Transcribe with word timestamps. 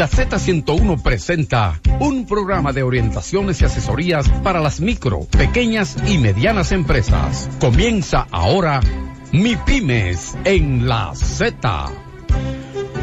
La 0.00 0.08
Z101 0.08 1.02
presenta 1.02 1.78
un 1.98 2.24
programa 2.24 2.72
de 2.72 2.82
orientaciones 2.82 3.60
y 3.60 3.66
asesorías 3.66 4.26
para 4.42 4.58
las 4.58 4.80
micro, 4.80 5.26
pequeñas 5.26 5.94
y 6.06 6.16
medianas 6.16 6.72
empresas. 6.72 7.50
Comienza 7.60 8.26
ahora 8.30 8.80
Mi 9.30 9.56
Pymes 9.56 10.38
en 10.44 10.88
la 10.88 11.12
Z. 11.14 11.92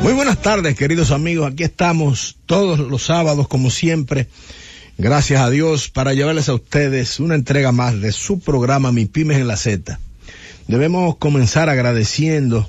Muy 0.01 0.13
buenas 0.13 0.41
tardes, 0.41 0.75
queridos 0.75 1.11
amigos. 1.11 1.51
Aquí 1.51 1.61
estamos 1.61 2.37
todos 2.47 2.79
los 2.79 3.03
sábados, 3.03 3.47
como 3.47 3.69
siempre. 3.69 4.27
Gracias 4.97 5.39
a 5.39 5.51
Dios 5.51 5.89
para 5.89 6.15
llevarles 6.15 6.49
a 6.49 6.55
ustedes 6.55 7.19
una 7.19 7.35
entrega 7.35 7.71
más 7.71 8.01
de 8.01 8.11
su 8.11 8.39
programa 8.39 8.91
Mi 8.91 9.05
Pymes 9.05 9.37
en 9.37 9.47
la 9.47 9.55
Z. 9.55 9.99
Debemos 10.67 11.17
comenzar 11.17 11.69
agradeciendo 11.69 12.67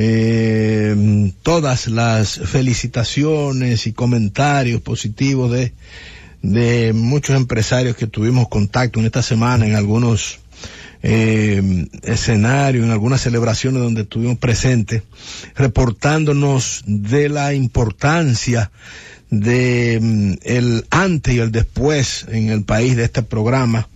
eh, 0.00 1.32
todas 1.42 1.88
las 1.88 2.38
felicitaciones 2.38 3.88
y 3.88 3.92
comentarios 3.92 4.80
positivos 4.80 5.50
de, 5.50 5.72
de 6.40 6.92
muchos 6.92 7.34
empresarios 7.34 7.96
que 7.96 8.06
tuvimos 8.06 8.46
contacto 8.46 9.00
en 9.00 9.06
esta 9.06 9.22
semana 9.22 9.66
en 9.66 9.74
algunos 9.74 10.38
eh, 11.02 11.88
escenarios, 12.04 12.84
en 12.84 12.92
algunas 12.92 13.22
celebraciones 13.22 13.82
donde 13.82 14.02
estuvimos 14.02 14.38
presentes, 14.38 15.02
reportándonos 15.56 16.84
de 16.86 17.28
la 17.28 17.54
importancia 17.54 18.70
de 19.30 19.98
mm, 20.00 20.32
el 20.44 20.86
antes 20.90 21.34
y 21.34 21.40
el 21.40 21.50
después 21.50 22.24
en 22.28 22.50
el 22.50 22.62
país 22.62 22.94
de 22.94 23.02
este 23.02 23.24
programa 23.24 23.88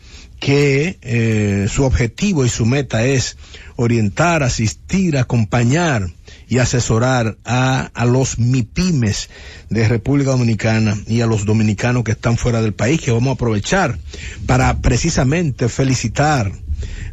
que 0.42 0.98
eh, 1.02 1.69
su 1.70 1.84
objetivo 1.84 2.45
y 2.45 2.48
su 2.48 2.66
meta 2.66 3.05
es 3.05 3.37
orientar, 3.77 4.42
asistir, 4.42 5.16
acompañar 5.16 6.10
y 6.48 6.59
asesorar 6.59 7.37
a, 7.45 7.92
a 7.95 8.05
los 8.06 8.41
MIPIMES 8.41 9.30
de 9.70 9.86
República 9.86 10.33
Dominicana 10.33 10.98
y 11.06 11.20
a 11.20 11.27
los 11.27 11.47
dominicanos 11.47 12.02
que 12.02 12.11
están 12.11 12.39
fuera 12.39 12.61
del 12.61 12.72
país, 12.72 13.00
que 13.00 13.12
vamos 13.12 13.28
a 13.28 13.34
aprovechar 13.34 13.97
para 14.44 14.78
precisamente 14.78 15.69
felicitar 15.69 16.50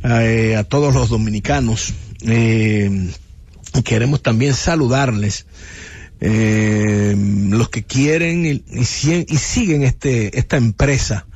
eh, 0.04 0.56
a 0.58 0.64
todos 0.64 0.96
los 0.96 1.10
dominicanos. 1.10 1.94
Eh, 2.24 3.12
queremos 3.84 4.24
también 4.24 4.56
saludarles 4.56 5.46
los 6.20 7.70
que 7.70 7.84
quieren 7.84 8.46
y, 8.46 8.50
y, 8.50 9.26
y, 9.30 9.38
siguen 9.38 9.84
este, 9.84 10.38
esta 10.38 10.58
empresa 10.58 11.28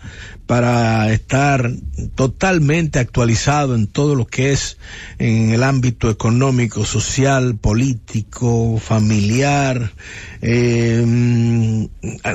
para 0.46 1.12
estar 1.12 1.72
totalmente 2.16 3.00
actualizado 3.00 3.76
en 3.76 3.88
todo 3.88 4.16
lo 4.16 4.26
que 4.28 4.52
es 4.52 4.78
en 5.18 5.52
el 5.52 5.64
ámbito 5.64 6.10
económico, 6.10 6.86
social, 6.86 7.56
político, 7.56 8.78
familiar. 8.78 9.94
Eh, 10.42 11.88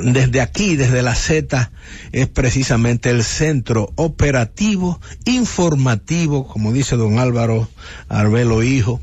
desde 0.03 0.41
aquí, 0.41 0.75
desde 0.75 1.03
la 1.03 1.15
Z, 1.15 1.71
es 2.11 2.27
precisamente 2.27 3.09
el 3.11 3.23
centro 3.23 3.91
operativo, 3.95 4.99
informativo, 5.25 6.47
como 6.47 6.71
dice 6.73 6.95
don 6.95 7.19
Álvaro 7.19 7.69
Arbelo 8.07 8.63
Hijo, 8.63 8.99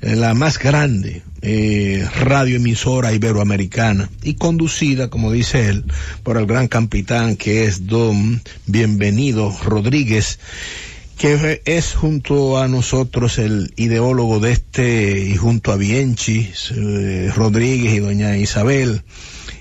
la 0.00 0.34
más 0.34 0.58
grande 0.58 1.22
eh, 1.42 2.06
radioemisora 2.20 3.12
iberoamericana 3.12 4.10
y 4.22 4.34
conducida, 4.34 5.08
como 5.08 5.30
dice 5.30 5.68
él, 5.68 5.84
por 6.22 6.36
el 6.38 6.46
gran 6.46 6.68
capitán 6.68 7.36
que 7.36 7.64
es 7.64 7.86
don 7.86 8.42
Bienvenido 8.66 9.56
Rodríguez, 9.64 10.38
que 11.16 11.62
es 11.64 11.94
junto 11.94 12.58
a 12.58 12.68
nosotros 12.68 13.38
el 13.38 13.72
ideólogo 13.76 14.40
de 14.40 14.52
este 14.52 15.18
y 15.20 15.36
junto 15.36 15.72
a 15.72 15.76
Bienchi 15.76 16.50
eh, 16.74 17.30
Rodríguez 17.34 17.94
y 17.94 18.00
doña 18.00 18.36
Isabel 18.36 19.02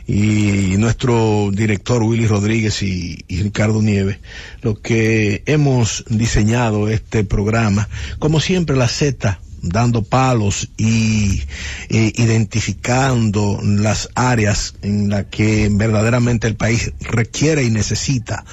y 0.08 0.78
nuestro 0.78 1.50
director 1.52 2.04
Willy 2.04 2.28
Rodríguez 2.28 2.84
y, 2.84 3.24
y, 3.28 3.42
Ricardo 3.42 3.82
Nieves, 3.82 4.18
lo 4.62 4.80
que 4.80 5.44
hemos 5.46 6.04
diseñado 6.10 6.90
este 6.90 7.24
programa, 7.24 7.90
como 8.20 8.40
siempre 8.40 8.76
la 8.76 8.88
Z 8.88 9.40
dando 9.66 10.04
palos 10.04 10.70
y 10.78 11.42
eh, 11.90 12.14
identificando 12.16 13.60
las 13.64 14.10
áreas 14.14 14.76
en 14.82 15.10
las 15.10 15.26
que 15.26 15.70
verdaderamente 15.72 16.48
el 16.48 16.56
país 16.56 16.94
requiere 17.02 17.64
y 17.64 17.72
necesita 17.72 18.46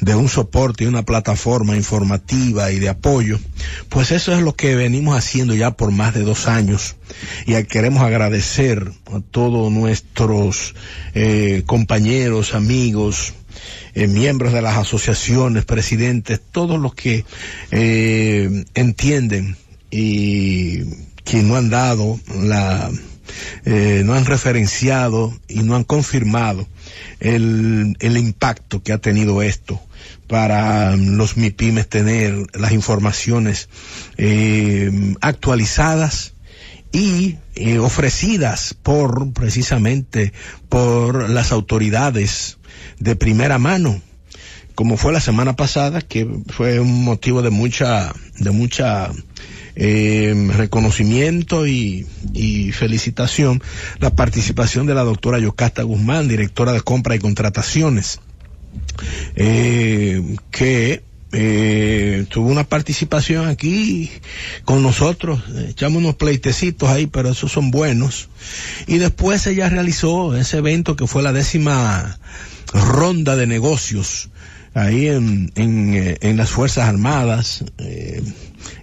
de 0.00 0.14
un 0.14 0.28
soporte 0.28 0.84
y 0.84 0.86
una 0.86 1.04
plataforma 1.04 1.74
informativa 1.74 2.70
y 2.70 2.78
de 2.78 2.90
apoyo, 2.90 3.38
pues 3.88 4.12
eso 4.12 4.32
es 4.34 4.42
lo 4.42 4.54
que 4.54 4.76
venimos 4.76 5.16
haciendo 5.16 5.54
ya 5.54 5.72
por 5.72 5.90
más 5.90 6.14
de 6.14 6.22
dos 6.22 6.46
años. 6.46 6.96
Y 7.46 7.60
queremos 7.64 8.02
agradecer 8.02 8.92
a 9.06 9.20
todos 9.20 9.72
nuestros 9.72 10.74
eh, 11.14 11.62
compañeros, 11.66 12.54
amigos, 12.54 13.32
eh, 13.94 14.06
miembros 14.06 14.52
de 14.52 14.60
las 14.60 14.76
asociaciones, 14.76 15.64
presidentes, 15.64 16.40
todos 16.52 16.78
los 16.78 16.94
que 16.94 17.24
entienden 17.70 19.56
y 19.90 20.84
que 21.24 21.42
no 21.42 21.56
han 21.56 21.70
dado 21.70 22.18
la, 22.42 22.90
eh, 23.64 24.02
no 24.04 24.14
han 24.14 24.24
referenciado 24.24 25.38
y 25.48 25.60
no 25.60 25.76
han 25.76 25.84
confirmado 25.84 26.66
el, 27.20 27.96
el 28.00 28.16
impacto 28.16 28.82
que 28.82 28.92
ha 28.92 28.98
tenido 28.98 29.42
esto 29.42 29.80
para 30.26 30.96
los 30.96 31.36
MIPIMES 31.36 31.88
tener 31.88 32.46
las 32.54 32.72
informaciones 32.72 33.68
eh, 34.16 35.14
actualizadas 35.20 36.34
y 36.92 37.36
eh, 37.54 37.78
ofrecidas 37.78 38.74
por 38.74 39.32
precisamente 39.32 40.32
por 40.68 41.28
las 41.28 41.52
autoridades 41.52 42.58
de 42.98 43.16
primera 43.16 43.58
mano 43.58 44.00
como 44.78 44.96
fue 44.96 45.12
la 45.12 45.20
semana 45.20 45.56
pasada 45.56 46.02
que 46.02 46.24
fue 46.50 46.78
un 46.78 47.02
motivo 47.02 47.42
de 47.42 47.50
mucha 47.50 48.14
de 48.38 48.52
mucha 48.52 49.10
eh, 49.74 50.32
reconocimiento 50.54 51.66
y, 51.66 52.06
y, 52.32 52.70
felicitación 52.70 53.60
la 53.98 54.14
participación 54.14 54.86
de 54.86 54.94
la 54.94 55.02
doctora 55.02 55.40
Yocasta 55.40 55.82
Guzmán, 55.82 56.28
directora 56.28 56.70
de 56.70 56.80
compra 56.80 57.16
y 57.16 57.18
contrataciones, 57.18 58.20
eh, 59.34 60.36
que 60.52 61.02
eh, 61.32 62.26
tuvo 62.30 62.48
una 62.48 62.62
participación 62.62 63.48
aquí 63.48 64.12
con 64.64 64.84
nosotros, 64.84 65.42
echamos 65.66 65.98
unos 65.98 66.14
pleitecitos 66.14 66.88
ahí, 66.88 67.08
pero 67.08 67.30
esos 67.30 67.50
son 67.50 67.72
buenos. 67.72 68.28
Y 68.86 68.98
después 68.98 69.44
ella 69.48 69.68
realizó 69.68 70.36
ese 70.36 70.58
evento 70.58 70.94
que 70.94 71.08
fue 71.08 71.24
la 71.24 71.32
décima 71.32 72.20
ronda 72.72 73.34
de 73.34 73.48
negocios 73.48 74.30
ahí 74.74 75.08
en, 75.08 75.52
en, 75.54 76.18
en 76.20 76.36
las 76.36 76.50
Fuerzas 76.50 76.88
Armadas, 76.88 77.64
eh, 77.78 78.22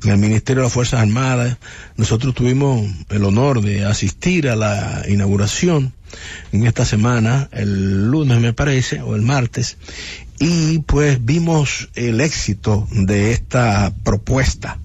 en 0.03 0.09
el 0.09 0.17
Ministerio 0.17 0.61
de 0.61 0.65
las 0.67 0.73
Fuerzas 0.73 1.01
Armadas. 1.01 1.57
Nosotros 1.97 2.33
tuvimos 2.33 2.89
el 3.09 3.23
honor 3.23 3.61
de 3.61 3.85
asistir 3.85 4.49
a 4.49 4.55
la 4.55 5.03
inauguración 5.07 5.93
en 6.51 6.65
esta 6.65 6.85
semana, 6.85 7.49
el 7.51 8.09
lunes 8.09 8.39
me 8.39 8.53
parece, 8.53 9.01
o 9.01 9.15
el 9.15 9.21
martes, 9.21 9.77
y 10.39 10.79
pues 10.79 11.23
vimos 11.23 11.89
el 11.95 12.21
éxito 12.21 12.87
de 12.91 13.31
esta 13.31 13.93
propuesta 14.03 14.79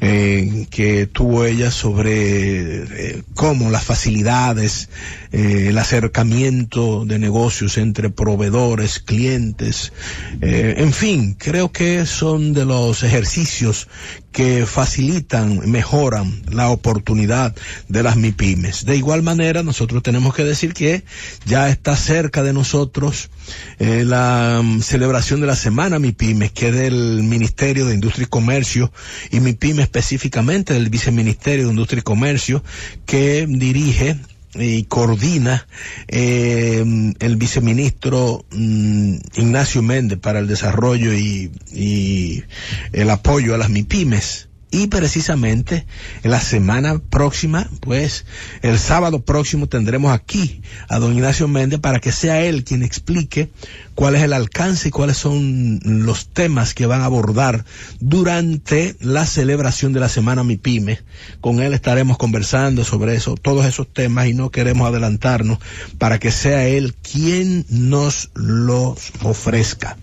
eh, 0.00 0.66
que 0.70 1.06
tuvo 1.06 1.44
ella 1.44 1.70
sobre 1.70 2.82
eh, 2.82 3.22
cómo 3.34 3.70
las 3.70 3.84
facilidades, 3.84 4.88
eh, 5.32 5.66
el 5.68 5.78
acercamiento 5.78 7.04
de 7.04 7.18
negocios 7.18 7.78
entre 7.78 8.10
proveedores, 8.10 9.00
clientes, 9.00 9.92
en 10.40 10.92
fin, 10.92 11.34
creo 11.38 11.72
que 11.72 12.06
son 12.06 12.52
de 12.52 12.64
los 12.64 13.02
ejercicios 13.02 13.88
que 14.36 14.66
facilitan, 14.66 15.70
mejoran 15.70 16.42
la 16.50 16.68
oportunidad 16.68 17.56
de 17.88 18.02
las 18.02 18.16
MIPIMES. 18.16 18.84
De 18.84 18.94
igual 18.94 19.22
manera, 19.22 19.62
nosotros 19.62 20.02
tenemos 20.02 20.34
que 20.34 20.44
decir 20.44 20.74
que 20.74 21.04
ya 21.46 21.70
está 21.70 21.96
cerca 21.96 22.42
de 22.42 22.52
nosotros 22.52 23.30
eh, 23.78 24.04
la 24.04 24.58
um, 24.60 24.82
celebración 24.82 25.40
de 25.40 25.46
la 25.46 25.56
Semana 25.56 25.98
MIPIMES, 25.98 26.52
que 26.52 26.68
es 26.68 26.74
del 26.74 27.22
Ministerio 27.22 27.86
de 27.86 27.94
Industria 27.94 28.24
y 28.24 28.28
Comercio, 28.28 28.92
y 29.30 29.40
MIPIMES 29.40 29.84
específicamente 29.84 30.74
del 30.74 30.90
Viceministerio 30.90 31.64
de 31.64 31.70
Industria 31.70 32.00
y 32.00 32.02
Comercio, 32.02 32.62
que 33.06 33.46
dirige 33.48 34.18
y 34.58 34.84
coordina 34.84 35.66
eh, 36.08 36.84
el 37.18 37.36
viceministro 37.36 38.44
mm, 38.50 39.16
Ignacio 39.36 39.82
Méndez 39.82 40.18
para 40.18 40.38
el 40.38 40.46
desarrollo 40.46 41.12
y, 41.12 41.50
y, 41.72 42.44
el 42.92 43.10
apoyo 43.10 43.54
a 43.54 43.58
las 43.58 43.70
MIPIMES. 43.70 44.45
Y 44.70 44.88
precisamente 44.88 45.86
en 46.24 46.30
la 46.32 46.40
semana 46.40 46.98
próxima, 46.98 47.68
pues 47.80 48.26
el 48.62 48.78
sábado 48.78 49.24
próximo 49.24 49.68
tendremos 49.68 50.12
aquí 50.12 50.60
a 50.88 50.98
don 50.98 51.14
Ignacio 51.14 51.46
Méndez 51.46 51.78
para 51.78 52.00
que 52.00 52.10
sea 52.10 52.42
él 52.42 52.64
quien 52.64 52.82
explique 52.82 53.48
cuál 53.94 54.16
es 54.16 54.22
el 54.22 54.32
alcance 54.32 54.88
y 54.88 54.90
cuáles 54.90 55.18
son 55.18 55.80
los 55.84 56.28
temas 56.28 56.74
que 56.74 56.86
van 56.86 57.00
a 57.02 57.04
abordar 57.04 57.64
durante 58.00 58.96
la 59.00 59.24
celebración 59.24 59.92
de 59.92 60.00
la 60.00 60.08
Semana 60.08 60.42
MIPYME. 60.42 61.00
Con 61.40 61.60
él 61.60 61.72
estaremos 61.72 62.18
conversando 62.18 62.84
sobre 62.84 63.14
eso, 63.14 63.36
todos 63.36 63.66
esos 63.66 63.92
temas 63.92 64.26
y 64.26 64.34
no 64.34 64.50
queremos 64.50 64.88
adelantarnos 64.88 65.58
para 65.98 66.18
que 66.18 66.32
sea 66.32 66.66
él 66.66 66.94
quien 66.94 67.64
nos 67.68 68.30
los 68.34 69.12
ofrezca. 69.22 69.96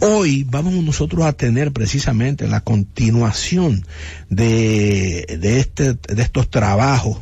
Hoy 0.00 0.44
vamos 0.48 0.74
nosotros 0.74 1.24
a 1.24 1.32
tener 1.32 1.72
precisamente 1.72 2.46
la 2.46 2.60
continuación 2.60 3.86
de, 4.28 5.38
de, 5.40 5.60
este, 5.60 5.94
de 5.94 6.22
estos 6.22 6.50
trabajos 6.50 7.18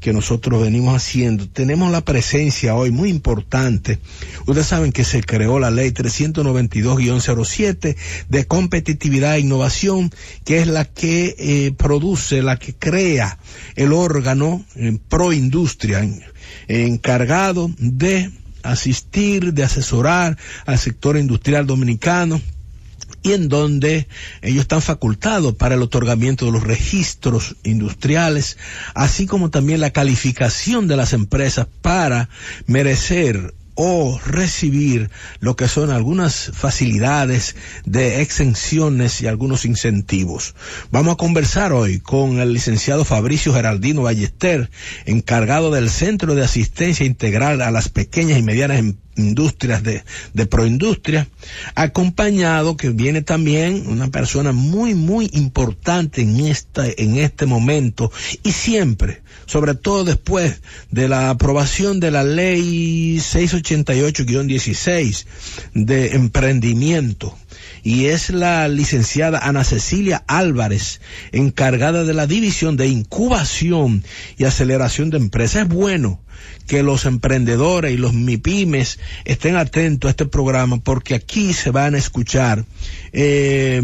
que 0.00 0.12
nosotros 0.12 0.60
venimos 0.62 0.94
haciendo. 0.94 1.48
Tenemos 1.48 1.90
la 1.90 2.02
presencia 2.02 2.76
hoy 2.76 2.90
muy 2.90 3.08
importante. 3.10 3.98
Ustedes 4.46 4.66
saben 4.68 4.92
que 4.92 5.04
se 5.04 5.22
creó 5.22 5.58
la 5.58 5.70
ley 5.70 5.90
392-07 5.90 7.96
de 8.28 8.46
competitividad 8.46 9.36
e 9.36 9.40
innovación, 9.40 10.10
que 10.44 10.60
es 10.60 10.68
la 10.68 10.84
que 10.84 11.34
eh, 11.38 11.72
produce, 11.76 12.42
la 12.42 12.56
que 12.56 12.74
crea 12.74 13.38
el 13.74 13.92
órgano 13.92 14.64
en 14.76 14.98
pro 14.98 15.32
industria 15.32 16.08
encargado 16.68 17.70
de 17.78 18.30
asistir, 18.72 19.52
de 19.52 19.64
asesorar 19.64 20.36
al 20.66 20.78
sector 20.78 21.16
industrial 21.16 21.66
dominicano 21.66 22.40
y 23.22 23.32
en 23.32 23.48
donde 23.48 24.06
ellos 24.42 24.60
están 24.62 24.82
facultados 24.82 25.54
para 25.54 25.74
el 25.74 25.82
otorgamiento 25.82 26.46
de 26.46 26.52
los 26.52 26.62
registros 26.62 27.56
industriales, 27.64 28.56
así 28.94 29.26
como 29.26 29.50
también 29.50 29.80
la 29.80 29.90
calificación 29.90 30.86
de 30.86 30.96
las 30.96 31.12
empresas 31.12 31.66
para 31.82 32.28
merecer 32.66 33.54
o 33.76 34.18
recibir 34.26 35.10
lo 35.38 35.54
que 35.54 35.68
son 35.68 35.90
algunas 35.90 36.50
facilidades 36.52 37.54
de 37.84 38.22
exenciones 38.22 39.20
y 39.20 39.28
algunos 39.28 39.64
incentivos. 39.64 40.54
Vamos 40.90 41.14
a 41.14 41.16
conversar 41.16 41.72
hoy 41.72 42.00
con 42.00 42.40
el 42.40 42.52
licenciado 42.52 43.04
Fabricio 43.04 43.52
Geraldino 43.52 44.02
Ballester, 44.02 44.70
encargado 45.04 45.70
del 45.70 45.90
Centro 45.90 46.34
de 46.34 46.44
Asistencia 46.44 47.06
Integral 47.06 47.62
a 47.62 47.70
las 47.70 47.88
Pequeñas 47.88 48.38
y 48.38 48.42
Medianas 48.42 48.78
Empresas 48.78 49.05
industrias 49.16 49.82
de, 49.82 50.04
de 50.34 50.46
proindustria, 50.46 51.26
acompañado 51.74 52.76
que 52.76 52.90
viene 52.90 53.22
también 53.22 53.86
una 53.86 54.08
persona 54.08 54.52
muy, 54.52 54.94
muy 54.94 55.30
importante 55.32 56.20
en 56.22 56.40
esta, 56.40 56.84
en 56.86 57.16
este 57.16 57.46
momento 57.46 58.12
y 58.42 58.52
siempre, 58.52 59.22
sobre 59.46 59.74
todo 59.74 60.04
después 60.04 60.60
de 60.90 61.08
la 61.08 61.30
aprobación 61.30 61.98
de 62.00 62.10
la 62.10 62.24
ley 62.24 63.16
688-16 63.18 65.24
de 65.74 66.14
emprendimiento 66.14 67.36
y 67.86 68.06
es 68.06 68.30
la 68.30 68.66
licenciada 68.66 69.38
Ana 69.38 69.62
Cecilia 69.62 70.24
Álvarez, 70.26 71.00
encargada 71.30 72.02
de 72.02 72.14
la 72.14 72.26
división 72.26 72.76
de 72.76 72.88
incubación 72.88 74.02
y 74.36 74.42
aceleración 74.42 75.10
de 75.10 75.18
empresas. 75.18 75.62
Es 75.62 75.68
bueno 75.68 76.20
que 76.66 76.82
los 76.82 77.04
emprendedores 77.06 77.94
y 77.94 77.96
los 77.96 78.12
MIPIMES 78.12 78.98
estén 79.24 79.54
atentos 79.54 80.08
a 80.08 80.10
este 80.10 80.26
programa 80.26 80.78
porque 80.78 81.14
aquí 81.14 81.52
se 81.52 81.70
van 81.70 81.94
a 81.94 81.98
escuchar 81.98 82.64
eh, 83.12 83.80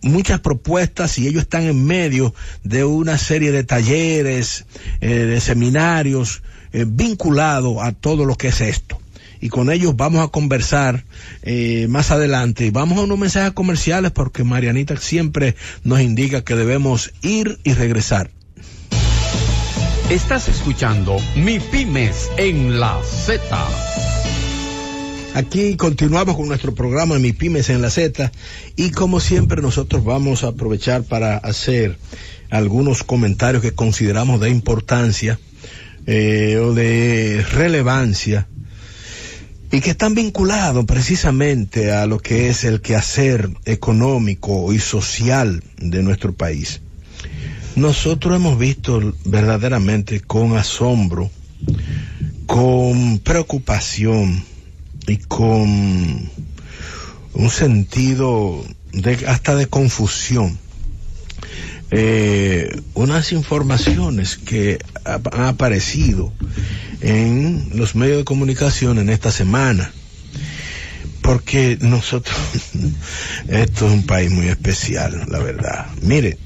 muchas 0.00 0.38
propuestas 0.38 1.18
y 1.18 1.26
ellos 1.26 1.42
están 1.42 1.64
en 1.64 1.84
medio 1.84 2.36
de 2.62 2.84
una 2.84 3.18
serie 3.18 3.50
de 3.50 3.64
talleres, 3.64 4.64
eh, 5.00 5.08
de 5.08 5.40
seminarios 5.40 6.44
eh, 6.72 6.84
vinculados 6.86 7.78
a 7.82 7.90
todo 7.90 8.26
lo 8.26 8.36
que 8.36 8.46
es 8.46 8.60
esto 8.60 9.00
y 9.44 9.50
con 9.50 9.70
ellos 9.70 9.94
vamos 9.94 10.24
a 10.24 10.28
conversar 10.28 11.04
eh, 11.42 11.86
más 11.90 12.10
adelante. 12.10 12.70
Vamos 12.70 12.96
a 12.96 13.02
unos 13.02 13.18
mensajes 13.18 13.52
comerciales 13.52 14.10
porque 14.10 14.42
Marianita 14.42 14.96
siempre 14.96 15.54
nos 15.82 16.00
indica 16.00 16.42
que 16.42 16.56
debemos 16.56 17.12
ir 17.20 17.58
y 17.62 17.74
regresar. 17.74 18.30
Estás 20.08 20.48
escuchando 20.48 21.18
Mi 21.36 21.60
Pymes 21.60 22.30
en 22.38 22.80
la 22.80 22.98
Z. 23.04 23.38
Aquí 25.34 25.76
continuamos 25.76 26.36
con 26.36 26.48
nuestro 26.48 26.74
programa 26.74 27.18
Mi 27.18 27.34
Pymes 27.34 27.68
en 27.68 27.82
la 27.82 27.90
Z 27.90 28.32
y 28.76 28.92
como 28.92 29.20
siempre 29.20 29.60
nosotros 29.60 30.04
vamos 30.04 30.42
a 30.42 30.48
aprovechar 30.48 31.02
para 31.02 31.36
hacer 31.36 31.98
algunos 32.48 33.02
comentarios 33.02 33.62
que 33.62 33.74
consideramos 33.74 34.40
de 34.40 34.48
importancia 34.48 35.38
eh, 36.06 36.56
o 36.56 36.72
de 36.72 37.44
relevancia 37.52 38.48
y 39.74 39.80
que 39.80 39.90
están 39.90 40.14
vinculados 40.14 40.84
precisamente 40.84 41.90
a 41.90 42.06
lo 42.06 42.20
que 42.20 42.48
es 42.48 42.62
el 42.62 42.80
quehacer 42.80 43.50
económico 43.64 44.72
y 44.72 44.78
social 44.78 45.64
de 45.78 46.00
nuestro 46.04 46.32
país. 46.32 46.80
Nosotros 47.74 48.36
hemos 48.36 48.56
visto 48.56 49.14
verdaderamente 49.24 50.20
con 50.20 50.56
asombro, 50.56 51.28
con 52.46 53.18
preocupación 53.18 54.44
y 55.08 55.16
con 55.16 56.30
un 57.32 57.50
sentido 57.50 58.64
de 58.92 59.26
hasta 59.26 59.56
de 59.56 59.66
confusión 59.66 60.56
eh, 61.90 62.80
unas 62.94 63.32
informaciones 63.32 64.36
que 64.36 64.78
han 65.04 65.42
aparecido 65.46 66.32
en 67.04 67.68
los 67.74 67.94
medios 67.94 68.16
de 68.18 68.24
comunicación 68.24 68.98
en 68.98 69.10
esta 69.10 69.30
semana. 69.30 69.92
Porque 71.20 71.76
nosotros, 71.80 72.36
esto 73.48 73.86
es 73.86 73.92
un 73.92 74.06
país 74.06 74.30
muy 74.30 74.48
especial, 74.48 75.26
la 75.28 75.38
verdad. 75.38 75.86
Mire, 76.00 76.38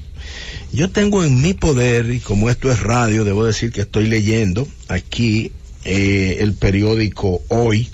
yo 0.73 0.91
tengo 0.91 1.23
en 1.23 1.41
mi 1.41 1.53
poder, 1.53 2.11
y 2.11 2.19
como 2.19 2.49
esto 2.49 2.71
es 2.71 2.81
radio, 2.81 3.23
debo 3.23 3.45
decir 3.45 3.71
que 3.71 3.81
estoy 3.81 4.07
leyendo 4.07 4.67
aquí 4.89 5.51
eh, 5.85 6.37
el 6.41 6.53
periódico 6.53 7.41
Hoy, 7.47 7.89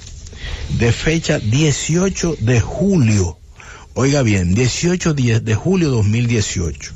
de 0.80 0.92
fecha 0.92 1.40
18 1.40 2.38
de 2.40 2.62
julio. 2.62 3.38
Oiga 3.94 4.24
bien, 4.24 4.56
18 4.56 5.14
de 5.14 5.56
julio 5.56 5.90
2018. 5.90 6.94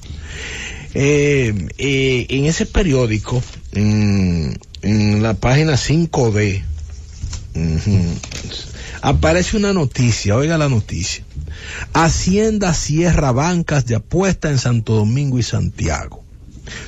Eh, 0.95 1.68
eh, 1.77 2.25
en 2.30 2.45
ese 2.45 2.66
periódico, 2.66 3.44
en, 3.71 5.21
la 5.21 5.33
página 5.36 5.74
5D, 5.74 6.63
aparece 9.01 9.57
una 9.57 9.74
noticia, 9.74 10.36
oiga 10.36 10.57
la 10.57 10.69
noticia. 10.69 11.24
Hacienda 11.94 12.74
cierra 12.74 13.31
bancas 13.31 13.86
de 13.86 13.95
apuesta 13.95 14.50
en 14.50 14.57
Santo 14.57 14.94
Domingo 14.94 15.39
y 15.39 15.44
Santiago. 15.44 16.24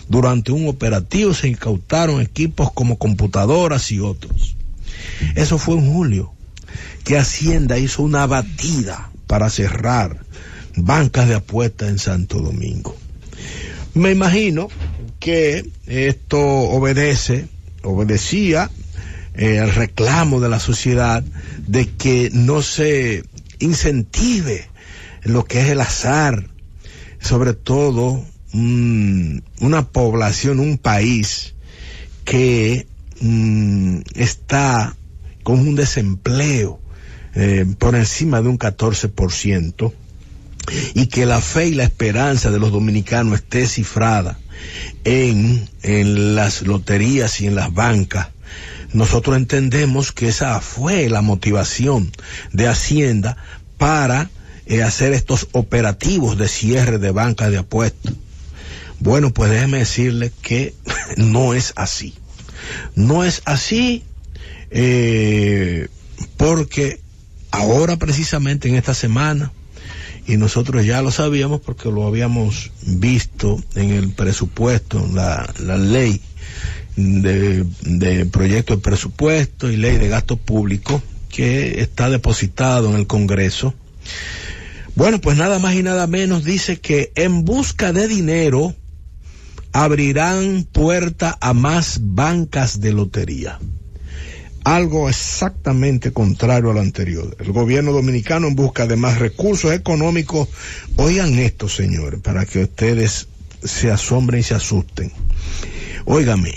Durante 0.07 0.51
un 0.51 0.67
operativo 0.67 1.33
se 1.33 1.47
incautaron 1.47 2.21
equipos 2.21 2.71
como 2.71 2.97
computadoras 2.97 3.91
y 3.91 3.99
otros. 3.99 4.55
Eso 5.35 5.57
fue 5.57 5.75
en 5.75 5.91
julio, 5.91 6.33
que 7.03 7.17
Hacienda 7.17 7.77
hizo 7.77 8.03
una 8.03 8.25
batida 8.27 9.09
para 9.27 9.49
cerrar 9.49 10.19
bancas 10.75 11.27
de 11.27 11.35
apuesta 11.35 11.87
en 11.87 11.99
Santo 11.99 12.39
Domingo. 12.39 12.95
Me 13.93 14.11
imagino 14.11 14.69
que 15.21 15.69
esto 15.85 16.39
obedece, 16.39 17.47
obedecía 17.83 18.71
eh, 19.35 19.59
al 19.59 19.71
reclamo 19.71 20.41
de 20.41 20.49
la 20.49 20.59
sociedad 20.59 21.23
de 21.67 21.87
que 21.87 22.31
no 22.33 22.63
se 22.63 23.23
incentive 23.59 24.67
lo 25.21 25.45
que 25.45 25.61
es 25.61 25.69
el 25.69 25.79
azar, 25.79 26.49
sobre 27.21 27.53
todo 27.53 28.25
una 28.53 29.87
población, 29.91 30.59
un 30.59 30.79
país 30.79 31.53
que 32.25 32.87
mm, 33.21 33.99
está 34.15 34.97
con 35.43 35.59
un 35.59 35.75
desempleo 35.75 36.81
eh, 37.35 37.65
por 37.77 37.95
encima 37.95 38.41
de 38.41 38.49
un 38.49 38.57
14%, 38.57 39.93
y 40.95 41.05
que 41.07 41.25
la 41.25 41.41
fe 41.41 41.67
y 41.67 41.73
la 41.75 41.83
esperanza 41.83 42.49
de 42.49 42.59
los 42.59 42.71
dominicanos 42.71 43.35
esté 43.35 43.67
cifrada 43.67 44.39
en, 45.03 45.69
en 45.83 46.35
las 46.35 46.61
loterías 46.61 47.41
y 47.41 47.47
en 47.47 47.55
las 47.55 47.73
bancas, 47.73 48.29
nosotros 48.93 49.37
entendemos 49.37 50.11
que 50.11 50.27
esa 50.27 50.59
fue 50.59 51.09
la 51.09 51.21
motivación 51.21 52.11
de 52.51 52.67
Hacienda 52.67 53.37
para 53.77 54.29
eh, 54.65 54.83
hacer 54.83 55.13
estos 55.13 55.47
operativos 55.53 56.37
de 56.37 56.47
cierre 56.47 56.97
de 56.97 57.11
bancas 57.11 57.51
de 57.51 57.59
apuestas. 57.59 58.13
Bueno, 58.99 59.33
pues 59.33 59.49
déjeme 59.49 59.79
decirle 59.79 60.31
que 60.41 60.75
no 61.17 61.53
es 61.53 61.73
así. 61.75 62.13
No 62.95 63.23
es 63.23 63.41
así 63.45 64.03
eh, 64.69 65.87
porque 66.37 66.99
ahora 67.49 67.97
precisamente 67.97 68.69
en 68.69 68.75
esta 68.75 68.93
semana 68.93 69.51
y 70.27 70.37
nosotros 70.37 70.85
ya 70.85 71.01
lo 71.01 71.11
sabíamos 71.11 71.61
porque 71.61 71.89
lo 71.89 72.05
habíamos 72.05 72.71
visto 72.83 73.61
en 73.75 73.91
el 73.91 74.11
presupuesto, 74.11 75.07
la, 75.13 75.51
la 75.59 75.77
ley 75.77 76.21
de, 76.95 77.65
de 77.81 78.25
proyecto 78.25 78.75
de 78.75 78.81
presupuesto 78.81 79.69
y 79.69 79.77
ley 79.77 79.97
de 79.97 80.09
gasto 80.09 80.37
público 80.37 81.01
que 81.29 81.81
está 81.81 82.09
depositado 82.09 82.89
en 82.89 82.97
el 82.97 83.07
Congreso. 83.07 83.73
Bueno, 84.95 85.21
pues 85.21 85.37
nada 85.37 85.57
más 85.59 85.73
y 85.75 85.83
nada 85.83 86.05
menos 86.07 86.43
dice 86.43 86.79
que 86.79 87.11
en 87.15 87.45
busca 87.45 87.93
de 87.93 88.07
dinero 88.07 88.75
abrirán 89.71 90.67
puerta 90.69 91.37
a 91.39 91.53
más 91.53 91.99
bancas 92.01 92.81
de 92.81 92.91
lotería 92.91 93.59
algo 94.63 95.09
exactamente 95.09 96.11
contrario 96.11 96.71
a 96.71 96.73
lo 96.73 96.81
anterior. 96.81 97.35
El 97.39 97.51
gobierno 97.51 97.91
dominicano 97.91 98.47
en 98.47 98.55
busca 98.55 98.87
de 98.87 98.95
más 98.95 99.19
recursos 99.19 99.73
económicos, 99.73 100.49
oigan 100.95 101.37
esto, 101.39 101.67
señores, 101.67 102.19
para 102.21 102.45
que 102.45 102.63
ustedes 102.63 103.27
se 103.63 103.91
asombren 103.91 104.41
y 104.41 104.43
se 104.43 104.55
asusten. 104.55 105.11
Óigame, 106.05 106.53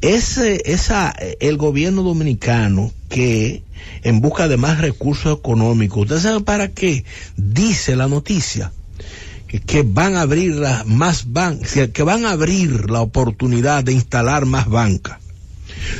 ese, 0.00 0.62
esa, 0.64 1.14
el 1.40 1.56
gobierno 1.56 2.02
dominicano 2.02 2.92
que 3.08 3.62
en 4.02 4.20
busca 4.20 4.48
de 4.48 4.56
más 4.56 4.80
recursos 4.80 5.38
económicos, 5.38 6.02
¿ustedes 6.02 6.22
saben 6.22 6.44
para 6.44 6.68
qué? 6.68 7.04
Dice 7.36 7.96
la 7.96 8.08
noticia 8.08 8.72
que 9.66 9.82
van 9.82 10.16
a 10.16 10.22
abrir 10.22 10.54
las 10.56 10.86
más 10.86 11.32
bancas, 11.32 11.88
que 11.92 12.02
van 12.02 12.26
a 12.26 12.32
abrir 12.32 12.90
la 12.90 13.00
oportunidad 13.00 13.82
de 13.82 13.92
instalar 13.92 14.44
más 14.44 14.68
bancas. 14.68 15.18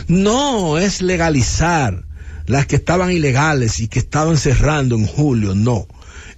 No 0.06 0.78
es 0.78 1.02
legalizar 1.02 2.04
las 2.46 2.66
que 2.66 2.76
estaban 2.76 3.12
ilegales 3.12 3.80
y 3.80 3.88
que 3.88 3.98
estaban 3.98 4.38
cerrando 4.38 4.96
en 4.96 5.06
julio, 5.06 5.54
no. 5.54 5.86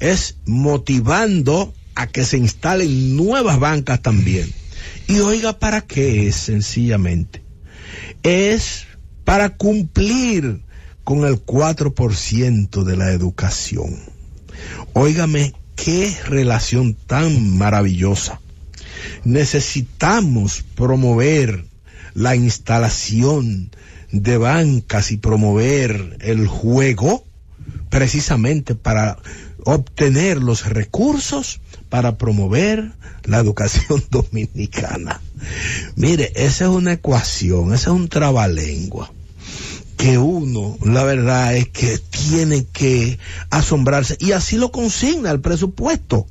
Es 0.01 0.39
motivando 0.47 1.75
a 1.95 2.07
que 2.07 2.25
se 2.25 2.39
instalen 2.39 3.17
nuevas 3.17 3.59
bancas 3.59 4.03
también. 4.03 4.53
Y 5.07 5.21
oiga, 5.21 5.59
¿para 5.59 5.83
qué 5.83 6.29
es 6.29 6.37
sencillamente? 6.37 7.43
Es 8.23 8.87
para 9.25 9.57
cumplir 9.57 10.63
con 11.05 11.25
el 11.25 11.45
4% 11.45 12.85
de 12.85 12.97
la 12.97 13.13
educación. 13.13 13.97
Óigame, 14.93 15.55
qué 15.77 16.17
relación 16.27 16.95
tan 16.95 17.57
maravillosa. 17.57 18.41
Necesitamos 19.25 20.65
promover 20.75 21.65
la 22.15 22.37
instalación 22.37 23.71
de 24.13 24.39
bancas 24.39 25.13
y 25.13 25.17
promover 25.17 26.17
el 26.21 26.47
juego 26.47 27.25
precisamente 27.89 28.75
para 28.75 29.19
obtener 29.65 30.43
los 30.43 30.67
recursos 30.67 31.61
para 31.89 32.17
promover 32.17 32.93
la 33.25 33.39
educación 33.39 34.03
dominicana. 34.11 35.21
Mire, 35.97 36.33
esa 36.37 36.65
es 36.65 36.71
una 36.71 36.93
ecuación, 36.93 37.75
esa 37.75 37.91
es 37.91 37.97
un 37.97 38.09
trabalengua 38.09 39.13
que 40.01 40.17
uno, 40.17 40.79
la 40.83 41.05
verdad 41.05 41.55
es 41.55 41.69
que 41.69 41.99
tiene 41.99 42.65
que 42.73 43.19
asombrarse 43.51 44.17
y 44.19 44.33
así 44.33 44.57
lo 44.57 44.73
consigna 44.73 45.31
el 45.31 45.43
presupuesto. 45.43 46.27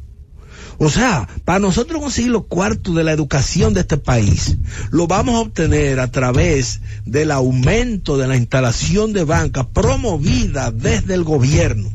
O 0.81 0.89
sea, 0.89 1.27
para 1.43 1.59
nosotros 1.59 2.01
conseguir 2.01 2.31
los 2.31 2.45
cuartos 2.45 2.95
de 2.95 3.03
la 3.03 3.11
educación 3.11 3.73
de 3.73 3.81
este 3.81 3.97
país, 3.97 4.55
lo 4.91 5.07
vamos 5.07 5.35
a 5.35 5.39
obtener 5.39 5.99
a 5.99 6.09
través 6.09 6.79
del 7.05 7.31
aumento 7.31 8.17
de 8.17 8.27
la 8.27 8.37
instalación 8.37 9.11
de 9.11 9.25
bancas 9.25 9.67
promovida 9.73 10.71
desde 10.71 11.15
el 11.15 11.25
gobierno. 11.25 11.91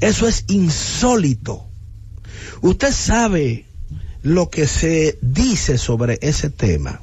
Eso 0.00 0.26
es 0.26 0.46
insólito. 0.48 1.64
Usted 2.60 2.92
sabe 2.92 3.66
lo 4.22 4.50
que 4.50 4.66
se 4.66 5.16
dice 5.22 5.78
sobre 5.78 6.18
ese 6.22 6.50
tema, 6.50 7.00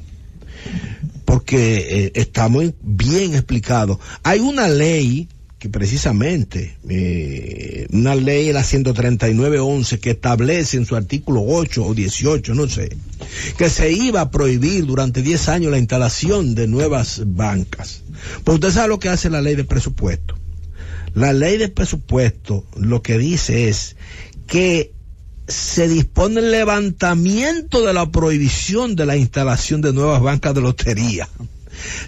porque 1.23 1.77
eh, 2.07 2.11
está 2.15 2.49
muy 2.49 2.75
bien 2.81 3.35
explicado. 3.35 4.01
Hay 4.21 4.41
una 4.41 4.67
ley 4.67 5.29
que 5.59 5.69
precisamente 5.69 6.77
eh, 6.87 7.87
una 7.91 8.13
ley, 8.13 8.51
la 8.53 8.61
139.11, 8.61 9.99
que 9.99 10.11
establece 10.11 10.77
en 10.77 10.85
su 10.85 10.95
artículo 10.95 11.43
8 11.43 11.83
o 11.83 11.93
18, 11.95 12.53
no 12.53 12.67
sé, 12.67 12.95
que 13.57 13.69
se 13.69 13.91
iba 13.91 14.21
a 14.21 14.29
prohibir 14.29 14.85
durante 14.85 15.23
10 15.23 15.49
años 15.49 15.71
la 15.71 15.79
instalación 15.79 16.53
de 16.53 16.67
nuevas 16.67 17.21
bancas. 17.25 18.03
Pues 18.43 18.55
usted 18.55 18.71
sabe 18.71 18.89
lo 18.89 18.99
que 18.99 19.09
hace 19.09 19.29
la 19.29 19.41
ley 19.41 19.55
de 19.55 19.63
presupuesto. 19.63 20.35
La 21.15 21.33
ley 21.33 21.57
de 21.57 21.69
presupuesto 21.69 22.63
lo 22.75 23.01
que 23.01 23.17
dice 23.17 23.67
es 23.69 23.95
que 24.45 24.93
se 25.47 25.87
dispone 25.87 26.41
el 26.41 26.51
levantamiento 26.51 27.83
de 27.83 27.93
la 27.93 28.11
prohibición 28.11 28.95
de 28.95 29.05
la 29.07 29.17
instalación 29.17 29.81
de 29.81 29.93
nuevas 29.93 30.21
bancas 30.21 30.53
de 30.53 30.61
lotería 30.61 31.27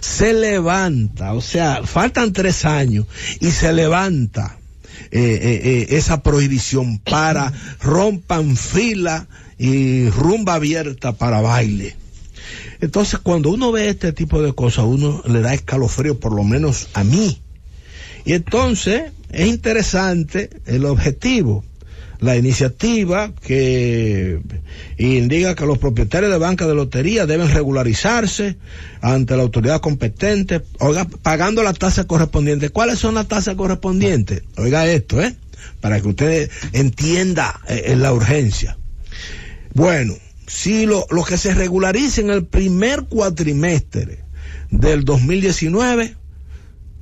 se 0.00 0.32
levanta, 0.32 1.34
o 1.34 1.40
sea, 1.40 1.82
faltan 1.84 2.32
tres 2.32 2.64
años 2.64 3.06
y 3.40 3.50
se 3.50 3.72
levanta 3.72 4.58
eh, 5.10 5.20
eh, 5.20 5.60
eh, 5.64 5.86
esa 5.96 6.22
prohibición 6.22 6.98
para 6.98 7.52
rompan 7.80 8.56
fila 8.56 9.26
y 9.58 10.08
rumba 10.10 10.54
abierta 10.54 11.12
para 11.12 11.40
baile. 11.40 11.96
Entonces, 12.80 13.20
cuando 13.20 13.50
uno 13.50 13.72
ve 13.72 13.90
este 13.90 14.12
tipo 14.12 14.40
de 14.42 14.52
cosas, 14.52 14.86
uno 14.86 15.22
le 15.26 15.40
da 15.40 15.52
escalofrío, 15.52 16.18
por 16.18 16.34
lo 16.34 16.44
menos 16.44 16.88
a 16.94 17.04
mí. 17.04 17.40
Y 18.24 18.32
entonces, 18.32 19.12
es 19.30 19.46
interesante 19.48 20.50
el 20.66 20.86
objetivo 20.86 21.64
la 22.20 22.36
iniciativa 22.36 23.32
que 23.34 24.40
indica 24.98 25.54
que 25.54 25.66
los 25.66 25.78
propietarios 25.78 26.30
de 26.30 26.38
bancas 26.38 26.68
de 26.68 26.74
lotería 26.74 27.26
deben 27.26 27.50
regularizarse 27.50 28.56
ante 29.00 29.36
la 29.36 29.42
autoridad 29.42 29.80
competente, 29.80 30.62
oiga, 30.78 31.06
pagando 31.22 31.62
la 31.62 31.72
tasa 31.72 32.04
correspondiente. 32.04 32.68
¿Cuáles 32.68 32.98
son 32.98 33.14
las 33.14 33.26
tasas 33.26 33.54
correspondientes? 33.54 34.42
Oiga 34.56 34.86
esto, 34.86 35.20
¿eh? 35.22 35.34
Para 35.80 36.00
que 36.00 36.08
usted 36.08 36.50
entienda 36.72 37.58
eh, 37.68 37.96
la 37.96 38.12
urgencia. 38.12 38.76
Bueno, 39.72 40.14
si 40.46 40.84
lo, 40.84 41.06
lo 41.10 41.24
que 41.24 41.38
se 41.38 41.54
regularice 41.54 42.20
en 42.20 42.30
el 42.30 42.44
primer 42.44 43.04
cuatrimestre 43.04 44.24
del 44.70 45.04
2019, 45.06 46.16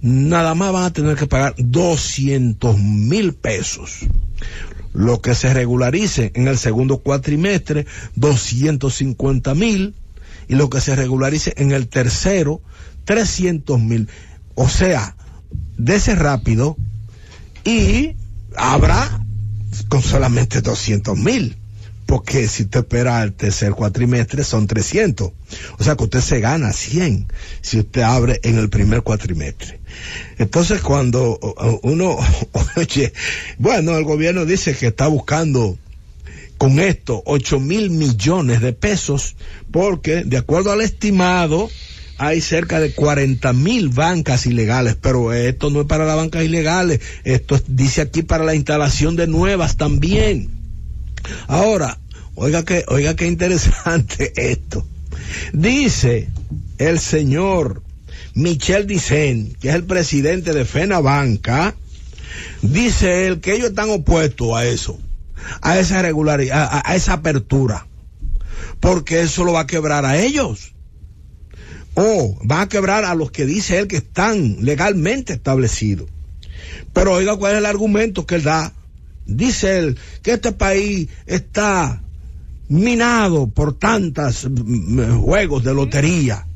nada 0.00 0.54
más 0.54 0.72
van 0.72 0.84
a 0.84 0.92
tener 0.92 1.16
que 1.16 1.26
pagar 1.26 1.54
200 1.58 2.78
mil 2.78 3.34
pesos 3.34 4.06
lo 4.92 5.20
que 5.20 5.34
se 5.34 5.52
regularice 5.52 6.32
en 6.34 6.48
el 6.48 6.58
segundo 6.58 6.98
cuatrimestre, 6.98 7.86
250 8.16 9.54
mil, 9.54 9.94
y 10.48 10.54
lo 10.54 10.70
que 10.70 10.80
se 10.80 10.96
regularice 10.96 11.52
en 11.56 11.72
el 11.72 11.88
tercero, 11.88 12.60
300 13.04 13.80
mil. 13.80 14.08
O 14.54 14.68
sea, 14.68 15.14
ese 15.86 16.14
rápido 16.14 16.76
y 17.64 18.16
habrá 18.56 19.20
con 19.88 20.02
solamente 20.02 20.60
200 20.60 21.16
mil. 21.16 21.56
Porque 22.06 22.48
si 22.48 22.62
usted 22.62 22.80
espera 22.80 23.22
el 23.22 23.34
tercer 23.34 23.72
cuatrimestre 23.72 24.42
son 24.42 24.66
300. 24.66 25.30
O 25.78 25.84
sea 25.84 25.94
que 25.94 26.04
usted 26.04 26.20
se 26.20 26.40
gana 26.40 26.72
100 26.72 27.26
si 27.60 27.80
usted 27.80 28.00
abre 28.00 28.40
en 28.42 28.56
el 28.58 28.70
primer 28.70 29.02
cuatrimestre. 29.02 29.77
Entonces 30.38 30.80
cuando 30.80 31.38
uno 31.82 32.16
oye, 32.76 33.12
bueno, 33.58 33.96
el 33.96 34.04
gobierno 34.04 34.44
dice 34.44 34.74
que 34.74 34.88
está 34.88 35.06
buscando 35.08 35.78
con 36.58 36.80
esto 36.80 37.22
8 37.24 37.60
mil 37.60 37.90
millones 37.90 38.60
de 38.60 38.72
pesos 38.72 39.36
porque 39.70 40.24
de 40.24 40.36
acuerdo 40.36 40.72
al 40.72 40.80
estimado 40.80 41.70
hay 42.18 42.40
cerca 42.40 42.80
de 42.80 42.92
40 42.92 43.52
mil 43.52 43.90
bancas 43.90 44.46
ilegales, 44.46 44.96
pero 45.00 45.32
esto 45.32 45.70
no 45.70 45.82
es 45.82 45.86
para 45.86 46.04
las 46.04 46.16
bancas 46.16 46.44
ilegales, 46.44 47.00
esto 47.22 47.60
dice 47.68 48.00
aquí 48.00 48.22
para 48.22 48.44
la 48.44 48.56
instalación 48.56 49.14
de 49.14 49.28
nuevas 49.28 49.76
también. 49.76 50.50
Ahora, 51.46 51.98
oiga 52.34 52.64
que, 52.64 52.84
oiga 52.88 53.14
qué 53.14 53.26
interesante 53.26 54.32
esto. 54.50 54.84
Dice 55.52 56.28
el 56.78 56.98
señor 56.98 57.82
Michel 58.34 58.86
Dicen, 58.86 59.56
que 59.60 59.70
es 59.70 59.74
el 59.74 59.84
presidente 59.84 60.52
de 60.52 60.64
Fena 60.64 61.00
Banca, 61.00 61.74
dice 62.62 63.26
él 63.26 63.40
que 63.40 63.54
ellos 63.54 63.70
están 63.70 63.90
opuestos 63.90 64.56
a 64.56 64.66
eso, 64.66 64.98
a 65.60 65.78
esa 65.78 66.02
regularidad, 66.02 66.68
a, 66.70 66.82
a 66.84 66.94
esa 66.94 67.14
apertura, 67.14 67.86
porque 68.80 69.20
eso 69.20 69.44
lo 69.44 69.52
va 69.52 69.60
a 69.60 69.66
quebrar 69.66 70.04
a 70.04 70.18
ellos. 70.18 70.74
O 71.94 72.38
va 72.48 72.62
a 72.62 72.68
quebrar 72.68 73.04
a 73.04 73.16
los 73.16 73.32
que 73.32 73.44
dice 73.44 73.78
él 73.78 73.88
que 73.88 73.96
están 73.96 74.58
legalmente 74.60 75.32
establecidos. 75.32 76.08
Pero 76.92 77.14
oiga 77.14 77.36
cuál 77.36 77.52
es 77.52 77.58
el 77.58 77.66
argumento 77.66 78.24
que 78.24 78.36
él 78.36 78.44
da 78.44 78.72
dice 79.28 79.78
él 79.78 79.98
que 80.22 80.32
este 80.32 80.52
país 80.52 81.08
está 81.26 82.02
minado 82.68 83.48
por 83.48 83.78
tantos 83.78 84.48
mm, 84.50 85.00
mm, 85.00 85.20
juegos 85.20 85.62
de 85.62 85.74
lotería 85.74 86.47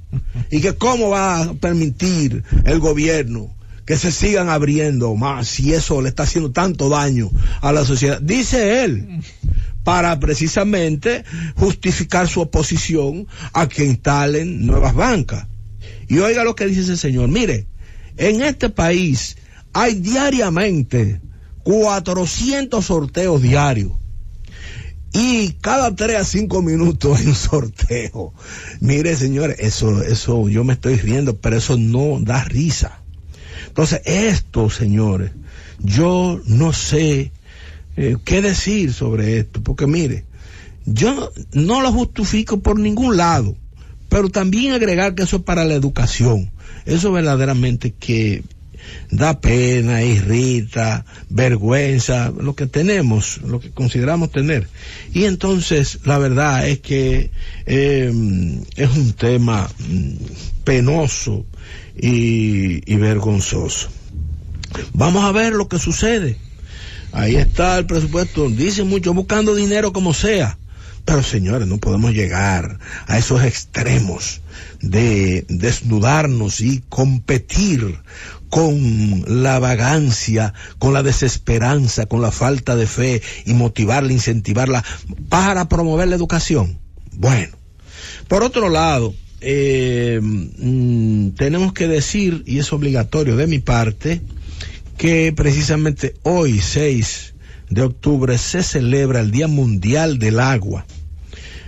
y 0.51 0.61
que 0.61 0.75
cómo 0.75 1.11
va 1.11 1.43
a 1.43 1.55
permitir 1.55 2.45
el 2.65 2.79
gobierno 2.79 3.55
que 3.85 3.97
se 3.97 4.13
sigan 4.13 4.49
abriendo 4.49 5.15
más 5.17 5.49
si 5.49 5.73
eso 5.73 6.01
le 6.03 6.09
está 6.09 6.23
haciendo 6.23 6.53
tanto 6.53 6.89
daño 6.89 7.31
a 7.61 7.73
la 7.73 7.85
sociedad. 7.85 8.21
Dice 8.21 8.85
él, 8.85 9.21
para 9.85 10.19
precisamente 10.21 11.25
justificar 11.57 12.29
su 12.29 12.41
oposición 12.41 13.27
a 13.53 13.69
que 13.69 13.85
instalen 13.85 14.67
nuevas 14.67 14.95
bancas. 14.95 15.47
Y 16.09 16.19
oiga 16.19 16.45
lo 16.45 16.55
que 16.55 16.67
dice 16.67 16.83
ese 16.83 16.97
señor, 16.97 17.29
mire, 17.29 17.67
en 18.17 18.43
este 18.43 18.69
país 18.69 19.37
hay 19.73 19.95
diariamente 19.95 21.21
400 21.65 22.85
sorteos 22.85 23.43
diarios. 23.43 23.93
Y 25.13 25.53
cada 25.61 25.95
tres 25.95 26.17
a 26.17 26.25
cinco 26.25 26.63
minutos 26.63 27.19
hay 27.19 27.27
un 27.27 27.35
sorteo. 27.35 28.33
Mire, 28.81 29.15
señores, 29.17 29.57
eso, 29.61 30.03
eso, 30.03 30.49
yo 30.49 30.65
me 30.65 30.73
estoy 30.73 30.97
riendo, 30.97 31.37
pero 31.37 31.57
eso 31.57 31.77
no 31.77 32.19
da 32.21 32.45
risa. 32.45 33.01
Entonces, 33.67 34.01
esto, 34.05 34.71
señores, 34.71 35.33
yo 35.81 36.41
no 36.47 36.73
sé 36.73 37.33
eh, 37.97 38.17
qué 38.25 38.41
decir 38.41 38.93
sobre 38.93 39.39
esto, 39.39 39.63
porque 39.63 39.87
mire, 39.87 40.25
yo 40.87 41.31
no 41.53 41.83
lo 41.83 41.93
justifico 41.93 42.61
por 42.61 42.79
ningún 42.79 43.17
lado, 43.17 43.57
pero 44.09 44.31
también 44.31 44.73
agregar 44.73 45.15
que 45.15 45.25
eso 45.25 45.37
es 45.37 45.43
para 45.43 45.65
la 45.65 45.75
educación. 45.75 46.51
Eso 46.85 47.13
verdaderamente 47.13 47.93
que 47.93 48.43
da 49.11 49.41
pena, 49.41 50.03
irrita, 50.03 51.05
vergüenza, 51.29 52.31
lo 52.31 52.55
que 52.55 52.67
tenemos, 52.67 53.41
lo 53.43 53.61
que 53.61 53.71
consideramos 53.71 54.31
tener. 54.33 54.69
Y 55.13 55.25
entonces 55.25 56.01
la 56.05 56.19
verdad 56.19 56.69
es 56.69 56.81
que 56.81 57.31
em, 57.67 58.63
es 58.77 58.91
un 58.97 59.13
tema 59.13 59.71
mm, 59.79 60.15
penoso 60.65 61.45
y, 61.97 62.97
vergonzoso. 62.97 63.89
Vamos 64.95 65.25
a 65.25 65.33
ver 65.33 65.53
lo 65.53 65.69
que 65.69 65.79
sucede. 65.79 66.39
Ahí 67.13 67.37
está 67.37 67.79
el 67.79 67.87
presupuesto, 67.87 68.49
dice 68.49 68.85
mucho, 68.85 69.13
buscando 69.13 69.55
dinero 69.55 69.93
como 69.93 70.15
sea. 70.15 70.57
Pero 71.05 71.23
señores, 71.23 71.67
no 71.67 71.79
podemos 71.79 72.13
llegar 72.13 72.79
a 73.07 73.19
esos 73.19 73.43
extremos 73.43 74.41
de 74.81 75.45
desnudarnos 75.49 76.61
y 76.61 76.83
competir 76.89 77.99
con 78.53 79.25
la 79.27 79.59
vagancia, 79.61 80.53
con 80.79 80.93
la 80.93 81.03
desesperanza, 81.03 82.05
con 82.05 82.21
la 82.21 82.31
falta 82.31 82.77
de 82.77 82.87
fe 82.87 83.23
y 83.47 83.55
motivarla, 83.55 84.13
incentivarla 84.13 84.85
para 85.31 85.71
promover 85.71 86.09
la 86.09 86.17
educación. 86.17 86.79
Bueno, 87.13 87.57
por 88.29 88.43
otro 88.43 88.69
lado, 88.69 89.15
eh, 89.41 90.21
mm, 90.23 91.31
tenemos 91.31 91.73
que 91.73 91.89
decir, 91.89 92.43
y 92.45 92.59
es 92.59 92.71
obligatorio 92.75 93.37
de 93.37 93.47
mi 93.47 93.59
parte, 93.59 94.21
que 94.99 95.33
precisamente 95.35 96.17
hoy, 96.23 96.61
6 96.61 97.33
de 97.71 97.81
octubre, 97.81 98.37
se 98.37 98.63
celebra 98.63 99.21
el 99.21 99.31
Día 99.31 99.49
Mundial 99.49 100.19
del 100.19 100.39
Agua. 100.41 100.85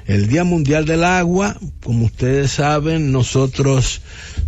El 0.06 0.28
Día 0.28 0.44
Mundial 0.44 0.84
del 0.84 1.02
Agua, 1.02 1.56
como 1.82 2.04
ustedes 2.04 2.52
saben, 2.52 3.10
nosotros 3.10 4.02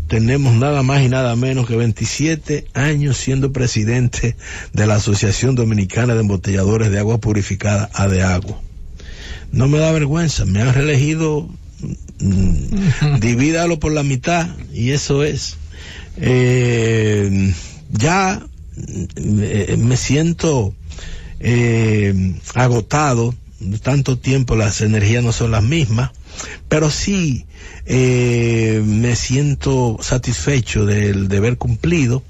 tenemos 0.07 0.55
nada 0.55 0.83
más 0.83 1.03
y 1.03 1.09
nada 1.09 1.35
menos 1.35 1.67
que 1.67 1.77
27 1.77 2.67
años 2.75 3.17
siendo 3.17 3.53
presidente 3.53 4.37
de 4.75 4.87
la 4.87 4.97
Asociación 4.97 5.55
Dominicana 5.55 6.15
de 6.15 6.21
Embotelladores 6.21 6.91
de 6.91 6.99
Agua 6.99 7.19
Purificada, 7.19 7.89
Agua. 7.95 8.61
No 9.51 9.67
me 9.67 9.79
da 9.79 9.93
vergüenza, 9.93 10.45
me 10.45 10.61
han 10.61 10.75
reelegido, 10.75 11.49
mm, 12.21 13.19
divídalo 13.21 13.81
por 13.81 13.93
la 13.93 14.03
mitad 14.03 14.49
y 14.75 14.91
eso 14.91 15.25
es. 15.25 15.57
Eh, 16.19 17.55
ya 17.93 18.43
mm, 18.77 19.77
me 19.79 19.97
siento 19.97 20.75
eh, 21.41 22.35
agotado 22.55 23.35
tanto 23.83 24.19
tiempo 24.19 24.57
las 24.57 24.81
energías 24.81 25.25
no 25.25 25.33
son 25.33 25.51
las 25.51 25.63
mismas, 25.63 26.11
pero 26.69 26.91
sí 26.91 27.47
eh, 27.87 28.83
me 28.85 29.17
siento 29.17 29.99
satisfecho 30.01 30.85
del 30.85 31.29
deber 31.29 31.57
cumplido 31.57 32.23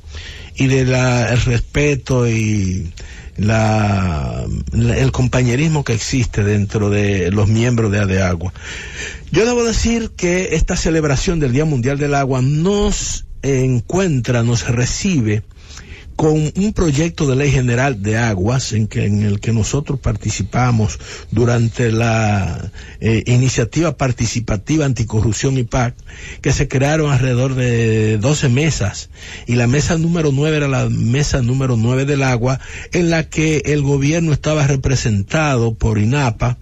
y 0.55 0.67
del 0.69 0.93
el 0.95 1.41
respeto 1.43 2.29
y 2.29 2.93
la, 3.37 4.47
el 4.73 5.13
compañerismo 5.13 5.85
que 5.85 5.93
existe 5.93 6.43
dentro 6.43 6.89
de 6.91 7.31
los 7.31 7.49
miembros 7.49 7.93
de 7.93 7.99
ADEAGUA. 7.99 8.53
Yo 9.31 9.45
debo 9.45 9.65
decir 9.65 10.11
que 10.17 10.55
esta 10.55 10.77
celebración 10.77 11.41
del 11.41 11.53
Día 11.53 11.65
Mundial 11.65 11.99
del 11.99 12.15
Agua 12.15 12.41
nos 12.43 13.27
encuentra, 13.43 14.43
nos 14.43 14.67
recibe 14.67 15.43
con 16.17 16.53
un 16.57 16.73
proyecto 16.73 17.27
de 17.27 17.37
ley 17.37 17.51
general 17.51 18.03
de 18.03 18.17
aguas 18.17 18.73
en, 18.73 18.89
que, 18.89 19.05
en 19.05 19.23
el 19.23 19.39
que 19.39 19.53
nosotros 19.53 20.01
participamos 20.01 20.99
durante 21.31 21.93
la 21.93 22.73
eh, 23.01 23.23
iniciativa 23.27 23.97
participativa 23.99 24.87
anticorrupción 24.87 25.59
y 25.59 25.65
PAC, 25.65 25.95
que 26.41 26.53
se 26.53 26.69
crearon 26.69 27.13
alrededor 27.13 27.55
de 27.55 28.17
12 28.17 28.49
mesas 28.49 29.11
y 29.47 29.57
la 29.57 29.67
mesa 29.67 29.99
número 29.99 30.33
9 30.33 30.57
era 30.57 30.69
la 30.69 30.89
mesa 30.89 31.43
número 31.43 31.77
9 31.77 32.07
del 32.07 32.23
agua 32.23 32.61
en 32.93 33.11
la 33.11 33.29
que 33.29 33.63
el 33.67 33.83
gobierno 33.83 34.33
estaba 34.33 34.67
representado 34.67 35.75
por 35.75 35.99
INAPA 35.99 36.57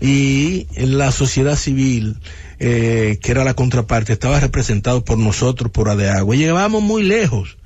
y 0.00 0.68
la 0.76 1.10
sociedad 1.10 1.56
civil 1.56 2.16
eh, 2.62 3.18
que 3.22 3.32
era 3.32 3.42
la 3.42 3.54
contraparte, 3.54 4.12
estaba 4.12 4.38
representado 4.38 5.02
por 5.02 5.16
nosotros, 5.16 5.70
por 5.72 5.88
ADEAGUA. 5.88 6.36
Y 6.36 6.40
llevábamos 6.40 6.82
muy 6.82 7.02
lejos 7.02 7.56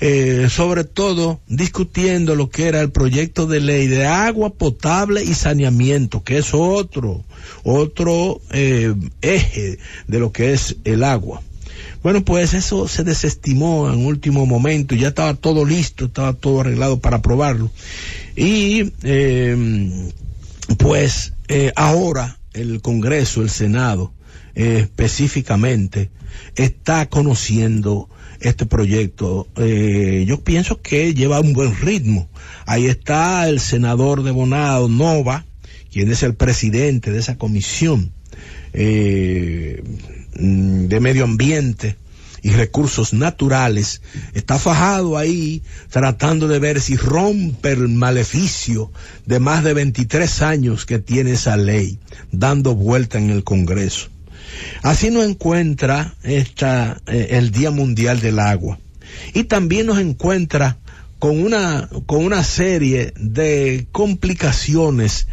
eh, 0.00 0.48
sobre 0.50 0.84
todo 0.84 1.40
discutiendo 1.46 2.34
lo 2.34 2.50
que 2.50 2.66
era 2.66 2.80
el 2.80 2.90
proyecto 2.90 3.46
de 3.46 3.60
ley 3.60 3.86
de 3.86 4.06
agua 4.06 4.50
potable 4.50 5.22
y 5.22 5.34
saneamiento, 5.34 6.24
que 6.24 6.38
es 6.38 6.54
otro, 6.54 7.24
otro 7.62 8.40
eh, 8.50 8.94
eje 9.20 9.78
de 10.08 10.18
lo 10.18 10.32
que 10.32 10.52
es 10.52 10.76
el 10.84 11.04
agua. 11.04 11.42
Bueno, 12.02 12.24
pues 12.24 12.52
eso 12.52 12.88
se 12.88 13.04
desestimó 13.04 13.92
en 13.92 14.04
último 14.04 14.44
momento, 14.44 14.96
ya 14.96 15.08
estaba 15.08 15.34
todo 15.34 15.64
listo, 15.64 16.06
estaba 16.06 16.32
todo 16.32 16.62
arreglado 16.62 16.98
para 16.98 17.18
aprobarlo. 17.18 17.70
Y 18.34 18.92
eh, 19.04 20.10
pues 20.78 21.34
ahora 21.76 22.38
el 22.54 22.80
Congreso, 22.80 23.42
el 23.42 23.50
Senado, 23.50 24.12
específicamente, 24.54 26.10
está 26.56 27.08
conociendo 27.08 28.08
este 28.42 28.66
proyecto. 28.66 29.48
Eh, 29.56 30.24
yo 30.26 30.42
pienso 30.42 30.80
que 30.80 31.14
lleva 31.14 31.40
un 31.40 31.52
buen 31.52 31.74
ritmo. 31.80 32.28
Ahí 32.66 32.86
está 32.86 33.48
el 33.48 33.60
senador 33.60 34.22
de 34.22 34.30
Bonado, 34.30 34.88
Nova, 34.88 35.44
quien 35.90 36.10
es 36.10 36.22
el 36.22 36.34
presidente 36.34 37.10
de 37.10 37.18
esa 37.18 37.36
comisión 37.36 38.12
eh, 38.72 39.82
de 40.34 41.00
medio 41.00 41.24
ambiente 41.24 41.96
y 42.42 42.50
recursos 42.50 43.12
naturales, 43.12 44.02
está 44.34 44.58
fajado 44.58 45.16
ahí 45.16 45.62
tratando 45.90 46.48
de 46.48 46.58
ver 46.58 46.80
si 46.80 46.96
rompe 46.96 47.70
el 47.70 47.88
maleficio 47.88 48.90
de 49.26 49.38
más 49.38 49.62
de 49.62 49.74
23 49.74 50.42
años 50.42 50.84
que 50.84 50.98
tiene 50.98 51.32
esa 51.32 51.56
ley, 51.56 52.00
dando 52.32 52.74
vuelta 52.74 53.18
en 53.18 53.30
el 53.30 53.44
Congreso. 53.44 54.08
Así 54.82 55.10
nos 55.10 55.24
encuentra 55.24 56.14
esta, 56.22 57.00
eh, 57.06 57.28
el 57.32 57.50
Día 57.50 57.70
Mundial 57.70 58.20
del 58.20 58.38
Agua. 58.38 58.78
Y 59.34 59.44
también 59.44 59.86
nos 59.86 59.98
encuentra 59.98 60.78
con 61.18 61.40
una, 61.40 61.88
con 62.06 62.24
una 62.24 62.42
serie 62.42 63.12
de 63.16 63.86
complicaciones 63.92 65.28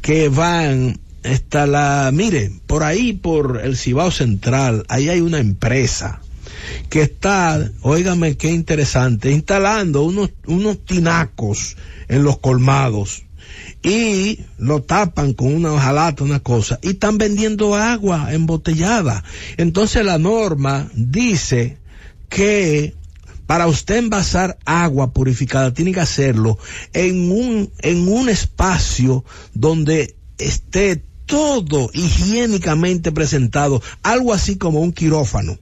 que 0.00 0.28
van 0.28 0.98
hasta 1.24 1.66
la, 1.66 2.10
mire, 2.12 2.50
por 2.66 2.82
ahí, 2.82 3.14
por 3.14 3.60
el 3.62 3.76
Cibao 3.76 4.10
Central, 4.10 4.84
ahí 4.88 5.08
hay 5.08 5.20
una 5.20 5.38
empresa 5.38 6.20
que 6.88 7.02
está, 7.02 7.70
óigame 7.82 8.36
qué 8.36 8.50
interesante, 8.50 9.30
instalando 9.30 10.02
unos, 10.02 10.30
unos 10.46 10.84
tinacos 10.84 11.76
en 12.08 12.24
los 12.24 12.38
colmados 12.38 13.24
y 13.84 14.40
lo 14.58 14.82
tapan 14.82 15.34
con 15.34 15.54
una 15.54 15.72
hojalata, 15.72 16.24
una 16.24 16.40
cosa, 16.40 16.80
y 16.82 16.90
están 16.90 17.18
vendiendo 17.18 17.76
agua 17.76 18.32
embotellada. 18.32 19.22
Entonces 19.58 20.04
la 20.04 20.18
norma 20.18 20.88
dice 20.94 21.78
que 22.30 22.94
para 23.46 23.66
usted 23.66 23.96
envasar 23.96 24.58
agua 24.64 25.12
purificada 25.12 25.74
tiene 25.74 25.92
que 25.92 26.00
hacerlo 26.00 26.58
en 26.94 27.30
un, 27.30 27.70
en 27.80 28.08
un 28.08 28.30
espacio 28.30 29.22
donde 29.52 30.16
esté 30.38 31.04
todo 31.26 31.90
higiénicamente 31.92 33.12
presentado, 33.12 33.82
algo 34.02 34.32
así 34.32 34.56
como 34.56 34.80
un 34.80 34.92
quirófano 34.92 35.58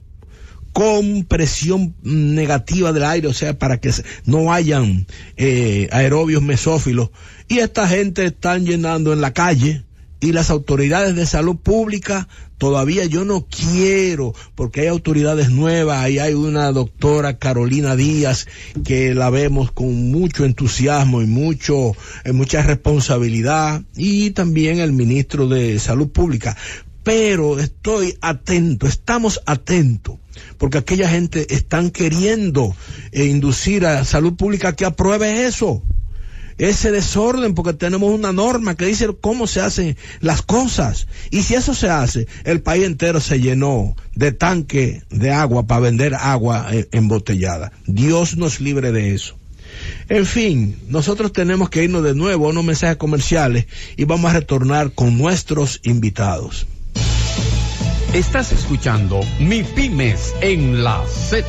con 0.73 1.23
presión 1.23 1.95
negativa 2.01 2.91
del 2.91 3.03
aire, 3.03 3.27
o 3.27 3.33
sea, 3.33 3.57
para 3.57 3.79
que 3.79 3.91
no 4.25 4.51
hayan 4.51 5.05
eh, 5.37 5.87
aerobios 5.91 6.41
mesófilos. 6.41 7.11
Y 7.47 7.59
esta 7.59 7.87
gente 7.87 8.25
están 8.25 8.65
llenando 8.65 9.13
en 9.13 9.21
la 9.21 9.33
calle 9.33 9.85
y 10.19 10.31
las 10.31 10.49
autoridades 10.49 11.15
de 11.15 11.25
salud 11.25 11.57
pública 11.57 12.27
todavía 12.57 13.03
yo 13.03 13.25
no 13.25 13.45
quiero, 13.45 14.33
porque 14.55 14.81
hay 14.81 14.87
autoridades 14.87 15.49
nuevas, 15.49 15.99
ahí 15.99 16.17
hay 16.19 16.33
una 16.33 16.71
doctora 16.71 17.37
Carolina 17.37 17.97
Díaz 17.97 18.47
que 18.85 19.13
la 19.13 19.29
vemos 19.29 19.73
con 19.73 20.11
mucho 20.11 20.45
entusiasmo 20.45 21.21
y 21.21 21.25
mucho, 21.25 21.91
eh, 22.23 22.31
mucha 22.31 22.61
responsabilidad, 22.61 23.81
y 23.97 24.31
también 24.31 24.79
el 24.79 24.93
ministro 24.93 25.49
de 25.49 25.77
Salud 25.77 26.07
Pública. 26.07 26.55
Pero 27.03 27.59
estoy 27.59 28.17
atento, 28.21 28.87
estamos 28.87 29.41
atentos, 29.45 30.17
porque 30.57 30.77
aquella 30.77 31.09
gente 31.09 31.53
están 31.53 31.91
queriendo 31.91 32.75
eh, 33.11 33.25
inducir 33.25 33.85
a 33.85 34.05
salud 34.05 34.35
pública 34.35 34.75
que 34.75 34.85
apruebe 34.85 35.45
eso 35.45 35.83
ese 36.57 36.91
desorden 36.91 37.55
porque 37.55 37.73
tenemos 37.73 38.11
una 38.13 38.31
norma 38.31 38.75
que 38.75 38.85
dice 38.85 39.09
cómo 39.19 39.47
se 39.47 39.61
hacen 39.61 39.97
las 40.21 40.41
cosas. 40.41 41.07
Y 41.31 41.43
si 41.43 41.55
eso 41.55 41.73
se 41.73 41.89
hace, 41.89 42.27
el 42.43 42.61
país 42.61 42.85
entero 42.85 43.19
se 43.19 43.39
llenó 43.39 43.95
de 44.15 44.31
tanque 44.31 45.03
de 45.09 45.31
agua 45.31 45.65
para 45.67 45.81
vender 45.81 46.15
agua 46.15 46.67
eh, 46.71 46.87
embotellada. 46.91 47.71
Dios 47.85 48.37
nos 48.37 48.59
libre 48.59 48.91
de 48.91 49.13
eso. 49.13 49.35
En 50.07 50.25
fin, 50.25 50.77
nosotros 50.87 51.33
tenemos 51.33 51.69
que 51.69 51.83
irnos 51.83 52.03
de 52.03 52.13
nuevo 52.13 52.45
a 52.45 52.49
unos 52.49 52.63
mensajes 52.63 52.97
comerciales 52.97 53.65
y 53.97 54.05
vamos 54.05 54.29
a 54.29 54.35
retornar 54.35 54.91
con 54.91 55.17
nuestros 55.17 55.79
invitados. 55.83 56.67
Estás 58.13 58.51
escuchando 58.51 59.21
Mi 59.39 59.63
Pymes 59.63 60.35
en 60.39 60.83
la 60.83 61.03
Z. 61.07 61.43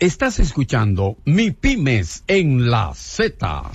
Estás 0.00 0.40
escuchando 0.40 1.16
Mi 1.24 1.52
Pymes 1.52 2.24
en 2.26 2.68
la 2.68 2.92
Z. 2.96 3.70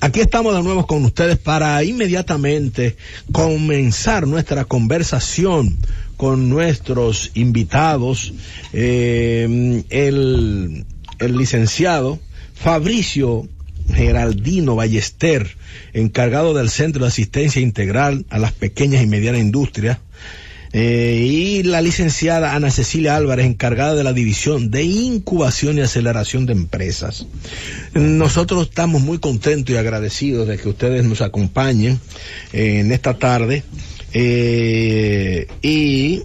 Aquí 0.00 0.18
estamos 0.18 0.56
de 0.56 0.64
nuevo 0.64 0.84
con 0.88 1.04
ustedes 1.04 1.38
para 1.38 1.84
inmediatamente 1.84 2.96
comenzar 3.30 4.26
nuestra 4.26 4.64
conversación 4.64 5.78
con 6.16 6.50
nuestros 6.50 7.30
invitados. 7.34 8.34
Eh, 8.72 9.84
el, 9.90 10.86
el 11.20 11.36
licenciado 11.36 12.18
Fabricio 12.52 13.48
Geraldino 13.92 14.76
Ballester, 14.76 15.56
encargado 15.92 16.54
del 16.54 16.70
Centro 16.70 17.02
de 17.02 17.08
Asistencia 17.08 17.60
Integral 17.60 18.24
a 18.30 18.38
las 18.38 18.52
Pequeñas 18.52 19.02
y 19.02 19.06
Medianas 19.06 19.40
Industrias, 19.40 19.98
eh, 20.76 21.24
y 21.24 21.62
la 21.62 21.80
licenciada 21.80 22.56
Ana 22.56 22.68
Cecilia 22.68 23.14
Álvarez, 23.14 23.46
encargada 23.46 23.94
de 23.94 24.02
la 24.02 24.12
División 24.12 24.72
de 24.72 24.82
Incubación 24.82 25.78
y 25.78 25.82
Aceleración 25.82 26.46
de 26.46 26.52
Empresas. 26.52 27.26
Nosotros 27.94 28.66
estamos 28.68 29.00
muy 29.00 29.18
contentos 29.18 29.72
y 29.72 29.78
agradecidos 29.78 30.48
de 30.48 30.58
que 30.58 30.68
ustedes 30.68 31.04
nos 31.04 31.20
acompañen 31.20 32.00
eh, 32.52 32.80
en 32.80 32.90
esta 32.90 33.14
tarde 33.14 33.62
eh, 34.12 35.46
y 35.62 36.24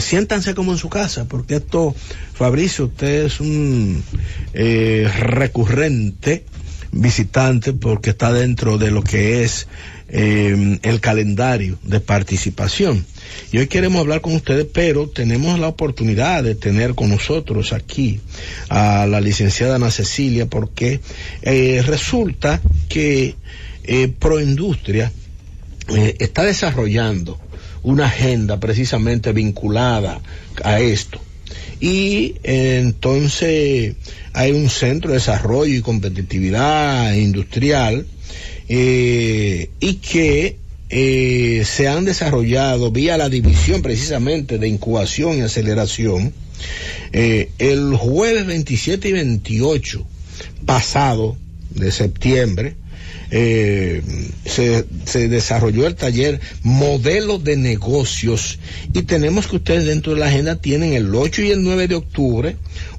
siéntanse 0.00 0.54
como 0.54 0.72
en 0.72 0.78
su 0.78 0.88
casa, 0.88 1.26
porque 1.26 1.56
esto, 1.56 1.94
Fabricio, 2.34 2.86
usted 2.86 3.26
es 3.26 3.40
un 3.40 4.02
recurrente 4.54 6.44
visitante 6.92 7.72
porque 7.72 8.10
está 8.10 8.32
dentro 8.32 8.78
de 8.78 8.90
lo 8.90 9.02
que 9.02 9.44
es 9.44 9.68
el 10.10 11.00
calendario 11.02 11.78
de 11.82 12.00
participación. 12.00 13.04
Y 13.52 13.58
hoy 13.58 13.66
queremos 13.66 14.00
hablar 14.00 14.20
con 14.20 14.34
ustedes, 14.34 14.66
pero 14.72 15.08
tenemos 15.08 15.58
la 15.58 15.68
oportunidad 15.68 16.42
de 16.42 16.54
tener 16.54 16.94
con 16.94 17.10
nosotros 17.10 17.72
aquí 17.72 18.20
a 18.68 19.06
la 19.06 19.20
licenciada 19.20 19.76
Ana 19.76 19.90
Cecilia, 19.90 20.46
porque 20.46 21.00
eh, 21.42 21.82
resulta 21.86 22.60
que 22.88 23.36
eh, 23.84 24.08
Proindustria 24.08 25.12
eh, 25.88 26.16
está 26.18 26.44
desarrollando 26.44 27.38
una 27.82 28.06
agenda 28.06 28.60
precisamente 28.60 29.32
vinculada 29.32 30.20
a 30.62 30.80
esto. 30.80 31.20
Y 31.80 32.34
entonces 32.42 33.94
hay 34.32 34.52
un 34.52 34.68
centro 34.68 35.10
de 35.10 35.18
desarrollo 35.18 35.74
y 35.74 35.80
competitividad 35.80 37.14
industrial 37.14 38.06
y 38.68 39.94
que 39.94 40.56
eh, 40.90 41.64
se 41.66 41.86
han 41.86 42.06
desarrollado 42.06 42.90
vía 42.90 43.18
la 43.18 43.28
división 43.28 43.82
precisamente 43.82 44.58
de 44.58 44.68
incubación 44.68 45.36
y 45.36 45.42
aceleración 45.42 46.32
eh, 47.12 47.50
el 47.58 47.94
jueves 47.94 48.46
27 48.46 49.08
y 49.08 49.12
28 49.12 50.06
pasado 50.64 51.36
de 51.70 51.92
septiembre 51.92 52.74
eh, 53.30 54.02
se, 54.44 54.84
se, 55.04 55.28
desarrolló 55.28 55.86
el 55.86 55.94
taller 55.94 56.40
modelo 56.62 57.38
de 57.38 57.56
negocios 57.56 58.58
y 58.94 59.02
tenemos 59.02 59.46
que 59.46 59.56
ustedes 59.56 59.84
dentro 59.84 60.14
de 60.14 60.20
la 60.20 60.26
agenda 60.26 60.56
tienen 60.56 60.94
el 60.94 61.14
8 61.14 61.42
y 61.42 61.50
el 61.50 61.62
9 61.62 61.88
de 61.88 61.94
octubre 61.94 62.56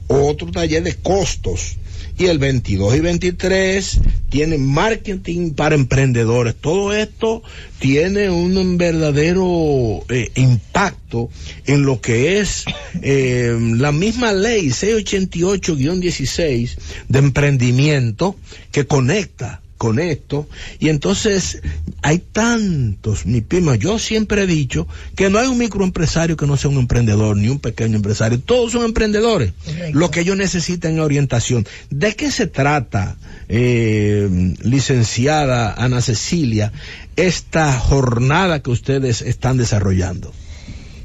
otro 0.08 0.52
taller 0.52 0.84
de 0.84 0.96
costos 0.96 1.78
y 2.18 2.26
el 2.26 2.38
22 2.38 2.98
y 2.98 3.00
23 3.00 4.00
tienen 4.30 4.66
marketing 4.66 5.52
para 5.52 5.76
emprendedores. 5.76 6.54
Todo 6.56 6.94
esto 6.94 7.42
tiene 7.80 8.30
un 8.30 8.78
verdadero 8.78 10.04
eh, 10.10 10.30
impacto 10.36 11.30
en 11.66 11.84
lo 11.84 12.02
que 12.02 12.40
es 12.40 12.66
eh, 13.02 13.58
la 13.78 13.94
misma 13.94 14.34
ley 14.34 14.68
688-16 14.68 16.78
de 17.08 17.20
emprendimiento 17.20 18.36
que 18.72 18.86
conecta 18.86 19.62
con 19.80 19.98
esto. 19.98 20.48
Y 20.78 20.90
entonces 20.90 21.62
hay 22.02 22.20
tantos, 22.20 23.26
mi 23.26 23.40
prima, 23.40 23.76
yo 23.76 23.98
siempre 23.98 24.44
he 24.44 24.46
dicho 24.46 24.88
que 25.16 25.30
no 25.30 25.40
hay 25.40 25.48
un 25.48 25.58
microempresario 25.58 26.36
que 26.36 26.46
no 26.46 26.58
sea 26.58 26.70
un 26.70 26.78
emprendedor, 26.78 27.38
ni 27.38 27.48
un 27.48 27.60
pequeño 27.60 27.96
empresario, 27.96 28.42
todos 28.42 28.74
son 28.74 28.84
emprendedores. 28.84 29.54
Lo 29.94 30.12
que 30.12 30.20
ellos 30.20 30.36
necesitan 30.36 30.96
es 30.96 31.00
orientación. 31.00 31.66
¿De 31.90 32.14
qué 32.16 32.30
se 32.30 32.46
trata, 32.46 33.16
eh, 33.48 34.54
licenciada 34.62 35.74
Ana 35.74 36.02
Cecilia, 36.02 36.74
esta 37.16 37.72
jornada 37.80 38.62
que 38.62 38.72
ustedes 38.72 39.22
están 39.22 39.56
desarrollando? 39.56 40.34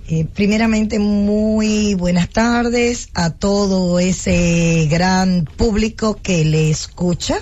Eh, 0.09 0.27
primeramente, 0.35 0.99
muy 0.99 1.95
buenas 1.95 2.29
tardes 2.29 3.09
a 3.15 3.31
todo 3.31 4.01
ese 4.01 4.89
gran 4.91 5.45
público 5.45 6.19
que 6.21 6.45
le 6.45 6.71
escucha 6.71 7.41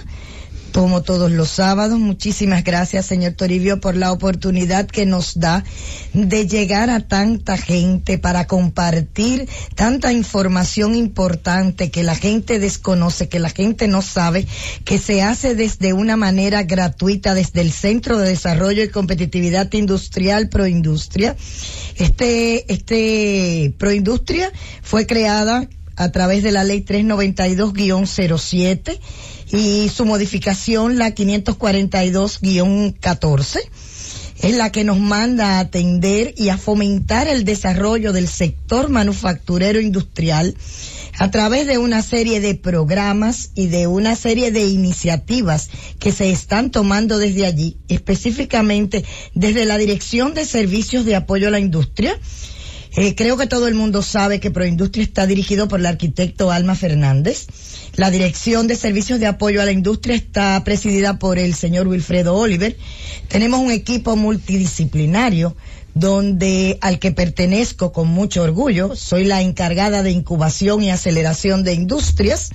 como 0.73 1.03
todos 1.03 1.31
los 1.31 1.51
sábados. 1.51 1.99
Muchísimas 1.99 2.65
gracias, 2.65 3.07
señor 3.07 3.33
Toribio, 3.33 3.81
por 3.81 3.97
la 3.97 4.13
oportunidad 4.13 4.87
que 4.87 5.07
nos 5.07 5.39
da 5.39 5.65
de 6.13 6.47
llegar 6.47 6.91
a 6.91 7.01
tanta 7.01 7.57
gente 7.57 8.19
para 8.19 8.47
compartir 8.47 9.49
tanta 9.75 10.13
información 10.13 10.95
importante 10.95 11.91
que 11.91 12.03
la 12.03 12.15
gente 12.15 12.59
desconoce, 12.59 13.29
que 13.29 13.39
la 13.39 13.51
gente 13.51 13.89
no 13.89 14.03
sabe, 14.03 14.47
que 14.85 14.99
se 14.99 15.23
hace 15.23 15.55
desde 15.55 15.93
una 15.93 16.17
manera 16.17 16.63
gratuita 16.63 17.35
desde 17.35 17.61
el 17.61 17.73
Centro 17.73 18.19
de 18.19 18.31
Desarrollo 18.31 18.83
y 18.83 18.89
Competitividad 18.89 19.73
Industrial 19.73 20.49
Proindustria. 20.49 21.37
Este, 21.97 22.73
este 22.73 23.75
Proindustria 23.79 24.51
fue 24.83 25.07
creada 25.07 25.69
a 25.97 26.11
través 26.11 26.43
de 26.43 26.53
la 26.53 26.65
ley 26.65 26.85
392-07 26.85 28.99
y 29.53 29.89
su 29.91 30.05
modificación, 30.07 30.99
la 30.99 31.15
542-14, 31.15 33.61
es 34.41 34.57
la 34.57 34.73
que 34.73 34.83
nos 34.83 34.99
manda 34.99 35.59
a 35.59 35.61
atender 35.61 36.35
y 36.37 36.49
a 36.49 36.59
fomentar 36.59 37.29
el 37.29 37.45
desarrollo 37.45 38.13
del 38.13 38.27
sector 38.29 38.89
manufacturero 38.89 39.81
industrial 39.81 40.57
a 41.19 41.31
través 41.31 41.67
de 41.67 41.79
una 41.79 42.03
serie 42.03 42.41
de 42.41 42.55
programas 42.55 43.51
y 43.55 43.67
de 43.67 43.87
una 43.87 44.17
serie 44.17 44.51
de 44.51 44.67
iniciativas 44.67 45.69
que 45.99 46.11
se 46.11 46.31
están 46.31 46.71
tomando 46.71 47.19
desde 47.19 47.47
allí, 47.47 47.77
específicamente 47.89 49.05
desde 49.35 49.67
la 49.67 49.77
Dirección 49.77 50.33
de 50.35 50.47
Servicios 50.47 51.05
de 51.05 51.17
Apoyo 51.17 51.49
a 51.49 51.51
la 51.51 51.61
Industria. 51.61 52.19
Eh, 52.97 53.15
creo 53.15 53.37
que 53.37 53.47
todo 53.47 53.69
el 53.69 53.75
mundo 53.75 54.03
sabe 54.03 54.41
que 54.41 54.51
Proindustria 54.51 55.05
está 55.05 55.27
dirigido 55.27 55.69
por 55.69 55.81
el 55.81 55.87
arquitecto 55.87 56.51
Alma 56.51 56.75
Fernández 56.75 57.47
la 57.97 58.11
Dirección 58.11 58.69
de 58.69 58.77
Servicios 58.77 59.21
de 59.21 59.27
Apoyo 59.27 59.61
a 59.61 59.67
la 59.67 59.73
Industria 59.73 60.17
está 60.17 60.63
presidida 60.65 61.19
por 61.19 61.39
el 61.39 61.55
señor 61.55 61.89
Wilfredo 61.89 62.35
Oliver. 62.35 62.77
Tenemos 63.29 63.61
un 63.61 63.71
equipo 63.71 64.17
multidisciplinario 64.17 65.55
donde 65.95 66.79
al 66.81 66.99
que 66.99 67.13
pertenezco 67.13 67.93
con 67.93 68.09
mucho 68.09 68.43
orgullo, 68.43 68.97
soy 68.97 69.25
la 69.25 69.43
encargada 69.43 70.03
de 70.03 70.11
incubación 70.11 70.83
y 70.83 70.91
aceleración 70.91 71.65
de 71.65 71.75
industrias. 71.75 72.49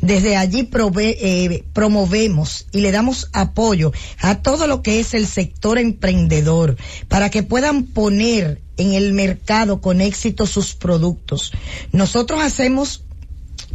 Desde 0.00 0.36
allí 0.36 0.70
eh, 0.70 1.64
promovemos 1.72 2.66
y 2.70 2.80
le 2.80 2.92
damos 2.92 3.28
apoyo 3.32 3.92
a 4.20 4.40
todo 4.40 4.68
lo 4.68 4.82
que 4.82 5.00
es 5.00 5.14
el 5.14 5.26
sector 5.26 5.78
emprendedor 5.78 6.76
para 7.08 7.28
que 7.28 7.42
puedan 7.42 7.86
poner 7.86 8.62
en 8.80 8.92
el 8.92 9.12
mercado 9.12 9.80
con 9.80 10.00
éxito 10.00 10.46
sus 10.46 10.74
productos. 10.74 11.52
Nosotros 11.92 12.42
hacemos 12.42 13.04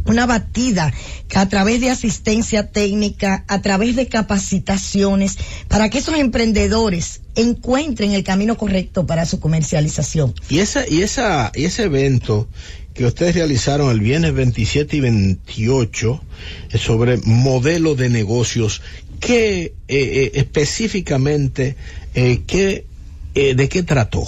una 0.04 0.26
batida 0.26 0.92
a 1.34 1.48
través 1.48 1.80
de 1.80 1.90
asistencia 1.90 2.70
técnica, 2.70 3.44
a 3.48 3.60
través 3.62 3.96
de 3.96 4.08
capacitaciones, 4.08 5.36
para 5.68 5.90
que 5.90 5.98
esos 5.98 6.16
emprendedores 6.16 7.22
encuentren 7.34 8.12
el 8.12 8.22
camino 8.24 8.56
correcto 8.56 9.06
para 9.06 9.26
su 9.26 9.40
comercialización. 9.40 10.34
Y 10.48 10.58
esa, 10.58 10.88
y 10.88 11.02
esa, 11.02 11.50
y 11.54 11.64
ese 11.64 11.84
evento 11.84 12.48
que 12.94 13.04
ustedes 13.04 13.34
realizaron 13.34 13.90
el 13.90 14.00
viernes 14.00 14.32
27 14.32 14.96
y 14.96 15.00
28 15.00 16.22
es 16.70 16.80
sobre 16.80 17.18
modelo 17.18 17.94
de 17.94 18.08
negocios, 18.08 18.80
¿qué 19.20 19.64
eh, 19.64 19.72
eh, 19.88 20.30
específicamente, 20.34 21.76
eh, 22.14 22.42
qué, 22.46 22.86
eh, 23.34 23.54
de 23.54 23.68
qué 23.68 23.82
trató? 23.82 24.26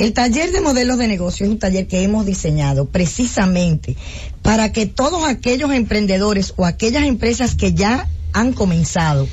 El 0.00 0.14
taller 0.14 0.50
de 0.50 0.62
modelos 0.62 0.96
de 0.96 1.06
negocio 1.08 1.44
es 1.44 1.52
un 1.52 1.58
taller 1.58 1.86
que 1.86 2.02
hemos 2.02 2.24
diseñado 2.24 2.86
precisamente 2.86 3.98
para 4.40 4.72
que 4.72 4.86
todos 4.86 5.28
aquellos 5.28 5.70
emprendedores 5.74 6.54
o 6.56 6.64
aquellas 6.64 7.04
empresas 7.04 7.54
que 7.54 7.74
ya 7.74 8.08
han 8.32 8.54
comenzado 8.54 9.28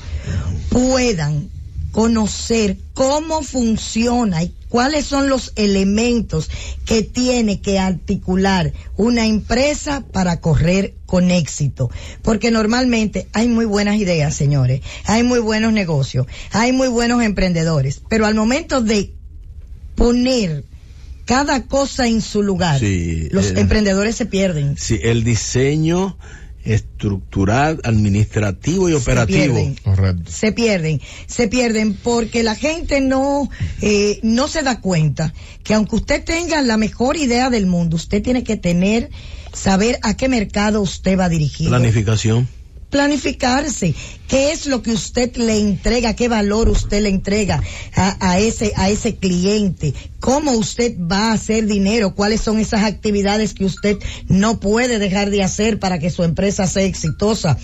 puedan 0.67 1.47
conocer 1.93 2.75
cómo 2.93 3.43
funciona 3.43 4.43
y 4.43 4.53
cuáles 4.67 5.05
son 5.05 5.29
los 5.29 5.53
elementos 5.55 6.49
que 6.83 7.01
tiene 7.01 7.61
que 7.61 7.79
articular 7.79 8.73
una 8.97 9.25
empresa 9.25 10.03
para 10.11 10.41
correr 10.41 10.95
con 11.05 11.31
éxito. 11.31 11.89
Porque 12.23 12.51
normalmente 12.51 13.29
hay 13.31 13.47
muy 13.47 13.63
buenas 13.63 13.95
ideas, 13.95 14.35
señores, 14.35 14.81
hay 15.05 15.23
muy 15.23 15.39
buenos 15.39 15.71
negocios, 15.71 16.27
hay 16.51 16.73
muy 16.73 16.89
buenos 16.89 17.23
emprendedores, 17.23 18.01
pero 18.09 18.25
al 18.25 18.35
momento 18.35 18.81
de 18.81 19.13
poner 19.97 20.63
cada 21.25 21.65
cosa 21.65 22.07
en 22.07 22.21
su 22.21 22.41
lugar, 22.41 22.79
Sí, 22.79 23.27
los 23.31 23.47
eh, 23.47 23.55
emprendedores 23.57 24.15
se 24.15 24.25
pierden. 24.25 24.77
Sí, 24.77 24.97
el 25.03 25.25
diseño 25.25 26.17
estructural, 26.63 27.81
administrativo 27.83 28.89
y 28.89 28.93
operativo. 28.93 29.55
pierden. 29.55 29.75
Correcto. 29.83 30.31
se 30.31 30.51
pierden, 30.51 31.01
se 31.25 31.47
pierden 31.47 31.93
porque 31.95 32.43
la 32.43 32.55
gente 32.55 33.01
no, 33.01 33.49
eh, 33.81 34.19
no 34.23 34.47
se 34.47 34.63
da 34.63 34.79
cuenta 34.79 35.33
que 35.63 35.73
aunque 35.73 35.95
usted 35.97 36.23
tenga 36.23 36.61
la 36.61 36.77
mejor 36.77 37.17
idea 37.17 37.49
del 37.49 37.65
mundo, 37.65 37.95
usted 37.95 38.21
tiene 38.21 38.43
que 38.43 38.55
tener, 38.57 39.09
saber 39.53 39.97
a 40.03 40.15
qué 40.15 40.29
mercado 40.29 40.81
usted 40.81 41.17
va 41.17 41.27
dirigido. 41.29 41.71
Planificación. 41.71 42.47
Planificarse, 42.89 43.93
qué 44.29 44.51
es 44.53 44.65
lo 44.65 44.81
que 44.81 44.91
usted 44.91 45.35
le 45.35 45.59
entrega, 45.59 46.15
qué 46.15 46.29
valor 46.29 46.69
usted 46.69 47.01
le 47.01 47.09
entrega 47.09 47.61
a, 47.95 48.39
ese, 48.39 48.71
a 48.77 48.89
ese 48.89 49.15
cliente, 49.15 49.93
cómo 50.21 50.51
usted 50.51 50.95
va 50.99 51.31
a 51.31 51.33
hacer 51.33 51.65
dinero, 51.65 52.15
cuáles 52.15 52.41
son 52.41 52.59
esas 52.59 52.83
actividades 52.83 53.53
que 53.53 53.65
usted 53.65 53.97
no 54.29 54.61
puede 54.61 54.99
dejar 54.99 55.31
de 55.31 55.43
hacer 55.43 55.79
para 55.79 55.99
que 55.99 56.09
su 56.09 56.23
empresa 56.23 56.65
sea 56.65 56.83
exitosa. 56.83 57.57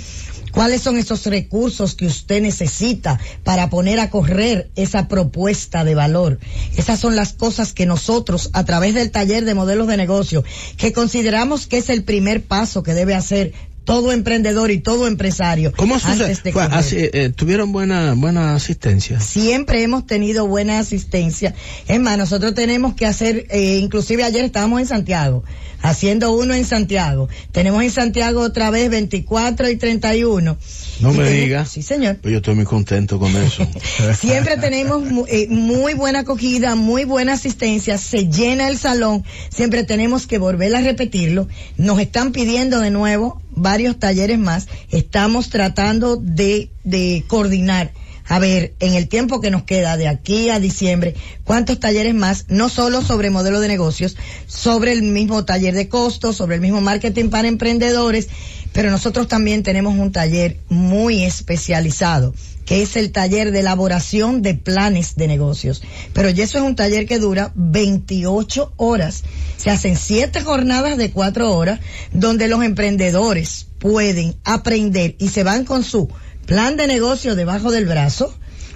¿Cuáles 0.53 0.83
son 0.83 0.97
esos 0.97 1.25
recursos 1.25 1.95
que 1.95 2.05
usted 2.05 2.39
necesita 2.39 3.19
para 3.43 3.71
poner 3.71 3.99
a 3.99 4.11
correr 4.11 4.69
esa 4.75 5.07
propuesta 5.07 5.83
de 5.83 5.95
valor? 5.95 6.39
Esas 6.77 6.99
son 6.99 7.15
las 7.15 7.33
cosas 7.33 7.73
que 7.73 7.87
nosotros, 7.87 8.51
a 8.53 8.63
través 8.63 8.93
del 8.93 9.09
taller 9.09 9.45
de 9.45 9.55
modelos 9.55 9.87
de 9.87 9.97
negocio, 9.97 10.43
que 10.77 10.93
consideramos 10.93 11.65
que 11.65 11.77
es 11.77 11.89
el 11.89 12.03
primer 12.03 12.43
paso 12.43 12.83
que 12.83 12.93
debe 12.93 13.15
hacer 13.15 13.51
todo 13.83 14.11
emprendedor 14.11 14.71
y 14.71 14.79
todo 14.79 15.07
empresario 15.07 15.71
¿Cómo 15.75 15.99
sucede? 15.99 16.33
así, 16.71 16.95
eh, 16.97 17.31
¿Tuvieron 17.35 17.71
buena, 17.71 18.13
buena 18.15 18.55
asistencia? 18.55 19.19
Siempre 19.19 19.83
hemos 19.83 20.05
tenido 20.05 20.47
buena 20.47 20.79
asistencia. 20.79 21.53
Es 21.87 21.99
más, 21.99 22.17
nosotros 22.17 22.53
tenemos 22.53 22.93
que 22.93 23.05
hacer, 23.05 23.45
eh, 23.49 23.77
inclusive 23.81 24.23
ayer 24.23 24.45
estábamos 24.45 24.81
en 24.81 24.87
Santiago, 24.87 25.43
haciendo 25.83 26.31
uno 26.35 26.55
en 26.55 26.65
Santiago. 26.65 27.29
Tenemos 27.51 27.83
en 27.83 27.91
Santiago 27.91 28.41
otra 28.41 28.71
vez 28.71 28.89
24 28.89 29.69
y 29.69 29.75
31. 29.75 30.57
No 31.01 31.13
Y 31.13 31.17
me 31.17 31.23
tenemos- 31.23 31.29
diga. 31.43 31.65
Sí, 31.65 31.83
señor. 31.83 32.17
Pues 32.21 32.31
yo 32.31 32.37
estoy 32.37 32.55
muy 32.55 32.65
contento 32.65 33.19
con 33.19 33.35
eso. 33.35 33.67
Siempre 34.19 34.57
tenemos 34.57 35.03
mu- 35.03 35.25
eh, 35.27 35.47
muy 35.49 35.93
buena 35.93 36.19
acogida, 36.19 36.75
muy 36.75 37.03
buena 37.03 37.33
asistencia, 37.33 37.97
se 37.97 38.29
llena 38.29 38.67
el 38.69 38.77
salón, 38.77 39.23
siempre 39.49 39.83
tenemos 39.83 40.25
que 40.25 40.37
volver 40.37 40.73
a 40.75 40.81
repetirlo. 40.81 41.47
Nos 41.77 41.99
están 41.99 42.31
pidiendo 42.31 42.79
de 42.79 42.89
nuevo 42.89 43.41
varios 43.51 43.99
talleres 43.99 44.39
más, 44.39 44.67
estamos 44.89 45.49
tratando 45.49 46.15
de, 46.15 46.69
de 46.83 47.23
coordinar. 47.27 47.91
A 48.33 48.39
ver, 48.39 48.73
en 48.79 48.95
el 48.95 49.09
tiempo 49.09 49.41
que 49.41 49.51
nos 49.51 49.61
queda 49.61 49.95
de 49.95 50.07
aquí 50.07 50.49
a 50.49 50.59
diciembre, 50.59 51.13
¿cuántos 51.43 51.79
talleres 51.79 52.15
más? 52.15 52.45
No 52.47 52.67
solo 52.67 53.03
sobre 53.03 53.29
modelo 53.29 53.59
de 53.59 53.67
negocios, 53.67 54.17
sobre 54.47 54.91
el 54.91 55.03
mismo 55.03 55.45
taller 55.45 55.75
de 55.75 55.87
costos, 55.87 56.37
sobre 56.37 56.55
el 56.55 56.61
mismo 56.61 56.81
marketing 56.81 57.29
para 57.29 57.47
emprendedores, 57.47 58.29
pero 58.71 58.89
nosotros 58.89 59.27
también 59.27 59.61
tenemos 59.61 59.95
un 59.99 60.11
taller 60.11 60.57
muy 60.67 61.23
especializado 61.23 62.33
que 62.65 62.81
es 62.81 62.95
el 62.95 63.11
taller 63.11 63.51
de 63.51 63.59
elaboración 63.59 64.41
de 64.41 64.55
planes 64.55 65.15
de 65.15 65.27
negocios. 65.27 65.83
Pero 66.13 66.31
ya 66.31 66.45
eso 66.45 66.57
es 66.57 66.63
un 66.63 66.75
taller 66.75 67.05
que 67.05 67.19
dura 67.19 67.51
28 67.53 68.73
horas. 68.77 69.23
Se 69.57 69.69
hacen 69.69 69.95
siete 69.95 70.41
jornadas 70.41 70.97
de 70.97 71.11
cuatro 71.11 71.53
horas 71.55 71.81
donde 72.13 72.47
los 72.47 72.63
emprendedores 72.63 73.67
pueden 73.77 74.37
aprender 74.43 75.17
y 75.19 75.27
se 75.27 75.43
van 75.43 75.65
con 75.65 75.83
su 75.83 76.09
plan 76.45 76.77
de 76.77 76.87
negocio 76.87 77.35
debajo 77.35 77.71
del 77.71 77.85
brazo. 77.85 78.35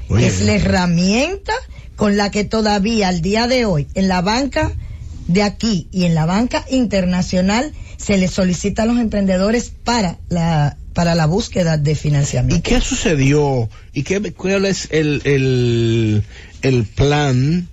Oye. 0.10 0.28
es 0.28 0.42
la 0.42 0.54
herramienta 0.54 1.54
con 1.98 2.16
la 2.16 2.32
que 2.32 2.46
todavía 2.46 3.10
al 3.10 3.22
día 3.22 3.48
de 3.48 3.66
hoy 3.66 3.88
en 3.94 4.08
la 4.08 4.22
banca 4.22 4.72
de 5.28 5.44
aquí 5.44 5.88
y 5.92 6.06
en 6.06 6.16
la 6.16 6.26
banca 6.26 6.64
internacional 6.70 7.74
se 7.98 8.18
les 8.18 8.32
solicita 8.32 8.84
a 8.84 8.86
los 8.86 8.98
emprendedores 9.00 9.74
para 9.84 10.18
la 10.30 10.78
para 10.94 11.14
la 11.14 11.28
búsqueda 11.28 11.78
de 11.78 11.92
¿Y 11.92 11.96
financiamiento. 11.96 12.68
qué 12.68 12.82
sucedió? 12.82 13.70
¿Y 13.94 14.02
qué, 14.02 14.34
cuál 14.34 14.66
es 14.66 14.88
el, 14.90 15.22
el, 15.26 16.24
el 16.64 16.86
plan 16.86 17.68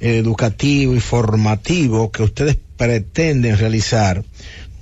educativo 0.00 0.94
y 0.94 1.00
formativo 1.00 2.10
que 2.10 2.22
ustedes 2.22 2.56
pretenden 2.78 3.58
realizar 3.58 4.24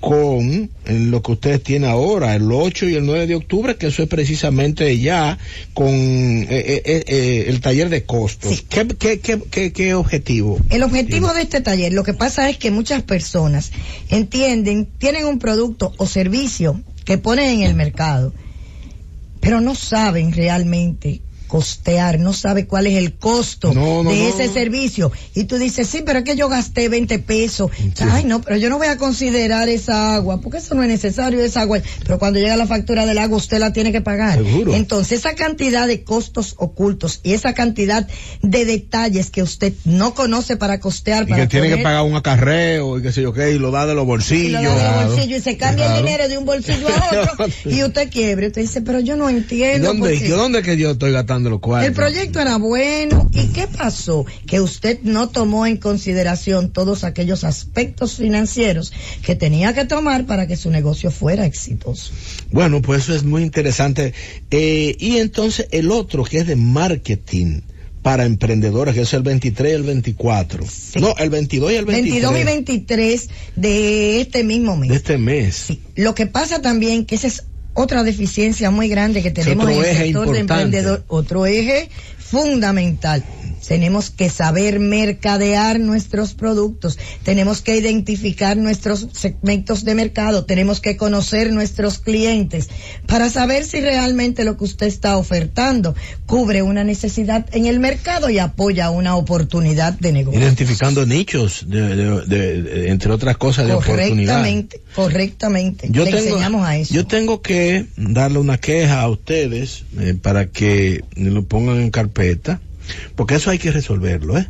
con 0.00 0.70
lo 0.86 1.22
que 1.22 1.32
ustedes 1.32 1.62
tienen 1.62 1.90
ahora, 1.90 2.34
el 2.34 2.50
8 2.50 2.88
y 2.88 2.94
el 2.94 3.04
9 3.04 3.26
de 3.26 3.34
octubre, 3.34 3.76
que 3.76 3.88
eso 3.88 4.02
es 4.02 4.08
precisamente 4.08 4.98
ya 4.98 5.38
con 5.74 5.88
eh, 5.88 6.46
eh, 6.50 6.82
eh, 6.84 7.04
eh, 7.06 7.44
el 7.48 7.60
taller 7.60 7.88
de 7.88 8.04
costos. 8.04 8.56
Sí. 8.56 8.66
¿Qué, 8.68 8.86
qué, 8.86 9.20
qué, 9.20 9.40
qué, 9.50 9.72
qué 9.72 9.94
objetivo? 9.94 10.58
El 10.70 10.82
objetivo 10.82 11.32
de 11.34 11.42
este 11.42 11.60
taller, 11.60 11.92
lo 11.92 12.04
que 12.04 12.14
pasa 12.14 12.48
es 12.48 12.58
que 12.58 12.70
muchas 12.70 13.02
personas 13.02 13.72
entienden, 14.08 14.86
tienen 14.86 15.26
un 15.26 15.38
producto 15.38 15.92
o 15.96 16.06
servicio 16.06 16.80
que 17.04 17.18
ponen 17.18 17.60
en 17.60 17.62
el 17.62 17.74
mercado, 17.74 18.32
pero 19.40 19.60
no 19.60 19.74
saben 19.74 20.32
realmente 20.32 21.22
costear, 21.48 22.20
no 22.20 22.32
sabe 22.32 22.66
cuál 22.66 22.86
es 22.86 22.94
el 22.96 23.14
costo 23.14 23.74
No, 23.74 24.04
no, 24.04 24.10
de 24.10 24.16
no. 24.16 24.28
ese 24.28 24.48
servicio. 24.52 25.10
Y 25.34 25.44
tú 25.44 25.56
dices, 25.58 25.88
sí, 25.88 26.02
pero 26.06 26.20
es 26.20 26.24
que 26.24 26.36
yo 26.36 26.48
gasté 26.48 26.88
20 26.88 27.18
pesos. 27.18 27.70
Ay, 28.00 28.24
no, 28.24 28.40
pero 28.40 28.56
yo 28.58 28.70
no 28.70 28.78
voy 28.78 28.86
a 28.86 28.96
considerar 28.98 29.68
esa 29.68 30.14
agua, 30.14 30.40
porque 30.40 30.58
eso 30.58 30.74
no 30.76 30.82
es 30.84 30.88
necesario, 30.88 31.42
esa 31.42 31.62
agua. 31.62 31.80
Pero 32.04 32.18
cuando 32.18 32.38
llega 32.38 32.56
la 32.56 32.66
factura 32.66 33.06
del 33.06 33.18
agua, 33.18 33.38
usted 33.38 33.58
la 33.58 33.72
tiene 33.72 33.90
que 33.90 34.00
pagar. 34.00 34.38
Seguro. 34.38 34.74
Entonces, 34.74 35.18
esa 35.18 35.34
cantidad 35.34 35.86
de 35.88 36.04
costos 36.04 36.54
ocultos 36.58 37.20
y 37.22 37.32
esa 37.32 37.54
cantidad 37.54 38.06
de 38.42 38.64
detalles 38.64 39.30
que 39.30 39.42
usted 39.42 39.72
no 39.84 40.14
conoce 40.14 40.56
para 40.56 40.78
costear, 40.80 41.24
Y 41.24 41.30
para 41.30 41.42
que 41.48 41.58
tiene 41.60 41.74
que 41.76 41.82
pagar 41.82 42.02
un 42.04 42.14
acarreo 42.14 42.98
y 42.98 43.02
qué 43.02 43.12
sé 43.12 43.22
yo 43.22 43.32
qué, 43.32 43.52
y 43.52 43.58
lo 43.58 43.70
da 43.70 43.86
de 43.86 43.94
los 43.94 44.02
y 44.02 44.06
lo 44.06 44.06
bolsillos. 44.06 44.62
da 44.62 45.00
de 45.00 45.06
bolsillo 45.06 45.36
y 45.36 45.40
se 45.40 45.56
cambia 45.56 45.86
claro. 45.86 46.00
el 46.00 46.04
dinero 46.04 46.28
de 46.28 46.38
un 46.38 46.44
bolsillo 46.44 46.88
a 46.88 47.22
otro 47.32 47.46
y 47.70 47.82
usted 47.82 48.10
quiebre. 48.10 48.48
Usted 48.48 48.62
dice, 48.62 48.82
pero 48.82 49.00
yo 49.00 49.16
no 49.16 49.30
¿Y 49.30 49.34
entiendo. 49.34 49.88
dónde, 49.88 50.10
porque 50.10 50.26
y 50.26 50.28
dónde 50.28 50.62
que 50.62 50.76
yo 50.76 50.90
estoy 50.92 51.12
gastando 51.12 51.37
los 51.44 51.60
cuartos? 51.60 51.88
El 51.88 51.94
proyecto 51.94 52.40
era 52.40 52.56
bueno. 52.56 53.28
¿Y 53.32 53.48
qué 53.48 53.66
pasó? 53.66 54.26
Que 54.46 54.60
usted 54.60 55.00
no 55.02 55.28
tomó 55.28 55.66
en 55.66 55.76
consideración 55.76 56.70
todos 56.70 57.04
aquellos 57.04 57.44
aspectos 57.44 58.14
financieros 58.14 58.92
que 59.22 59.34
tenía 59.34 59.74
que 59.74 59.84
tomar 59.84 60.26
para 60.26 60.46
que 60.46 60.56
su 60.56 60.70
negocio 60.70 61.10
fuera 61.10 61.46
exitoso. 61.46 62.12
Bueno, 62.50 62.82
pues 62.82 63.04
eso 63.04 63.14
es 63.14 63.24
muy 63.24 63.42
interesante. 63.42 64.14
Eh, 64.50 64.96
y 64.98 65.18
entonces 65.18 65.68
el 65.70 65.90
otro 65.90 66.24
que 66.24 66.38
es 66.38 66.46
de 66.46 66.56
marketing 66.56 67.60
para 68.02 68.24
emprendedores, 68.24 68.94
que 68.94 69.02
es 69.02 69.12
el 69.12 69.22
23 69.22 69.72
y 69.72 69.74
el 69.74 69.82
24. 69.82 70.64
Sí. 70.66 70.98
No, 71.00 71.14
el 71.18 71.30
22 71.30 71.72
y 71.72 71.74
el 71.74 71.84
23 71.84 72.22
22 72.22 72.40
y 72.40 72.44
23 72.44 73.28
de 73.56 74.20
este 74.20 74.44
mismo 74.44 74.76
mes. 74.76 74.90
de 74.90 74.96
este 74.96 75.18
mes. 75.18 75.54
Sí. 75.66 75.80
Lo 75.96 76.14
que 76.14 76.26
pasa 76.26 76.62
también 76.62 77.04
que 77.04 77.16
esa 77.16 77.26
es 77.26 77.44
otra 77.78 78.02
deficiencia 78.02 78.70
muy 78.70 78.88
grande 78.88 79.22
que 79.22 79.30
tenemos 79.30 79.70
en 79.70 79.84
el 79.84 79.96
sector 79.96 80.30
de 80.30 80.38
emprendedor, 80.40 81.04
otro 81.08 81.46
eje 81.46 81.88
fundamental. 82.18 83.24
Tenemos 83.68 84.08
que 84.08 84.30
saber 84.30 84.80
mercadear 84.80 85.78
nuestros 85.78 86.32
productos, 86.32 86.98
tenemos 87.22 87.60
que 87.60 87.76
identificar 87.76 88.56
nuestros 88.56 89.08
segmentos 89.12 89.84
de 89.84 89.94
mercado, 89.94 90.46
tenemos 90.46 90.80
que 90.80 90.96
conocer 90.96 91.52
nuestros 91.52 91.98
clientes 91.98 92.70
para 93.06 93.28
saber 93.28 93.66
si 93.66 93.80
realmente 93.80 94.44
lo 94.44 94.56
que 94.56 94.64
usted 94.64 94.86
está 94.86 95.18
ofertando 95.18 95.94
cubre 96.24 96.62
una 96.62 96.82
necesidad 96.82 97.44
en 97.52 97.66
el 97.66 97.78
mercado 97.78 98.30
y 98.30 98.38
apoya 98.38 98.88
una 98.88 99.16
oportunidad 99.16 99.92
de 99.92 100.12
negocio. 100.12 100.40
Identificando 100.40 101.04
nichos, 101.04 101.66
de, 101.68 102.88
entre 102.88 103.12
otras 103.12 103.36
cosas, 103.36 103.66
de 103.66 103.74
oportunidad. 103.74 104.36
Correctamente, 104.36 104.80
correctamente. 104.94 105.88
Yo 105.90 106.04
tengo, 106.04 106.16
enseñamos 106.16 106.66
a 106.66 106.78
eso. 106.78 106.94
Yo 106.94 107.06
tengo 107.06 107.42
que 107.42 107.84
darle 107.98 108.38
una 108.38 108.56
queja 108.56 109.02
a 109.02 109.10
ustedes 109.10 109.84
eh, 109.98 110.14
para 110.14 110.46
que 110.46 111.04
lo 111.16 111.44
pongan 111.44 111.82
en 111.82 111.90
carpeta 111.90 112.62
porque 113.16 113.36
eso 113.36 113.50
hay 113.50 113.58
que 113.58 113.70
resolverlo, 113.70 114.38
¿eh? 114.38 114.48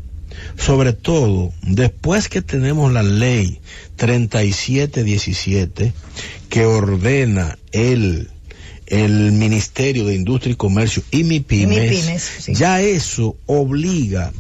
Sobre 0.57 0.93
todo, 0.93 1.53
después 1.63 2.29
que 2.29 2.43
tenemos 2.43 2.93
la 2.93 3.03
ley 3.03 3.61
3717 3.97 5.93
que 6.49 6.65
ordena 6.65 7.59
el 7.73 8.29
el 8.89 9.33
Ministerio 9.33 10.07
de 10.07 10.15
Industria 10.15 10.53
y 10.53 10.57
Comercio 10.57 11.03
y 11.11 11.25
MIPIMES, 11.25 12.47
ya 12.47 12.81
eso 12.81 13.37
obliga, 13.47 14.33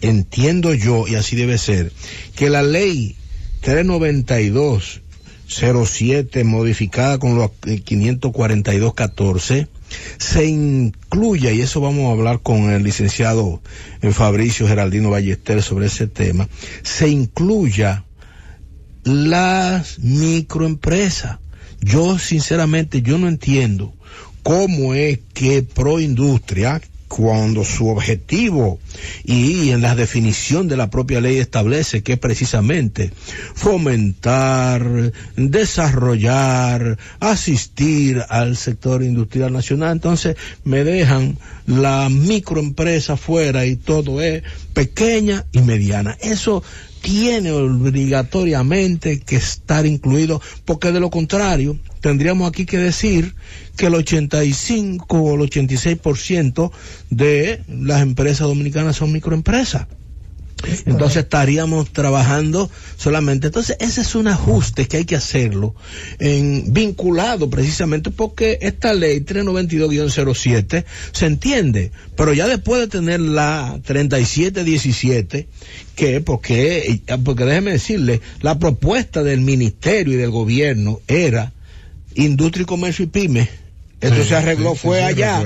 entiendo 0.00 0.72
yo, 0.72 1.06
y 1.06 1.14
así 1.14 1.36
debe 1.36 1.58
ser, 1.58 1.92
que 2.34 2.48
la 2.48 2.62
ley 2.62 3.16
392 3.60 5.02
07 5.46 6.44
modificada 6.44 7.18
con 7.18 7.36
los 7.36 7.50
54214 7.84 9.68
se 10.18 10.46
incluya, 10.46 11.52
y 11.52 11.60
eso 11.60 11.80
vamos 11.80 12.06
a 12.06 12.12
hablar 12.12 12.40
con 12.42 12.70
el 12.70 12.82
licenciado 12.82 13.62
eh, 14.00 14.12
Fabricio 14.12 14.68
Geraldino 14.68 15.10
Ballester 15.10 15.62
sobre 15.62 15.86
ese 15.86 16.06
tema, 16.06 16.48
se 16.82 17.08
incluya 17.08 18.04
las 19.04 19.98
microempresas. 19.98 21.38
Yo 21.80 22.18
sinceramente, 22.18 23.02
yo 23.02 23.18
no 23.18 23.28
entiendo 23.28 23.92
cómo 24.42 24.94
es 24.94 25.18
que 25.34 25.62
Proindustria, 25.62 26.80
cuando 27.14 27.62
su 27.62 27.88
objetivo 27.88 28.78
y 29.22 29.68
en 29.68 29.82
la 29.82 29.94
definición 29.94 30.66
de 30.66 30.78
la 30.78 30.88
propia 30.88 31.20
ley 31.20 31.36
establece 31.36 32.02
que 32.02 32.16
precisamente 32.16 33.10
fomentar, 33.54 35.12
desarrollar, 35.36 36.96
asistir 37.20 38.24
al 38.30 38.56
sector 38.56 39.02
industrial 39.02 39.52
nacional. 39.52 39.92
Entonces 39.92 40.36
me 40.64 40.84
dejan 40.84 41.36
la 41.66 42.08
microempresa 42.08 43.18
fuera 43.18 43.66
y 43.66 43.76
todo 43.76 44.22
es 44.22 44.42
pequeña 44.72 45.44
y 45.52 45.60
mediana. 45.60 46.16
Eso 46.22 46.62
tiene 47.02 47.52
obligatoriamente 47.52 49.20
que 49.20 49.36
estar 49.36 49.84
incluido, 49.84 50.40
porque 50.64 50.92
de 50.92 51.00
lo 51.00 51.10
contrario, 51.10 51.78
tendríamos 52.00 52.48
aquí 52.48 52.64
que 52.64 52.78
decir 52.78 53.34
que 53.76 53.86
el 53.86 53.94
85 53.96 55.16
o 55.18 55.34
el 55.34 55.40
86% 55.50 56.70
de 57.10 57.62
las 57.68 58.02
empresas 58.02 58.46
dominicanas 58.46 58.96
son 58.96 59.12
microempresas. 59.12 59.86
Entonces 60.86 61.24
estaríamos 61.24 61.92
trabajando 61.92 62.70
solamente. 62.96 63.48
Entonces 63.48 63.76
ese 63.80 64.02
es 64.02 64.14
un 64.14 64.28
ajuste 64.28 64.86
que 64.86 64.98
hay 64.98 65.04
que 65.04 65.16
hacerlo 65.16 65.74
en, 66.18 66.72
vinculado 66.72 67.50
precisamente 67.50 68.10
porque 68.10 68.58
esta 68.62 68.94
ley 68.94 69.20
392-07 69.20 70.84
se 71.12 71.26
entiende, 71.26 71.92
pero 72.16 72.32
ya 72.32 72.46
después 72.46 72.80
de 72.80 72.88
tener 72.88 73.20
la 73.20 73.80
3717 73.84 75.48
que 75.94 76.20
porque 76.20 77.00
porque 77.24 77.44
déjeme 77.44 77.72
decirle, 77.72 78.20
la 78.40 78.58
propuesta 78.58 79.22
del 79.22 79.40
ministerio 79.40 80.14
y 80.14 80.16
del 80.16 80.30
gobierno 80.30 81.00
era 81.08 81.52
industria 82.14 82.62
y 82.62 82.66
comercio 82.66 83.04
y 83.04 83.08
pyme. 83.08 83.48
Esto 84.00 84.24
se 84.24 84.34
arregló 84.34 84.74
fue 84.74 85.02
allá 85.02 85.42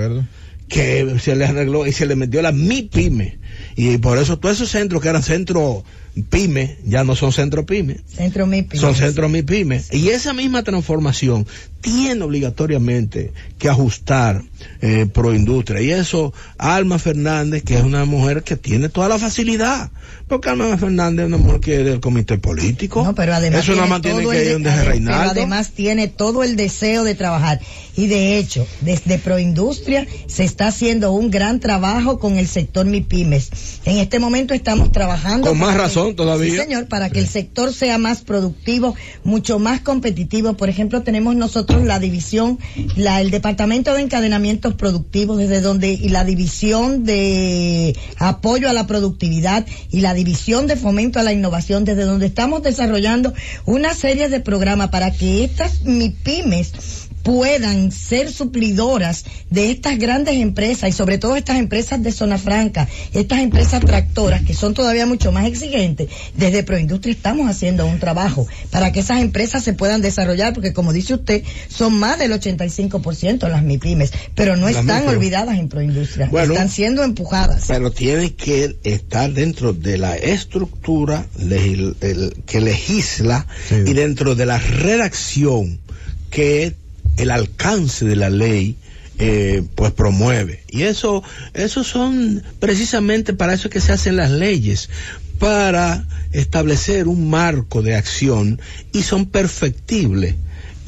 que 0.69 1.19
se 1.21 1.37
le 1.37 1.45
arregló 1.45 1.87
y 1.87 1.93
se 1.93 2.07
le 2.07 2.17
metió 2.17 2.43
la 2.43 2.53
mi 2.53 2.83
pyme 2.83 3.39
y 3.77 3.99
por 3.99 4.17
eso 4.19 4.39
todos 4.39 4.57
esos 4.57 4.71
centros 4.71 5.03
que 5.03 5.11
eran 5.11 5.23
centros 5.23 5.85
pyme, 6.23 6.79
ya 6.85 7.05
no 7.05 7.15
son 7.15 7.33
centros 7.33 7.65
pyme. 7.65 7.99
Centro 8.07 8.47
mi 8.47 8.67
Son 8.75 8.95
centros 8.95 9.31
mi 9.31 9.43
pyme. 9.43 9.83
Y 9.93 10.09
esa 10.09 10.33
misma 10.33 10.63
transformación 10.63 11.47
tiene 11.81 12.25
obligatoriamente 12.25 13.33
que 13.59 13.69
ajustar 13.69 14.43
eh, 14.81 15.07
Proindustria. 15.13 15.81
Y 15.81 15.91
eso, 15.91 16.33
Alma 16.59 16.99
Fernández, 16.99 17.63
que 17.63 17.77
es 17.77 17.85
una 17.85 18.05
mujer 18.05 18.43
que 18.43 18.57
tiene 18.57 18.89
toda 18.89 19.09
la 19.09 19.19
facilidad. 19.19 19.91
Porque 20.27 20.49
Alma 20.49 20.77
Fernández 20.77 21.27
es 21.27 21.29
una 21.29 21.37
mujer 21.37 21.61
que 21.61 21.79
es 21.79 21.85
del 21.85 22.01
comité 22.01 22.39
político. 22.39 23.05
No, 23.05 23.15
pero 23.15 23.35
además. 23.35 23.61
Eso 23.61 23.75
nada 23.75 23.87
más 23.87 24.03
tiene 24.03 24.27
que 24.27 24.45
ir 24.45 24.53
donde 24.53 24.85
Reinaldo. 24.85 25.21
Pero 25.21 25.31
además 25.31 25.71
tiene 25.71 26.09
todo 26.09 26.43
el 26.43 26.57
deseo 26.57 27.05
de 27.05 27.15
trabajar. 27.15 27.61
Y 27.97 28.09
de 28.09 28.39
hecho, 28.39 28.67
desde 28.81 29.19
Proindustria 29.19 30.07
se 30.27 30.45
está 30.45 30.69
haciendo 30.69 31.13
un 31.13 31.31
gran 31.31 31.61
trabajo 31.61 32.19
con 32.19 32.37
el 32.39 32.49
sector 32.49 32.87
MIPIMES. 32.87 33.51
En 33.85 33.99
este 33.99 34.19
momento 34.19 34.55
estamos 34.55 34.91
trabajando. 34.91 35.49
Con 35.49 35.59
más 35.59 35.77
razón 35.77 36.06
todavía. 36.15 36.51
Sí, 36.51 36.57
señor, 36.57 36.89
para 36.89 37.11
que 37.11 37.21
el 37.21 37.29
sector 37.29 37.73
sea 37.73 37.99
más 37.99 38.23
productivo, 38.23 38.95
mucho 39.25 39.59
más 39.59 39.81
competitivo. 39.81 40.55
Por 40.55 40.69
ejemplo, 40.69 41.03
tenemos 41.03 41.35
nosotros 41.35 41.85
la 41.85 41.99
división, 41.99 42.59
la, 42.97 43.21
el 43.21 43.31
departamento 43.31 43.95
de 43.95 44.03
encadenamientos 44.03 44.75
productivos, 44.75 45.39
desde 45.39 45.61
donde, 45.61 45.93
y 45.93 46.09
la 46.09 46.25
división 46.25 47.05
de 47.05 47.97
apoyo 48.19 48.69
a 48.69 48.73
la 48.73 48.87
productividad 48.87 49.67
y 49.91 50.01
la 50.01 50.15
división 50.15 50.67
de 50.67 50.77
fomento 50.77 51.19
a 51.19 51.23
la 51.23 51.33
innovación, 51.33 51.85
desde 51.85 52.05
donde 52.05 52.27
estamos 52.27 52.63
desarrollando 52.63 53.33
una 53.65 53.95
serie 53.95 54.29
de 54.29 54.41
programas 54.41 54.91
para 54.91 55.13
que 55.13 55.45
estas 55.45 55.83
MIPIMES 55.85 57.06
puedan 57.27 57.91
ser 57.91 58.31
suplidoras 58.33 59.25
de 59.51 59.73
estas 59.73 59.99
grandes 59.99 60.37
empresas 60.37 60.91
y 60.91 60.93
sobre 60.93 61.19
todo 61.19 61.35
estas 61.35 61.59
empresas 61.59 62.01
de 62.01 62.13
zona 62.13 62.39
franca, 62.39 62.87
estas 63.15 63.41
empresas 63.41 63.85
tractoras 63.85 64.43
que 64.43 64.55
son 64.55 64.75
todavía 64.75 65.07
mucho 65.07 65.33
más 65.33 65.45
exigentes. 65.47 66.09
Desde 66.37 66.63
Proindustria 66.63 67.13
estamos 67.13 67.51
haciendo 67.51 67.85
un 67.85 67.99
trabajo 67.99 68.47
para 68.71 68.93
que 68.93 69.01
esas 69.01 69.21
empresas 69.21 69.65
se 69.65 69.73
puedan 69.73 70.03
desarrollar 70.03 70.53
porque 70.53 70.73
como 70.73 70.93
dice 70.93 71.15
usted, 71.15 71.43
son 71.69 71.99
más 71.99 72.17
del 72.21 72.31
85% 72.31 73.49
las 73.49 73.65
MIPIMES, 73.65 74.13
pero 74.37 74.57
no 74.57 74.69
están 74.69 75.09
olvidadas 75.09 75.59
en 75.59 75.69
Proindustria, 75.69 76.31
están 76.33 76.71
siendo 76.71 77.03
empujadas. 77.03 77.65
Pero 77.67 77.91
tiene 77.91 78.35
que 78.35 78.77
estar 78.85 79.33
dentro 79.33 79.73
de 79.73 79.99
la 79.99 80.15
estructura 80.15 81.27
que 82.47 82.61
legisla 82.61 83.49
y 83.85 83.95
dentro 83.95 84.37
de 84.37 84.47
la 84.47 84.61
redacción 84.61 85.81
que 86.31 86.86
el 87.17 87.31
alcance 87.31 88.05
de 88.05 88.17
la 88.17 88.31
ley 88.31 88.77
eh, 89.19 89.63
pues 89.75 89.93
promueve. 89.93 90.63
Y 90.69 90.83
eso, 90.83 91.23
eso 91.55 91.85
son 91.85 92.43
precisamente 92.61 93.33
para 93.33 93.55
eso 93.55 93.71
que 93.71 93.81
se 93.81 93.93
hacen 93.93 94.17
las 94.17 94.31
leyes, 94.31 94.91
para 95.39 96.07
establecer 96.33 97.09
un 97.09 97.31
marco 97.31 97.83
de 97.83 97.95
acción 97.95 98.61
y 98.93 99.03
son 99.03 99.27
perfectibles 99.27 100.35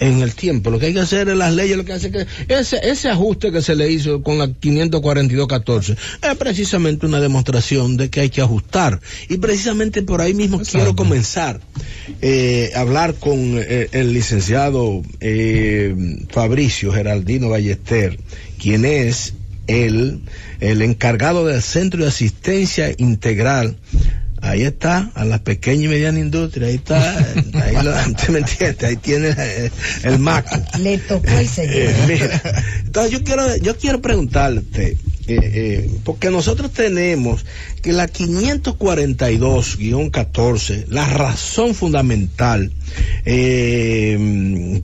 en 0.01 0.23
el 0.23 0.35
tiempo. 0.35 0.71
Lo 0.71 0.79
que 0.79 0.87
hay 0.87 0.95
que 0.95 1.01
hacer 1.01 1.29
en 1.29 1.39
las 1.39 1.53
leyes, 1.55 1.77
lo 1.77 1.85
que 1.85 1.93
hace 1.93 2.11
que 2.11 2.27
ese, 2.49 2.79
ese 2.83 3.09
ajuste 3.09 3.53
que 3.53 3.63
se 3.63 3.75
le 3.75 3.91
hizo 3.91 4.23
con 4.23 4.39
la 4.39 4.47
542-14 4.47 5.97
es 6.23 6.37
precisamente 6.37 7.07
una 7.07 7.21
demostración 7.21 7.97
de 7.97 8.11
que 8.11 8.21
hay 8.21 8.31
que 8.31 8.41
ajustar. 8.41 9.01
Y 9.29 9.39
precisamente 9.39 10.03
por 10.03 10.21
ahí 10.21 10.35
mismo 10.35 10.61
quiero 10.61 10.95
comenzar 10.95 11.61
eh, 12.23 12.71
a 12.75 12.81
hablar 12.81 13.15
con 13.15 13.59
eh, 13.59 13.89
el 13.93 14.13
licenciado 14.13 15.03
eh, 15.21 15.95
Fabricio 16.31 16.93
Geraldino 16.93 17.49
Ballester, 17.49 18.19
quien 18.59 18.85
es 18.85 19.35
el, 19.67 20.23
el 20.61 20.83
encargado 20.83 21.47
del 21.47 21.63
Centro 21.63 22.03
de 22.03 22.09
Asistencia 22.09 22.93
Integral 22.97 23.77
Ahí 24.41 24.63
está, 24.63 25.11
a 25.15 25.25
la 25.25 25.43
pequeña 25.43 25.87
y 25.87 25.89
mediana 25.89 26.21
industria, 26.21 26.69
ahí 26.69 26.77
está, 26.77 27.19
ahí 27.63 27.75
lo, 27.83 27.93
me 28.33 28.39
entiendes? 28.39 28.85
Ahí 28.85 28.97
tiene 28.97 29.35
el, 30.05 30.19
maco. 30.19 30.57
Le 30.81 30.97
tocó 30.99 31.29
el 31.31 31.49
señor. 31.49 31.75
Eh, 31.75 32.31
entonces 32.85 33.13
yo 33.13 33.25
quiero, 33.25 33.57
yo 33.57 33.77
quiero 33.77 34.01
preguntarte, 34.01 34.91
eh, 34.91 34.97
eh, 35.27 35.91
porque 36.05 36.31
nosotros 36.31 36.73
tenemos 36.73 37.45
que 37.83 37.93
la 37.93 38.07
542-14, 38.09 40.87
la 40.89 41.09
razón 41.09 41.75
fundamental, 41.75 42.71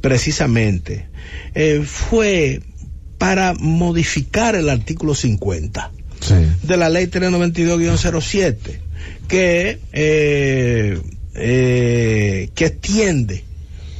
precisamente, 0.00 1.06
fue 1.86 2.60
para 3.18 3.54
modificar 3.54 4.56
el 4.56 4.68
artículo 4.68 5.14
50 5.14 5.92
de 6.62 6.76
la 6.76 6.88
ley 6.88 7.06
392-07 7.06 8.84
que, 9.28 9.78
eh, 9.92 10.98
eh, 11.34 12.48
que 12.54 12.66
extiende 12.66 13.44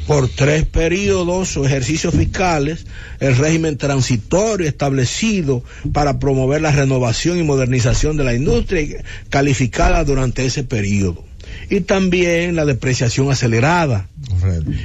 por 0.07 0.29
tres 0.29 0.67
periodos 0.67 1.57
o 1.57 1.65
ejercicios 1.65 2.15
fiscales 2.15 2.87
el 3.21 3.37
régimen 3.37 3.79
transitorio 3.79 4.69
establecido 4.69 5.63
para 5.93 6.19
promover 6.19 6.61
la 6.61 6.73
renovación 6.73 7.39
y 7.39 7.43
modernización 7.43 8.17
de 8.17 8.25
la 8.25 8.35
industria 8.35 9.03
calificada 9.31 10.05
durante 10.05 10.45
ese 10.45 10.63
periodo. 10.65 11.25
Y 11.71 11.81
también 11.81 12.57
la 12.57 12.65
depreciación 12.65 13.31
acelerada. 13.31 14.09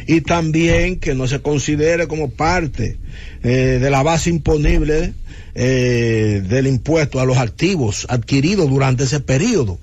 Y 0.08 0.22
también 0.22 1.00
que 1.00 1.16
no 1.16 1.28
se 1.28 1.42
considere 1.42 2.08
como 2.08 2.30
parte 2.30 2.98
eh, 3.44 3.80
de 3.82 3.90
la 3.90 4.04
base 4.04 4.30
imponible 4.30 5.14
eh, 5.56 6.44
del 6.48 6.68
impuesto 6.68 7.20
a 7.20 7.26
los 7.26 7.38
activos 7.38 8.06
adquiridos 8.10 8.70
durante 8.70 9.04
ese 9.04 9.20
periodo. 9.20 9.80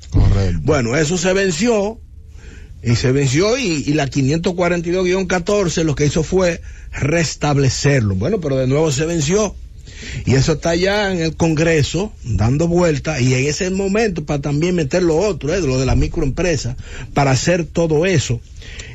Bueno, 0.63 0.97
eso 0.97 1.19
se 1.19 1.33
venció 1.33 2.01
y 2.83 2.95
se 2.95 3.11
venció 3.11 3.59
y, 3.59 3.83
la 3.95 4.09
542-14 4.09 5.83
lo 5.83 5.95
que 5.95 6.07
hizo 6.07 6.23
fue 6.23 6.61
restablecerlo. 6.93 8.15
Bueno, 8.15 8.41
pero 8.41 8.57
de 8.57 8.67
nuevo 8.69 8.93
se 8.93 9.07
venció. 9.07 9.55
Y 10.25 10.35
eso 10.35 10.53
está 10.53 10.75
ya 10.75 11.13
en 11.13 11.21
el 11.21 11.37
Congreso, 11.37 12.13
dando 12.23 12.69
vuelta, 12.69 13.21
y 13.21 13.35
en 13.35 13.47
ese 13.47 13.71
momento 13.71 14.25
para 14.25 14.41
también 14.41 14.75
meter 14.75 15.03
lo 15.03 15.17
otro, 15.17 15.55
¿eh? 15.55 15.61
lo 15.61 15.79
de 15.79 15.87
la 15.87 15.97
microempresa, 15.97 16.77
para 17.15 17.33
hacer 17.33 17.65
todo 17.65 18.07
eso. 18.07 18.41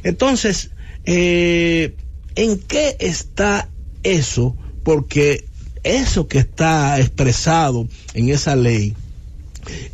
Entonces, 0.04 0.72
eh, 1.06 1.96
¿en 2.36 2.60
qué 2.60 2.96
está 3.00 3.70
eso? 4.04 4.56
Porque 4.84 5.46
eso 5.84 6.28
que 6.28 6.40
está 6.40 7.00
expresado 7.00 7.88
en 8.14 8.30
esa 8.30 8.56
ley 8.56 8.96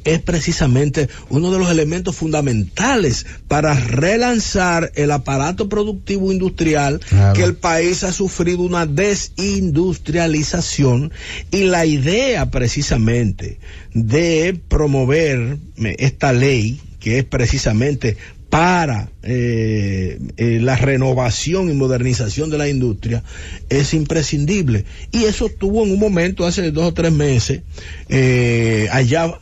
es 0.03 0.19
precisamente 0.21 1.07
uno 1.29 1.51
de 1.51 1.59
los 1.59 1.69
elementos 1.69 2.15
fundamentales 2.15 3.27
para 3.47 3.73
relanzar 3.73 4.91
el 4.95 5.11
aparato 5.11 5.69
productivo 5.69 6.31
industrial 6.31 6.99
que 7.33 7.43
el 7.43 7.55
país 7.55 8.03
ha 8.03 8.13
sufrido 8.13 8.61
una 8.61 8.85
desindustrialización 8.85 11.11
y 11.51 11.65
la 11.65 11.85
idea 11.85 12.49
precisamente 12.49 13.59
de 13.93 14.57
promover 14.67 15.59
esta 15.97 16.33
ley 16.33 16.81
que 16.99 17.19
es 17.19 17.25
precisamente 17.25 18.17
para 18.49 19.11
eh, 19.23 20.19
eh, 20.37 20.59
la 20.61 20.77
renovación 20.77 21.69
y 21.69 21.73
modernización 21.73 22.49
de 22.49 22.57
la 22.57 22.69
industria 22.69 23.23
es 23.69 23.93
imprescindible. 23.93 24.85
Y 25.11 25.25
eso 25.25 25.49
tuvo 25.49 25.83
en 25.83 25.91
un 25.91 25.99
momento, 25.99 26.45
hace 26.45 26.71
dos 26.71 26.85
o 26.85 26.93
tres 26.93 27.11
meses, 27.11 27.61
eh, 28.09 28.87
allá 28.91 29.37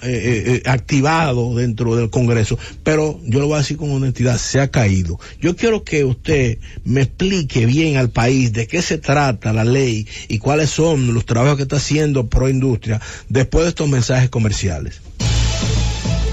activado 0.66 1.56
dentro 1.56 1.96
del 1.96 2.10
Congreso. 2.10 2.58
Pero 2.84 3.20
yo 3.26 3.40
lo 3.40 3.48
voy 3.48 3.56
a 3.56 3.60
decir 3.60 3.78
con 3.78 3.92
honestidad, 3.92 4.38
se 4.38 4.60
ha 4.60 4.70
caído. 4.70 5.20
Yo 5.40 5.56
quiero 5.56 5.84
que 5.84 6.04
usted 6.04 6.58
me 6.84 7.02
explique 7.02 7.66
bien 7.66 7.98
al 7.98 8.10
país 8.10 8.54
de 8.54 8.68
qué 8.68 8.82
se 8.82 8.98
trata 8.98 9.54
la 9.54 9.66
ley 9.66 10.08
y 10.28 10.40
cuáles 10.40 10.72
son 10.72 11.14
los 11.14 11.26
trabajos 11.26 11.58
que 11.58 11.64
está 11.64 11.78
haciendo 11.78 12.28
Pro 12.28 12.50
Industria 12.50 13.00
después 13.30 13.66
de 13.66 13.70
estos 13.70 13.88
mensajes 13.88 14.30
comerciales. 14.30 15.02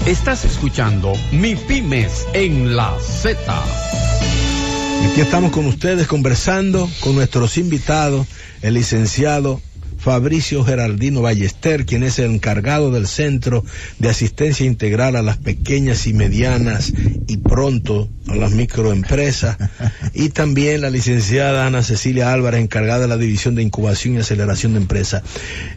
Estás 0.05 0.43
escuchando 0.43 1.13
Mi 1.31 1.55
Pymes 1.55 2.27
en 2.33 2.75
la 2.75 2.93
Z. 2.99 3.39
Aquí 5.09 5.21
estamos 5.21 5.53
con 5.53 5.65
ustedes 5.65 6.07
conversando 6.07 6.89
con 6.99 7.15
nuestros 7.15 7.57
invitados, 7.57 8.27
el 8.61 8.73
licenciado 8.73 9.61
Fabricio 10.03 10.65
Gerardino 10.65 11.21
Ballester, 11.21 11.85
quien 11.85 12.03
es 12.03 12.19
el 12.19 12.31
encargado 12.31 12.91
del 12.91 13.07
Centro 13.07 13.63
de 13.99 14.09
Asistencia 14.09 14.65
Integral 14.65 15.15
a 15.15 15.21
las 15.21 15.37
Pequeñas 15.37 16.07
y 16.07 16.13
Medianas 16.13 16.91
y 17.25 17.37
pronto 17.37 18.09
a 18.27 18.35
las 18.35 18.51
microempresas, 18.51 19.55
y 20.13 20.27
también 20.29 20.81
la 20.81 20.89
licenciada 20.89 21.65
Ana 21.65 21.83
Cecilia 21.83 22.33
Álvarez, 22.33 22.59
encargada 22.59 22.99
de 22.99 23.07
la 23.07 23.15
División 23.15 23.55
de 23.55 23.63
Incubación 23.63 24.15
y 24.15 24.17
Aceleración 24.17 24.73
de 24.73 24.79
Empresas. 24.79 25.23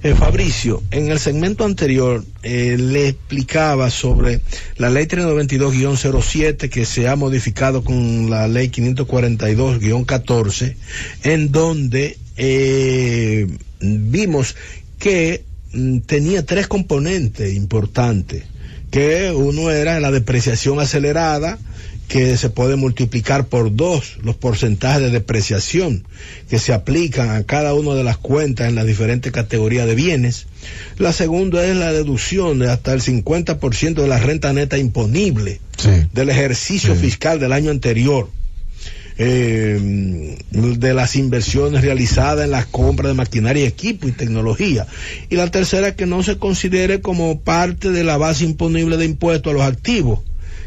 Eh, 0.02 0.16
Fabricio, 0.16 0.82
en 0.90 1.12
el 1.12 1.20
segmento 1.20 1.64
anterior 1.64 2.24
eh, 2.42 2.76
le 2.78 3.06
explicaba 3.08 3.90
sobre 3.90 4.40
la 4.76 4.90
ley 4.90 5.06
392-07 5.06 6.68
que 6.68 6.84
se 6.84 7.06
ha 7.06 7.14
modificado 7.14 7.84
con 7.84 8.28
la 8.28 8.48
ley 8.48 8.70
542-14, 8.70 10.74
en 11.22 11.52
donde 11.52 12.18
eh, 12.36 13.46
vimos 13.80 14.56
que 14.98 15.44
mm, 15.72 15.98
tenía 16.00 16.44
tres 16.44 16.66
componentes 16.66 17.54
importantes, 17.54 18.44
que 18.90 19.32
uno 19.32 19.70
era 19.70 20.00
la 20.00 20.10
depreciación 20.10 20.80
acelerada, 20.80 21.58
que 22.08 22.36
se 22.36 22.50
puede 22.50 22.76
multiplicar 22.76 23.46
por 23.46 23.74
dos 23.74 24.18
los 24.22 24.36
porcentajes 24.36 25.02
de 25.02 25.10
depreciación 25.10 26.04
que 26.48 26.60
se 26.60 26.72
aplican 26.72 27.30
a 27.30 27.42
cada 27.42 27.74
una 27.74 27.94
de 27.94 28.04
las 28.04 28.16
cuentas 28.16 28.68
en 28.68 28.76
las 28.76 28.86
diferentes 28.86 29.32
categorías 29.32 29.86
de 29.86 29.96
bienes. 29.96 30.46
La 30.98 31.12
segunda 31.12 31.64
es 31.66 31.76
la 31.76 31.92
deducción 31.92 32.60
de 32.60 32.70
hasta 32.70 32.92
el 32.92 33.02
50% 33.02 33.94
de 33.94 34.08
la 34.08 34.18
renta 34.18 34.52
neta 34.52 34.78
imponible 34.78 35.60
del 36.12 36.30
ejercicio 36.30 36.94
fiscal 36.94 37.40
del 37.40 37.52
año 37.52 37.70
anterior 37.70 38.30
eh, 39.18 40.38
de 40.50 40.94
las 40.94 41.16
inversiones 41.16 41.82
realizadas 41.82 42.44
en 42.44 42.50
las 42.50 42.66
compras 42.66 43.08
de 43.08 43.14
maquinaria, 43.14 43.66
equipo 43.66 44.08
y 44.08 44.12
tecnología. 44.12 44.86
Y 45.28 45.36
la 45.36 45.50
tercera, 45.50 45.96
que 45.96 46.06
no 46.06 46.22
se 46.22 46.38
considere 46.38 47.00
como 47.00 47.40
parte 47.40 47.90
de 47.90 48.04
la 48.04 48.16
base 48.16 48.44
imponible 48.44 48.96
de 48.96 49.06
impuestos 49.06 49.50
a 49.52 49.54
los 49.54 49.62
activos 49.64 50.20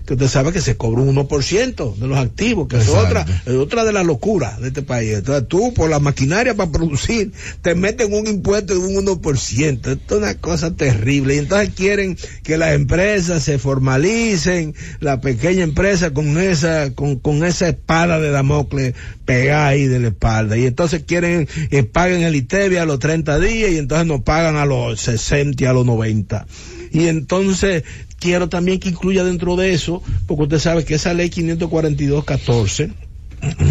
que 0.09 0.15
usted 0.15 0.27
sabe 0.27 0.51
que 0.51 0.59
se 0.59 0.75
cobra 0.75 1.03
un 1.03 1.15
1% 1.15 1.95
de 1.97 2.07
los 2.07 2.17
activos, 2.17 2.67
que 2.67 2.77
es 2.77 2.89
otra, 2.89 3.27
es 3.45 3.53
otra 3.53 3.85
de 3.85 3.93
las 3.93 4.03
locuras 4.07 4.59
de 4.59 4.69
este 4.69 4.81
país. 4.81 5.13
Entonces 5.13 5.47
tú, 5.47 5.71
por 5.75 5.87
la 5.87 5.99
maquinaria 5.99 6.55
para 6.55 6.71
producir, 6.71 7.31
te 7.61 7.75
meten 7.75 8.11
un 8.11 8.25
impuesto 8.25 8.73
de 8.73 8.79
un 8.79 9.05
1%. 9.05 9.75
Esto 9.75 9.93
es 9.93 10.11
una 10.11 10.33
cosa 10.33 10.75
terrible. 10.75 11.35
Y 11.35 11.37
entonces 11.37 11.69
quieren 11.75 12.17
que 12.41 12.57
las 12.57 12.73
empresas 12.73 13.43
se 13.43 13.59
formalicen, 13.59 14.73
la 14.99 15.21
pequeña 15.21 15.61
empresa 15.61 16.11
con 16.11 16.39
esa, 16.39 16.91
con, 16.95 17.17
con 17.19 17.45
esa 17.45 17.69
espada 17.69 18.19
de 18.19 18.31
Damocles 18.31 18.95
pegada 19.25 19.67
ahí 19.67 19.85
de 19.85 19.99
la 19.99 20.07
espalda. 20.07 20.57
Y 20.57 20.65
entonces 20.65 21.03
quieren 21.05 21.47
que 21.69 21.83
paguen 21.83 22.23
el 22.23 22.35
ITEVI 22.35 22.77
a 22.77 22.85
los 22.85 22.97
30 22.97 23.39
días 23.39 23.69
y 23.73 23.77
entonces 23.77 24.07
no 24.07 24.23
pagan 24.23 24.55
a 24.55 24.65
los 24.65 24.99
60 25.01 25.63
y 25.63 25.67
a 25.67 25.73
los 25.73 25.85
90. 25.85 26.47
Y 26.91 27.07
entonces 27.07 27.83
quiero 28.19 28.49
también 28.49 28.79
que 28.79 28.89
incluya 28.89 29.23
dentro 29.23 29.55
de 29.55 29.73
eso, 29.73 30.01
porque 30.27 30.43
usted 30.43 30.59
sabe 30.59 30.85
que 30.85 30.95
esa 30.95 31.13
ley 31.13 31.29
542-14, 31.29 32.91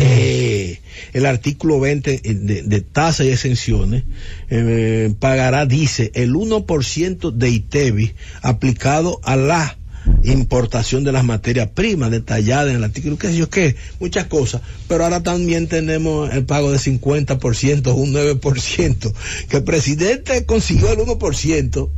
eh, 0.01 0.81
el 1.13 1.27
artículo 1.27 1.79
20 1.81 2.19
de, 2.19 2.63
de 2.63 2.81
tasas 2.81 3.27
y 3.27 3.31
exenciones, 3.31 4.05
eh, 4.51 5.13
pagará, 5.19 5.67
dice, 5.67 6.11
el 6.15 6.35
1% 6.35 7.33
de 7.33 7.51
ITEVI 7.51 8.15
aplicado 8.43 9.21
a 9.23 9.37
la 9.37 9.79
importación 10.25 11.05
de 11.05 11.13
las 11.13 11.25
materias 11.25 11.69
primas 11.69 12.11
detalladas 12.11 12.71
en 12.71 12.77
el 12.77 12.85
artículo, 12.85 13.19
qué 13.19 13.29
sé 13.29 13.37
yo 13.37 13.51
qué, 13.51 13.77
muchas 14.01 14.27
cosas, 14.27 14.63
pero 14.89 15.05
ahora 15.05 15.23
también 15.23 15.69
tenemos 15.69 16.33
el 16.33 16.45
pago 16.45 16.73
de 16.73 16.79
50%, 16.79 17.95
un 17.95 18.15
9%, 18.15 19.13
que 19.49 19.57
el 19.59 19.65
presidente 19.65 20.45
consiguió 20.47 20.93
el 20.93 20.99
1%, 20.99 21.91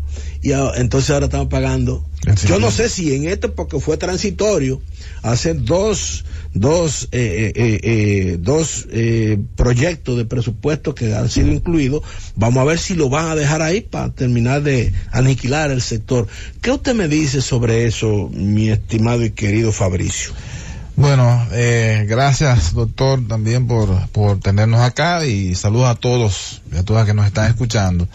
y 0.42 0.52
entonces 0.52 1.10
ahora 1.10 1.26
estamos 1.26 1.48
pagando. 1.48 2.04
Yo 2.46 2.58
no 2.58 2.70
sé 2.70 2.88
si 2.88 3.14
en 3.14 3.26
esto, 3.26 3.54
porque 3.54 3.80
fue 3.80 3.96
transitorio, 3.96 4.80
hace 5.22 5.54
dos, 5.54 6.24
dos, 6.52 7.08
eh, 7.12 7.52
eh, 7.54 7.80
eh, 7.82 8.36
dos 8.38 8.86
proyectos 9.56 10.16
de 10.16 10.24
presupuesto 10.24 10.94
que 10.94 11.14
han 11.14 11.28
sido 11.28 11.48
incluidos, 11.48 12.02
vamos 12.36 12.58
a 12.58 12.64
ver 12.64 12.78
si 12.78 12.94
lo 12.94 13.08
van 13.08 13.30
a 13.30 13.34
dejar 13.34 13.62
ahí 13.62 13.80
para 13.80 14.10
terminar 14.10 14.62
de 14.62 14.92
aniquilar 15.12 15.70
el 15.70 15.82
sector. 15.82 16.26
¿Qué 16.60 16.70
usted 16.70 16.94
me 16.94 17.08
dice 17.08 17.40
sobre 17.40 17.86
eso, 17.86 18.30
mi 18.32 18.70
estimado 18.70 19.24
y 19.24 19.30
querido 19.30 19.72
Fabricio? 19.72 20.32
Bueno, 20.96 21.46
gracias 22.06 22.74
doctor 22.74 23.26
también 23.26 23.66
por, 23.66 24.08
por 24.08 24.40
tenernos 24.40 24.80
acá 24.80 25.24
y 25.24 25.54
saludos 25.54 25.88
a 25.88 25.94
todos 25.94 26.60
y 26.70 26.76
a 26.76 26.82
todas 26.82 27.06
que 27.06 27.14
nos 27.14 27.26
están 27.26 27.48
escuchando. 27.48 28.06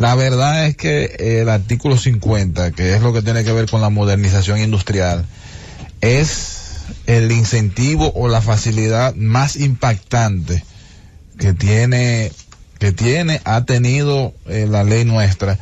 La 0.00 0.14
verdad 0.14 0.64
es 0.64 0.78
que 0.78 1.40
el 1.42 1.50
artículo 1.50 1.98
50, 1.98 2.70
que 2.70 2.94
es 2.94 3.02
lo 3.02 3.12
que 3.12 3.20
tiene 3.20 3.44
que 3.44 3.52
ver 3.52 3.68
con 3.68 3.82
la 3.82 3.90
modernización 3.90 4.58
industrial, 4.58 5.26
es 6.00 6.86
el 7.04 7.30
incentivo 7.30 8.10
o 8.14 8.26
la 8.26 8.40
facilidad 8.40 9.14
más 9.14 9.56
impactante 9.56 10.64
que 11.38 11.52
tiene, 11.52 12.32
que 12.78 12.92
tiene, 12.92 13.42
ha 13.44 13.66
tenido 13.66 14.32
eh, 14.46 14.66
la 14.66 14.84
ley 14.84 15.04
nuestra. 15.04 15.58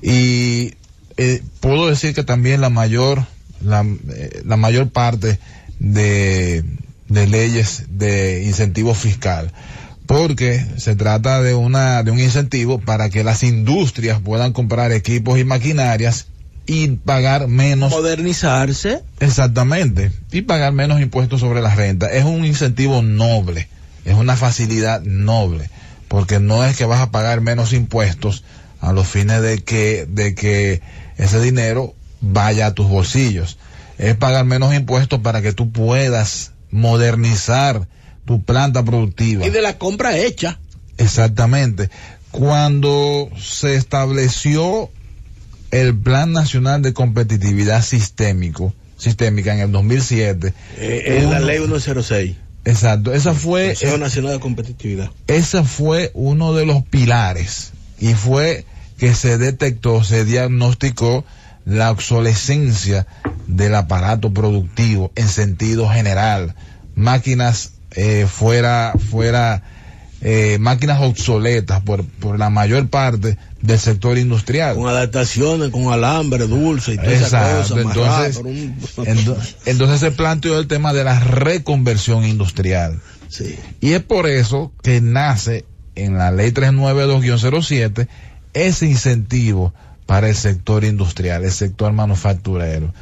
Y 0.00 0.76
eh, 1.18 1.42
puedo 1.60 1.86
decir 1.86 2.14
que 2.14 2.24
también 2.24 2.62
la 2.62 2.70
mayor, 2.70 3.26
la, 3.60 3.84
eh, 4.14 4.44
mayor 4.56 4.88
parte 4.88 5.38
de 5.78 6.64
leyes 7.10 7.84
de 7.90 8.44
incentivo 8.44 8.94
fiscal 8.94 9.52
porque 10.06 10.64
se 10.76 10.96
trata 10.96 11.42
de 11.42 11.54
una 11.54 12.02
de 12.02 12.10
un 12.10 12.20
incentivo 12.20 12.78
para 12.78 13.10
que 13.10 13.24
las 13.24 13.42
industrias 13.42 14.20
puedan 14.20 14.52
comprar 14.52 14.92
equipos 14.92 15.38
y 15.38 15.44
maquinarias 15.44 16.26
y 16.66 16.88
pagar 16.88 17.48
menos. 17.48 17.90
Modernizarse. 17.90 19.02
Exactamente. 19.20 20.12
Y 20.30 20.42
pagar 20.42 20.72
menos 20.72 21.00
impuestos 21.00 21.40
sobre 21.40 21.60
la 21.60 21.74
renta. 21.74 22.10
Es 22.10 22.24
un 22.24 22.44
incentivo 22.44 23.02
noble. 23.02 23.68
Es 24.04 24.14
una 24.14 24.36
facilidad 24.36 25.02
noble. 25.02 25.68
Porque 26.08 26.40
no 26.40 26.64
es 26.64 26.76
que 26.76 26.84
vas 26.84 27.00
a 27.00 27.10
pagar 27.10 27.40
menos 27.40 27.72
impuestos 27.72 28.44
a 28.80 28.92
los 28.92 29.06
fines 29.06 29.42
de 29.42 29.62
que, 29.62 30.06
de 30.08 30.34
que 30.34 30.82
ese 31.16 31.40
dinero 31.40 31.94
vaya 32.20 32.66
a 32.66 32.74
tus 32.74 32.88
bolsillos. 32.88 33.58
Es 33.98 34.14
pagar 34.16 34.44
menos 34.44 34.74
impuestos 34.74 35.20
para 35.20 35.42
que 35.42 35.52
tú 35.52 35.70
puedas 35.70 36.52
modernizar 36.70 37.86
tu 38.24 38.42
planta 38.42 38.84
productiva. 38.84 39.46
Y 39.46 39.50
de 39.50 39.62
la 39.62 39.78
compra 39.78 40.16
hecha. 40.18 40.58
Exactamente. 40.98 41.90
Cuando 42.30 43.30
se 43.38 43.76
estableció 43.76 44.90
el 45.70 45.96
Plan 45.96 46.32
Nacional 46.32 46.82
de 46.82 46.92
Competitividad 46.92 47.82
Sistémico, 47.82 48.72
Sistémica 48.96 49.54
en 49.54 49.60
el 49.60 49.72
2007. 49.72 50.54
Eh, 50.78 51.04
es 51.06 51.24
la 51.24 51.40
ley 51.40 51.58
106. 51.58 52.36
Exacto, 52.64 53.12
esa 53.12 53.34
fue... 53.34 53.68
Consejo 53.68 53.98
Nacional 53.98 54.32
de 54.32 54.40
Competitividad. 54.40 55.10
Ese 55.26 55.64
fue 55.64 56.10
uno 56.14 56.54
de 56.54 56.64
los 56.64 56.82
pilares 56.84 57.72
y 58.00 58.14
fue 58.14 58.64
que 58.98 59.14
se 59.14 59.36
detectó, 59.36 60.02
se 60.02 60.24
diagnosticó 60.24 61.24
la 61.64 61.90
obsolescencia 61.90 63.06
del 63.46 63.74
aparato 63.74 64.32
productivo 64.32 65.12
en 65.14 65.28
sentido 65.28 65.88
general. 65.88 66.54
Máquinas 66.94 67.72
eh, 67.96 68.26
fuera, 68.28 68.94
fuera 69.10 69.62
eh, 70.20 70.56
máquinas 70.58 71.00
obsoletas 71.02 71.82
por, 71.82 72.04
por 72.04 72.38
la 72.38 72.48
mayor 72.48 72.88
parte 72.88 73.36
del 73.60 73.78
sector 73.78 74.16
industrial. 74.16 74.74
Con 74.74 74.88
adaptaciones, 74.88 75.70
con 75.70 75.92
alambre 75.92 76.46
dulce 76.46 76.94
y 76.94 76.96
todas 76.96 77.12
esas 77.12 77.68
cosas. 77.68 77.78
Entonces, 77.78 78.40
entonces, 79.04 79.56
entonces 79.66 80.00
se 80.00 80.10
planteó 80.12 80.58
el 80.58 80.66
tema 80.66 80.94
de 80.94 81.04
la 81.04 81.20
reconversión 81.20 82.24
industrial. 82.24 83.00
Sí. 83.28 83.58
Y 83.80 83.92
es 83.92 84.02
por 84.02 84.26
eso 84.26 84.72
que 84.82 85.00
nace 85.00 85.66
en 85.94 86.16
la 86.16 86.30
ley 86.30 86.52
392-07 86.52 88.08
ese 88.54 88.86
incentivo 88.86 89.74
para 90.06 90.28
el 90.28 90.34
sector 90.34 90.84
industrial, 90.84 91.44
el 91.44 91.52
sector 91.52 91.92
manufacturero. 91.92 92.94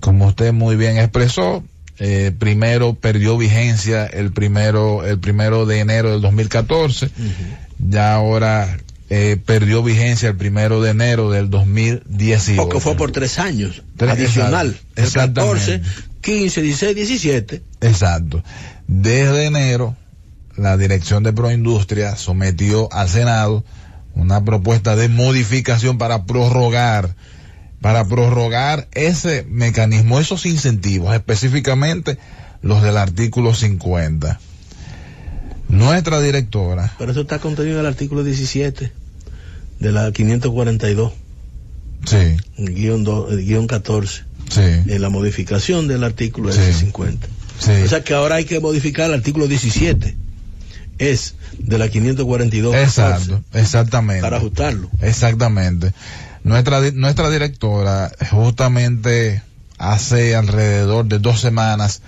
Como 0.00 0.26
usted 0.26 0.52
muy 0.52 0.76
bien 0.76 0.96
expresó, 0.98 1.62
eh, 2.02 2.32
primero 2.36 2.94
perdió 2.94 3.36
vigencia 3.36 4.06
el 4.06 4.32
primero, 4.32 5.04
el 5.04 5.18
primero 5.18 5.66
de 5.66 5.80
enero 5.80 6.12
del 6.12 6.22
2014, 6.22 7.10
ya 7.78 8.14
ahora 8.14 8.78
eh, 9.10 9.36
perdió 9.44 9.82
vigencia 9.82 10.30
el 10.30 10.36
primero 10.36 10.80
de 10.80 10.92
enero 10.92 11.30
del 11.30 11.50
2018. 11.50 12.62
Porque 12.62 12.80
fue 12.80 12.96
por 12.96 13.12
tres 13.12 13.38
años, 13.38 13.82
adicional, 13.98 14.78
el 14.96 15.12
14, 15.12 15.82
15, 16.22 16.62
16, 16.62 16.96
17. 16.96 17.62
Exacto. 17.82 18.42
Desde 18.88 19.44
enero, 19.44 19.94
la 20.56 20.78
dirección 20.78 21.22
de 21.22 21.34
Proindustria 21.34 22.16
sometió 22.16 22.90
al 22.94 23.10
Senado 23.10 23.62
una 24.14 24.42
propuesta 24.42 24.96
de 24.96 25.10
modificación 25.10 25.98
para 25.98 26.24
prorrogar 26.24 27.14
para 27.80 28.04
prorrogar 28.04 28.88
ese 28.92 29.44
mecanismo, 29.48 30.20
esos 30.20 30.46
incentivos, 30.46 31.14
específicamente 31.14 32.18
los 32.62 32.82
del 32.82 32.96
artículo 32.96 33.54
50. 33.54 34.38
Nuestra 35.68 36.20
directora. 36.20 36.94
Pero 36.98 37.12
eso 37.12 37.22
está 37.22 37.38
contenido 37.38 37.76
en 37.76 37.80
el 37.80 37.86
artículo 37.86 38.24
17 38.24 38.92
de 39.78 39.92
la 39.92 40.12
542. 40.12 41.12
Sí. 42.06 42.36
El 42.58 42.74
guion, 42.74 43.06
el 43.30 43.44
guion 43.44 43.66
14. 43.66 44.24
Sí. 44.50 44.60
En 44.60 45.00
la 45.00 45.10
modificación 45.10 45.86
del 45.88 46.04
artículo 46.04 46.52
sí. 46.52 46.72
50. 46.72 47.28
Sí. 47.60 47.70
O 47.84 47.88
sea 47.88 48.02
que 48.02 48.14
ahora 48.14 48.36
hay 48.36 48.44
que 48.44 48.58
modificar 48.60 49.08
el 49.08 49.14
artículo 49.14 49.46
17. 49.46 50.16
Es 50.98 51.34
de 51.58 51.78
la 51.78 51.88
542. 51.88 52.74
Exacto, 52.74 53.42
exactamente. 53.54 54.22
Para 54.22 54.36
ajustarlo. 54.36 54.90
Exactamente. 55.00 55.92
Nuestra, 56.42 56.80
nuestra 56.92 57.30
directora, 57.30 58.12
justamente 58.30 59.42
hace 59.78 60.34
alrededor 60.34 61.06
de 61.06 61.18
dos 61.18 61.40
semanas, 61.40 62.02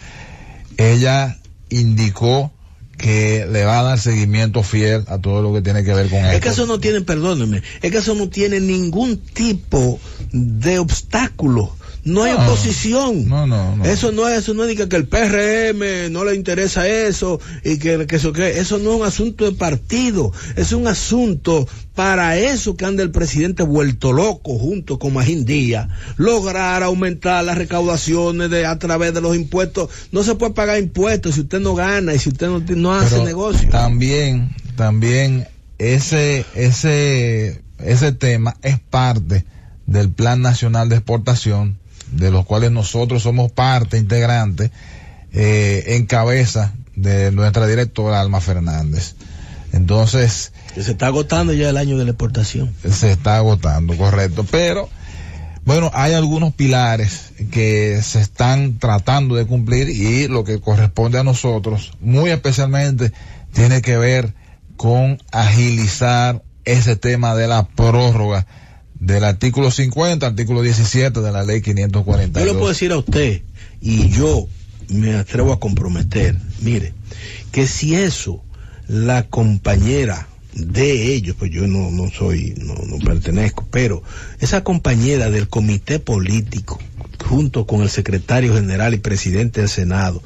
ella 0.76 1.38
indicó 1.68 2.52
que 2.96 3.46
le 3.50 3.64
va 3.64 3.80
a 3.80 3.82
dar 3.82 3.98
seguimiento 3.98 4.62
fiel 4.62 5.04
a 5.08 5.18
todo 5.18 5.42
lo 5.42 5.52
que 5.52 5.60
tiene 5.60 5.82
que 5.84 5.92
ver 5.92 6.08
con 6.08 6.20
es 6.20 6.34
esto. 6.34 6.40
que 6.40 6.48
eso 6.50 6.66
no 6.66 6.78
tiene, 6.78 7.00
perdóneme, 7.00 7.62
es 7.80 7.90
que 7.90 7.98
eso 7.98 8.14
no 8.14 8.28
tiene 8.28 8.60
ningún 8.60 9.18
tipo 9.18 9.98
de 10.32 10.78
obstáculo. 10.78 11.76
No 12.04 12.24
hay 12.24 12.32
oposición. 12.32 13.28
no, 13.28 13.46
no, 13.46 13.76
no. 13.76 13.84
Eso 13.84 14.10
no 14.10 14.28
es, 14.28 14.40
eso 14.40 14.54
no 14.54 14.64
es 14.64 14.76
que, 14.76 14.88
que 14.88 14.96
el 14.96 15.06
PRM 15.06 16.12
no 16.12 16.24
le 16.24 16.34
interesa 16.34 16.88
eso 16.88 17.40
y 17.64 17.78
que, 17.78 18.06
que 18.06 18.16
eso 18.16 18.32
que 18.32 18.58
eso 18.58 18.78
no 18.78 18.90
es 18.90 19.00
un 19.00 19.06
asunto 19.06 19.44
de 19.44 19.52
partido, 19.52 20.32
es 20.56 20.72
un 20.72 20.88
asunto 20.88 21.68
para 21.94 22.36
eso 22.38 22.76
que 22.76 22.86
anda 22.86 23.02
el 23.02 23.10
presidente 23.10 23.62
vuelto 23.62 24.12
loco 24.12 24.58
junto 24.58 24.98
con 24.98 25.12
Magín 25.12 25.44
Díaz, 25.44 25.88
lograr 26.16 26.82
aumentar 26.82 27.44
las 27.44 27.58
recaudaciones 27.58 28.50
de 28.50 28.66
a 28.66 28.78
través 28.78 29.14
de 29.14 29.20
los 29.20 29.36
impuestos. 29.36 29.90
No 30.10 30.22
se 30.22 30.34
puede 30.34 30.54
pagar 30.54 30.78
impuestos 30.78 31.34
si 31.34 31.42
usted 31.42 31.60
no 31.60 31.74
gana 31.74 32.14
y 32.14 32.18
si 32.18 32.30
usted 32.30 32.48
no, 32.48 32.60
no 32.60 32.94
hace 32.94 33.10
Pero 33.10 33.24
negocio. 33.24 33.68
También, 33.68 34.54
también 34.76 35.46
ese, 35.78 36.46
ese, 36.54 37.62
ese 37.78 38.12
tema 38.12 38.56
es 38.62 38.78
parte 38.78 39.44
del 39.86 40.10
Plan 40.10 40.40
Nacional 40.40 40.88
de 40.88 40.96
Exportación, 40.96 41.78
de 42.12 42.30
los 42.30 42.46
cuales 42.46 42.70
nosotros 42.70 43.22
somos 43.22 43.50
parte 43.50 43.98
integrante, 43.98 44.70
eh, 45.32 45.84
en 45.96 46.06
cabeza 46.06 46.74
de 46.94 47.32
nuestra 47.32 47.66
directora 47.66 48.20
Alma 48.20 48.40
Fernández. 48.40 49.14
Entonces, 49.72 50.52
se 50.74 50.92
está 50.92 51.06
agotando 51.06 51.54
ya 51.54 51.70
el 51.70 51.78
año 51.78 51.96
de 51.96 52.04
la 52.04 52.10
exportación. 52.10 52.74
se 52.88 53.10
está 53.10 53.36
agotando, 53.36 53.96
correcto. 53.96 54.44
Pero, 54.50 54.90
bueno, 55.64 55.90
hay 55.94 56.12
algunos 56.12 56.52
pilares 56.52 57.32
que 57.50 58.00
se 58.02 58.20
están 58.20 58.78
tratando 58.78 59.34
de 59.36 59.46
cumplir 59.46 59.88
y 59.88 60.28
lo 60.28 60.44
que 60.44 60.60
corresponde 60.60 61.18
a 61.18 61.24
nosotros, 61.24 61.92
muy 62.00 62.30
especialmente, 62.30 63.12
tiene 63.54 63.80
que 63.80 63.96
ver 63.96 64.34
con 64.76 65.18
agilizar 65.30 66.42
ese 66.64 66.96
tema 66.96 67.34
de 67.34 67.48
la 67.48 67.66
prórroga 67.66 68.46
del 69.02 69.24
artículo 69.24 69.72
50, 69.72 70.24
artículo 70.24 70.62
17 70.62 71.20
de 71.20 71.32
la 71.32 71.42
ley 71.42 71.60
542. 71.60 72.46
Yo 72.46 72.52
le 72.52 72.56
puedo 72.56 72.68
decir 72.68 72.92
a 72.92 72.98
usted, 72.98 73.42
y 73.80 74.08
yo 74.10 74.46
me 74.88 75.16
atrevo 75.16 75.52
a 75.52 75.58
comprometer, 75.58 76.38
mire, 76.60 76.94
que 77.50 77.66
si 77.66 77.96
eso 77.96 78.42
la 78.86 79.24
compañera 79.24 80.28
de 80.54 81.14
ellos, 81.14 81.34
pues 81.36 81.50
yo 81.50 81.66
no, 81.66 81.90
no 81.90 82.10
soy, 82.10 82.54
no, 82.58 82.74
no 82.74 82.98
pertenezco, 83.04 83.66
pero 83.72 84.04
esa 84.38 84.62
compañera 84.62 85.30
del 85.30 85.48
comité 85.48 85.98
político, 85.98 86.78
junto 87.26 87.66
con 87.66 87.82
el 87.82 87.90
secretario 87.90 88.54
general 88.54 88.94
y 88.94 88.98
presidente 88.98 89.62
del 89.62 89.70
Senado, 89.70 90.22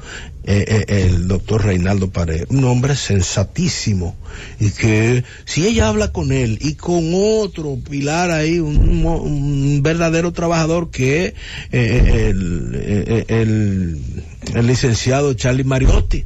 eh, 0.49 0.85
eh, 0.87 1.05
el 1.05 1.27
doctor 1.27 1.65
Reinaldo 1.65 2.09
Pared, 2.09 2.45
un 2.49 2.63
hombre 2.63 2.95
sensatísimo, 2.95 4.15
y 4.61 4.71
que 4.71 5.25
si 5.43 5.67
ella 5.67 5.89
habla 5.89 6.13
con 6.13 6.31
él 6.31 6.57
y 6.61 6.75
con 6.75 7.11
otro 7.13 7.77
pilar 7.77 8.31
ahí, 8.31 8.59
un, 8.59 9.05
un 9.05 9.83
verdadero 9.83 10.31
trabajador 10.31 10.89
que 10.89 11.25
es 11.25 11.33
eh, 11.73 12.29
el, 12.29 12.71
eh, 12.75 13.25
el, 13.27 14.01
el 14.55 14.67
licenciado 14.67 15.33
Charlie 15.33 15.65
Mariotti, 15.65 16.23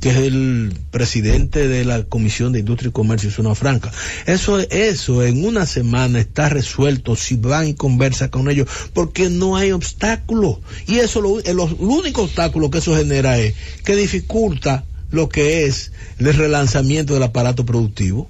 que 0.00 0.10
es 0.10 0.16
el 0.16 0.74
presidente 0.90 1.68
de 1.68 1.84
la 1.84 2.04
Comisión 2.04 2.52
de 2.52 2.60
Industria 2.60 2.88
y 2.88 2.92
Comercio 2.92 3.28
y 3.28 3.32
Zona 3.32 3.54
Franca. 3.54 3.90
Eso, 4.26 4.58
eso 4.58 5.22
en 5.22 5.44
una 5.44 5.66
semana 5.66 6.20
está 6.20 6.48
resuelto 6.48 7.16
si 7.16 7.36
van 7.36 7.68
y 7.68 7.74
conversan 7.74 8.28
con 8.28 8.50
ellos, 8.50 8.68
porque 8.92 9.30
no 9.30 9.56
hay 9.56 9.72
obstáculo. 9.72 10.60
Y 10.86 10.96
eso, 10.96 11.20
lo, 11.20 11.40
el, 11.40 11.58
el 11.58 11.74
único 11.80 12.22
obstáculo 12.22 12.70
que 12.70 12.78
eso 12.78 12.96
genera 12.96 13.38
es 13.38 13.54
que 13.84 13.96
dificulta 13.96 14.84
lo 15.10 15.28
que 15.28 15.66
es 15.66 15.92
el 16.18 16.34
relanzamiento 16.34 17.14
del 17.14 17.22
aparato 17.22 17.64
productivo. 17.64 18.28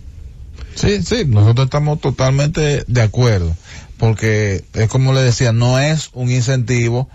Sí, 0.74 1.02
sí, 1.02 1.24
nosotros 1.26 1.66
estamos 1.66 2.00
totalmente 2.00 2.84
de 2.86 3.00
acuerdo, 3.00 3.56
porque 3.96 4.62
es 4.74 4.88
como 4.88 5.14
le 5.14 5.22
decía, 5.22 5.52
no 5.52 5.78
es 5.78 6.10
un 6.12 6.30
incentivo 6.30 7.08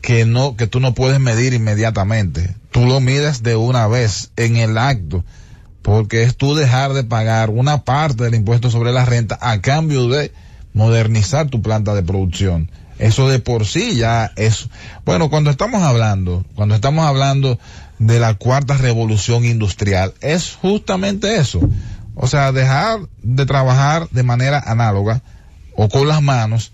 que 0.00 0.24
no 0.24 0.56
que 0.56 0.66
tú 0.66 0.80
no 0.80 0.94
puedes 0.94 1.20
medir 1.20 1.54
inmediatamente. 1.54 2.54
Tú 2.70 2.86
lo 2.86 3.00
mides 3.00 3.42
de 3.42 3.56
una 3.56 3.86
vez 3.86 4.30
en 4.36 4.56
el 4.56 4.78
acto, 4.78 5.24
porque 5.82 6.22
es 6.22 6.36
tú 6.36 6.54
dejar 6.54 6.92
de 6.92 7.04
pagar 7.04 7.50
una 7.50 7.84
parte 7.84 8.24
del 8.24 8.34
impuesto 8.34 8.70
sobre 8.70 8.92
la 8.92 9.04
renta 9.04 9.38
a 9.40 9.60
cambio 9.60 10.08
de 10.08 10.32
modernizar 10.74 11.48
tu 11.48 11.62
planta 11.62 11.94
de 11.94 12.02
producción. 12.02 12.70
Eso 12.98 13.28
de 13.28 13.38
por 13.38 13.64
sí 13.64 13.94
ya 13.94 14.32
es 14.36 14.68
bueno, 15.04 15.30
cuando 15.30 15.50
estamos 15.50 15.82
hablando, 15.82 16.44
cuando 16.54 16.74
estamos 16.74 17.06
hablando 17.06 17.58
de 17.98 18.20
la 18.20 18.34
cuarta 18.34 18.76
revolución 18.76 19.44
industrial, 19.44 20.14
es 20.20 20.54
justamente 20.54 21.36
eso. 21.36 21.60
O 22.14 22.26
sea, 22.26 22.50
dejar 22.50 23.00
de 23.22 23.46
trabajar 23.46 24.08
de 24.10 24.24
manera 24.24 24.62
análoga 24.66 25.22
o 25.76 25.88
con 25.88 26.08
las 26.08 26.20
manos 26.20 26.72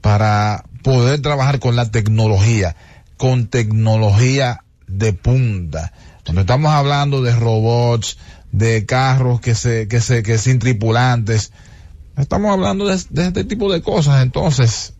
para 0.00 0.64
poder 0.86 1.20
trabajar 1.20 1.58
con 1.58 1.74
la 1.74 1.90
tecnología, 1.90 2.76
con 3.16 3.48
tecnología 3.48 4.62
de 4.86 5.12
punta. 5.12 5.92
Cuando 6.24 6.42
estamos 6.42 6.70
hablando 6.70 7.22
de 7.22 7.34
robots, 7.34 8.18
de 8.52 8.86
carros 8.86 9.40
que 9.40 9.56
se, 9.56 9.88
que 9.88 10.00
se, 10.00 10.22
que 10.22 10.38
sin 10.38 10.60
tripulantes, 10.60 11.50
estamos 12.16 12.52
hablando 12.52 12.86
de, 12.86 13.02
de 13.10 13.26
este 13.26 13.42
tipo 13.42 13.72
de 13.72 13.82
cosas. 13.82 14.22
Entonces, 14.22 14.92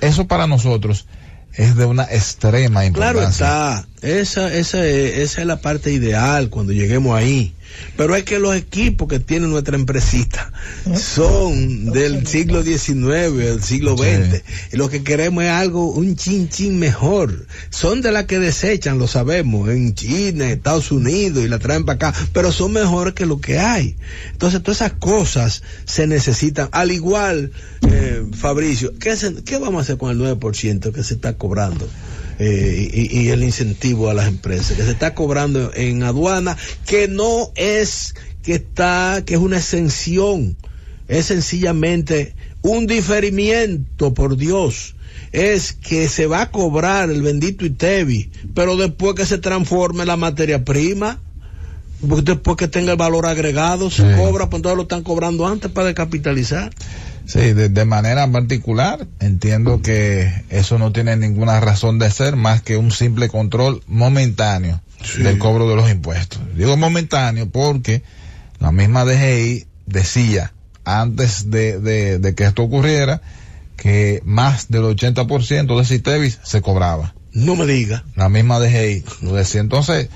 eso 0.00 0.26
para 0.26 0.48
nosotros 0.48 1.06
es 1.54 1.76
de 1.76 1.84
una 1.84 2.02
extrema 2.02 2.84
importancia. 2.84 3.22
Claro 3.22 3.28
está, 3.28 3.86
esa, 4.00 4.52
esa, 4.52 4.84
esa 4.84 5.40
es 5.40 5.46
la 5.46 5.60
parte 5.60 5.92
ideal 5.92 6.50
cuando 6.50 6.72
lleguemos 6.72 7.16
ahí. 7.16 7.54
Pero 7.96 8.16
es 8.16 8.24
que 8.24 8.38
los 8.38 8.56
equipos 8.56 9.08
que 9.08 9.20
tiene 9.20 9.46
nuestra 9.46 9.76
empresita 9.76 10.52
son 10.96 11.90
del 11.92 12.26
siglo 12.26 12.62
XIX, 12.62 13.36
del 13.36 13.62
siglo 13.62 13.96
XX. 13.96 14.42
Y 14.72 14.76
lo 14.76 14.88
que 14.88 15.02
queremos 15.02 15.44
es 15.44 15.50
algo, 15.50 15.90
un 15.90 16.16
chin 16.16 16.48
chin 16.48 16.78
mejor. 16.78 17.46
Son 17.70 18.00
de 18.00 18.12
las 18.12 18.24
que 18.24 18.38
desechan, 18.38 18.98
lo 18.98 19.06
sabemos, 19.06 19.68
en 19.68 19.94
China, 19.94 20.50
Estados 20.50 20.90
Unidos 20.90 21.44
y 21.44 21.48
la 21.48 21.58
traen 21.58 21.84
para 21.84 22.08
acá, 22.08 22.14
pero 22.32 22.52
son 22.52 22.72
mejores 22.72 23.14
que 23.14 23.26
lo 23.26 23.40
que 23.40 23.58
hay. 23.58 23.96
Entonces 24.32 24.62
todas 24.62 24.80
esas 24.80 24.92
cosas 24.92 25.62
se 25.84 26.06
necesitan. 26.06 26.68
Al 26.72 26.90
igual, 26.90 27.52
eh, 27.88 28.24
Fabricio, 28.32 28.92
¿qué, 28.98 29.16
¿qué 29.44 29.58
vamos 29.58 29.80
a 29.80 29.82
hacer 29.82 29.98
con 29.98 30.10
el 30.10 30.18
9% 30.18 30.92
que 30.92 31.02
se 31.02 31.14
está 31.14 31.34
cobrando? 31.34 31.88
Eh, 32.38 32.90
y, 32.92 33.20
y, 33.20 33.28
el 33.28 33.42
incentivo 33.42 34.08
a 34.10 34.14
las 34.14 34.26
empresas 34.26 34.76
que 34.76 34.82
se 34.82 34.90
está 34.90 35.14
cobrando 35.14 35.72
en 35.74 36.02
aduana 36.02 36.56
que 36.86 37.06
no 37.08 37.52
es 37.56 38.14
que 38.42 38.54
está 38.54 39.22
que 39.24 39.34
es 39.34 39.40
una 39.40 39.58
exención 39.58 40.56
es 41.08 41.26
sencillamente 41.26 42.34
un 42.62 42.86
diferimiento 42.86 44.14
por 44.14 44.36
Dios 44.36 44.94
es 45.32 45.72
que 45.72 46.08
se 46.08 46.26
va 46.26 46.42
a 46.42 46.50
cobrar 46.50 47.10
el 47.10 47.22
bendito 47.22 47.64
ITEVI 47.64 48.30
pero 48.54 48.76
después 48.76 49.14
que 49.14 49.26
se 49.26 49.38
transforme 49.38 50.04
la 50.04 50.16
materia 50.16 50.64
prima 50.64 51.20
después 52.00 52.56
que 52.56 52.68
tenga 52.68 52.92
el 52.92 52.98
valor 52.98 53.26
agregado 53.26 53.90
se 53.90 54.02
sí. 54.02 54.18
cobra 54.18 54.48
pues 54.48 54.58
entonces 54.58 54.76
lo 54.76 54.82
están 54.82 55.02
cobrando 55.02 55.46
antes 55.46 55.70
para 55.70 55.86
descapitalizar 55.88 56.72
Sí, 57.26 57.52
de, 57.52 57.68
de, 57.68 57.84
manera 57.84 58.26
particular 58.30 59.06
entiendo 59.20 59.80
que 59.80 60.44
eso 60.50 60.78
no 60.78 60.92
tiene 60.92 61.16
ninguna 61.16 61.60
razón 61.60 61.98
de 61.98 62.10
ser 62.10 62.36
más 62.36 62.62
que 62.62 62.76
un 62.76 62.90
simple 62.90 63.28
control 63.28 63.82
momentáneo 63.86 64.80
sí. 65.02 65.22
del 65.22 65.38
cobro 65.38 65.68
de 65.68 65.76
los 65.76 65.90
impuestos. 65.90 66.40
Digo 66.56 66.76
momentáneo 66.76 67.48
porque 67.48 68.02
la 68.58 68.72
misma 68.72 69.04
DGI 69.04 69.66
decía 69.86 70.52
antes 70.84 71.50
de, 71.50 71.78
de, 71.78 72.18
de 72.18 72.34
que 72.34 72.44
esto 72.44 72.62
ocurriera 72.62 73.22
que 73.76 74.22
más 74.24 74.68
del 74.68 74.82
80% 74.82 75.76
de 75.76 75.84
Citevis 75.84 76.38
se 76.42 76.62
cobraba. 76.62 77.14
No 77.32 77.56
me 77.56 77.66
diga. 77.66 78.04
La 78.14 78.28
misma 78.28 78.60
DGI 78.60 79.04
lo 79.22 79.34
decía. 79.34 79.60
Entonces, 79.60 80.08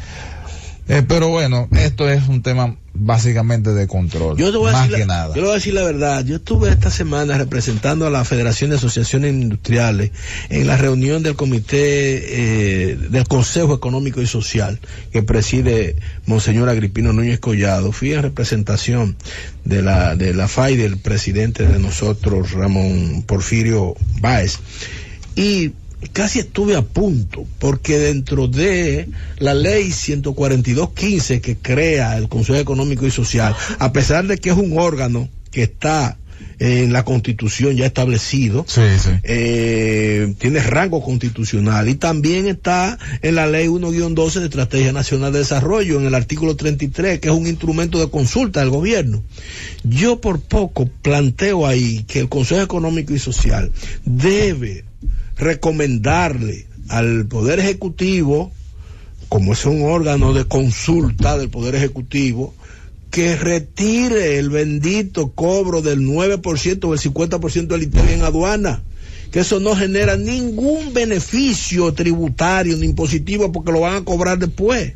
eh, 0.88 1.02
pero 1.07 1.28
bueno, 1.28 1.68
esto 1.72 2.09
es 2.09 2.28
un 2.28 2.42
tema 2.42 2.76
básicamente 2.99 3.72
de 3.72 3.86
control. 3.86 4.36
Yo 4.36 4.51
te 4.51 4.57
voy 4.59 4.70
a 4.70 4.72
más 4.72 4.82
decir 4.82 4.97
que 4.97 5.07
la, 5.07 5.14
nada. 5.14 5.28
Yo 5.34 5.36
le 5.36 5.42
voy 5.42 5.51
a 5.51 5.55
decir 5.55 5.74
la 5.74 5.82
verdad. 5.82 6.24
Yo 6.24 6.36
estuve 6.36 6.70
esta 6.70 6.90
semana 6.90 7.36
representando 7.38 8.07
a 8.07 8.11
la 8.11 8.24
Federación 8.24 8.70
de 8.70 8.76
Asociaciones 8.76 9.32
Industriales 9.32 10.11
en 10.49 10.66
la 10.66 10.76
reunión 10.76 11.22
del 11.22 11.36
Comité 11.36 12.90
eh, 12.90 12.97
del 12.97 13.26
Consejo 13.28 13.74
Económico 13.74 14.20
y 14.20 14.26
Social 14.26 14.80
que 15.12 15.22
preside 15.22 15.97
Monseñor 16.26 16.68
Agripino 16.68 17.12
Núñez 17.12 17.40
Collado. 17.40 17.92
Fui 17.92 18.12
en 18.12 18.22
representación 18.22 19.16
de 19.64 19.82
la, 19.82 20.16
de 20.16 20.34
la 20.34 20.49
FAI 20.49 20.76
del 20.76 20.99
presidente 20.99 21.66
de 21.66 21.78
nosotros, 21.78 22.53
Ramón 22.53 23.24
Porfirio 23.26 23.94
Báez. 24.20 24.59
Y 25.34 25.72
casi 26.09 26.40
estuve 26.40 26.76
a 26.76 26.82
punto, 26.82 27.46
porque 27.59 27.98
dentro 27.98 28.48
de 28.48 29.09
la 29.38 29.54
ley 29.54 29.88
142.15 29.88 31.40
que 31.40 31.57
crea 31.57 32.16
el 32.16 32.28
Consejo 32.28 32.59
Económico 32.59 33.07
y 33.07 33.11
Social, 33.11 33.54
a 33.78 33.92
pesar 33.92 34.26
de 34.26 34.38
que 34.38 34.50
es 34.50 34.57
un 34.57 34.78
órgano 34.78 35.28
que 35.50 35.62
está 35.64 36.18
en 36.59 36.92
la 36.92 37.04
constitución 37.04 37.76
ya 37.76 37.86
establecido, 37.86 38.64
sí, 38.66 38.80
sí. 38.98 39.11
Eh, 39.24 40.34
tiene 40.38 40.61
rango 40.61 41.02
constitucional 41.02 41.88
y 41.88 41.96
también 41.96 42.46
está 42.46 42.98
en 43.22 43.34
la 43.34 43.46
ley 43.46 43.66
1-12 43.66 44.40
de 44.40 44.44
Estrategia 44.46 44.92
Nacional 44.92 45.32
de 45.32 45.40
Desarrollo, 45.40 46.00
en 46.00 46.07
el 46.07 46.14
artículo 46.14 46.57
33, 46.57 47.20
que 47.20 47.28
es 47.28 47.34
un 47.34 47.46
instrumento 47.46 48.00
de 48.00 48.11
consulta 48.11 48.61
del 48.61 48.70
gobierno. 48.70 49.22
Yo 49.84 50.20
por 50.20 50.40
poco 50.40 50.86
planteo 50.86 51.66
ahí 51.66 52.04
que 52.04 52.20
el 52.20 52.28
Consejo 52.28 52.62
Económico 52.62 53.12
y 53.12 53.18
Social 53.18 53.70
debe 54.04 54.84
recomendarle 55.37 56.66
al 56.89 57.26
Poder 57.26 57.61
Ejecutivo, 57.61 58.53
como 59.28 59.53
es 59.53 59.64
un 59.64 59.82
órgano 59.82 60.32
de 60.32 60.45
consulta 60.45 61.37
del 61.37 61.51
Poder 61.51 61.74
Ejecutivo, 61.74 62.55
que 63.11 63.37
retire 63.37 64.39
el 64.39 64.51
bendito 64.51 65.32
cobro 65.32 65.82
del 65.82 66.01
9% 66.01 66.84
o 66.84 66.95
el 66.95 67.01
50% 67.01 67.66
del 67.66 67.82
ITV 67.84 68.11
en 68.11 68.22
aduana. 68.22 68.82
Que 69.30 69.41
eso 69.41 69.59
no 69.59 69.74
genera 69.74 70.16
ningún 70.16 70.95
beneficio 70.95 71.93
tributario 71.93 72.76
ni 72.76 72.87
impositivo 72.87 73.51
porque 73.53 73.72
lo 73.72 73.80
van 73.80 73.97
a 73.97 74.05
cobrar 74.05 74.39
después. 74.39 74.95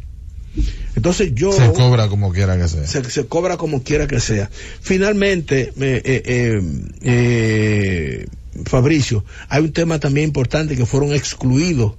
Entonces 0.96 1.32
yo... 1.34 1.52
Se 1.52 1.72
cobra 1.72 2.08
como 2.08 2.32
quiera 2.32 2.58
que 2.58 2.68
sea. 2.68 2.86
Se, 2.86 3.08
se 3.10 3.26
cobra 3.26 3.56
como 3.56 3.82
quiera 3.82 4.06
que 4.06 4.20
sea. 4.20 4.50
Finalmente, 4.80 5.72
eh, 5.80 6.02
eh, 6.04 6.62
eh, 7.02 8.26
Fabricio, 8.64 9.24
hay 9.48 9.62
un 9.62 9.72
tema 9.72 9.98
también 9.98 10.28
importante 10.28 10.76
que 10.76 10.86
fueron 10.86 11.12
excluidos, 11.12 11.94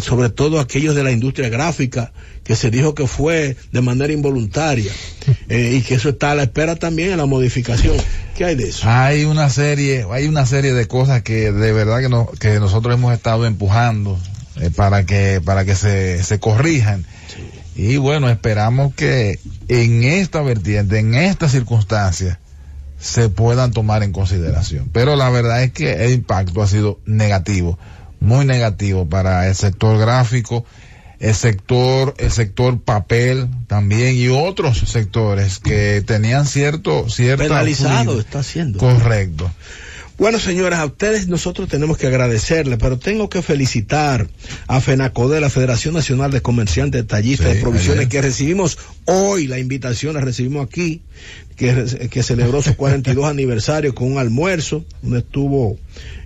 sobre 0.00 0.28
todo 0.28 0.60
aquellos 0.60 0.94
de 0.94 1.02
la 1.02 1.10
industria 1.10 1.48
gráfica, 1.48 2.12
que 2.44 2.56
se 2.56 2.70
dijo 2.70 2.94
que 2.94 3.06
fue 3.06 3.56
de 3.70 3.80
manera 3.80 4.12
involuntaria 4.12 4.92
eh, 5.48 5.76
y 5.78 5.82
que 5.82 5.94
eso 5.94 6.10
está 6.10 6.32
a 6.32 6.34
la 6.34 6.44
espera 6.44 6.76
también 6.76 7.12
en 7.12 7.18
la 7.18 7.26
modificación. 7.26 7.96
¿Qué 8.36 8.44
hay 8.44 8.54
de 8.54 8.68
eso? 8.68 8.88
Hay 8.88 9.24
una 9.24 9.48
serie, 9.48 10.06
hay 10.10 10.26
una 10.26 10.46
serie 10.46 10.72
de 10.72 10.86
cosas 10.86 11.22
que 11.22 11.52
de 11.52 11.72
verdad 11.72 12.00
que, 12.00 12.08
no, 12.08 12.26
que 12.38 12.58
nosotros 12.60 12.94
hemos 12.94 13.12
estado 13.12 13.46
empujando 13.46 14.18
eh, 14.60 14.70
para 14.70 15.06
que 15.06 15.40
para 15.44 15.64
que 15.64 15.74
se, 15.74 16.22
se 16.22 16.38
corrijan. 16.38 17.06
Sí. 17.28 17.62
Y 17.74 17.96
bueno, 17.96 18.28
esperamos 18.28 18.94
que 18.94 19.38
en 19.68 20.04
esta 20.04 20.42
vertiente, 20.42 20.98
en 20.98 21.14
esta 21.14 21.48
circunstancia, 21.48 22.38
se 23.02 23.28
puedan 23.28 23.72
tomar 23.72 24.04
en 24.04 24.12
consideración. 24.12 24.88
Pero 24.92 25.16
la 25.16 25.28
verdad 25.28 25.64
es 25.64 25.72
que 25.72 26.04
el 26.04 26.12
impacto 26.12 26.62
ha 26.62 26.68
sido 26.68 27.00
negativo, 27.04 27.76
muy 28.20 28.46
negativo 28.46 29.06
para 29.06 29.48
el 29.48 29.56
sector 29.56 29.98
gráfico, 29.98 30.64
el 31.18 31.34
sector, 31.34 32.14
el 32.18 32.30
sector 32.30 32.80
papel 32.80 33.48
también 33.66 34.14
y 34.14 34.28
otros 34.28 34.78
sectores 34.86 35.58
que 35.58 36.02
tenían 36.06 36.46
cierto, 36.46 37.08
cierto 37.08 37.42
penalizado 37.42 38.20
está 38.20 38.38
haciendo. 38.38 38.78
Correcto. 38.78 39.50
Bueno, 40.22 40.38
señoras, 40.38 40.78
a 40.78 40.86
ustedes 40.86 41.26
nosotros 41.26 41.68
tenemos 41.68 41.98
que 41.98 42.06
agradecerle, 42.06 42.78
pero 42.78 42.96
tengo 42.96 43.28
que 43.28 43.42
felicitar 43.42 44.28
a 44.68 44.80
FENACODE, 44.80 45.40
la 45.40 45.50
Federación 45.50 45.94
Nacional 45.94 46.30
de 46.30 46.40
Comerciantes 46.40 47.04
Tallistas 47.08 47.48
sí, 47.48 47.54
de 47.56 47.60
Provisiones, 47.60 48.06
que 48.06 48.22
recibimos 48.22 48.78
hoy 49.06 49.48
la 49.48 49.58
invitación, 49.58 50.14
la 50.14 50.20
recibimos 50.20 50.64
aquí, 50.64 51.02
que, 51.56 52.08
que 52.08 52.22
celebró 52.22 52.62
su 52.62 52.76
42 52.76 53.24
aniversario 53.28 53.96
con 53.96 54.12
un 54.12 54.18
almuerzo, 54.18 54.84
donde 55.02 55.18
estuvo 55.18 55.76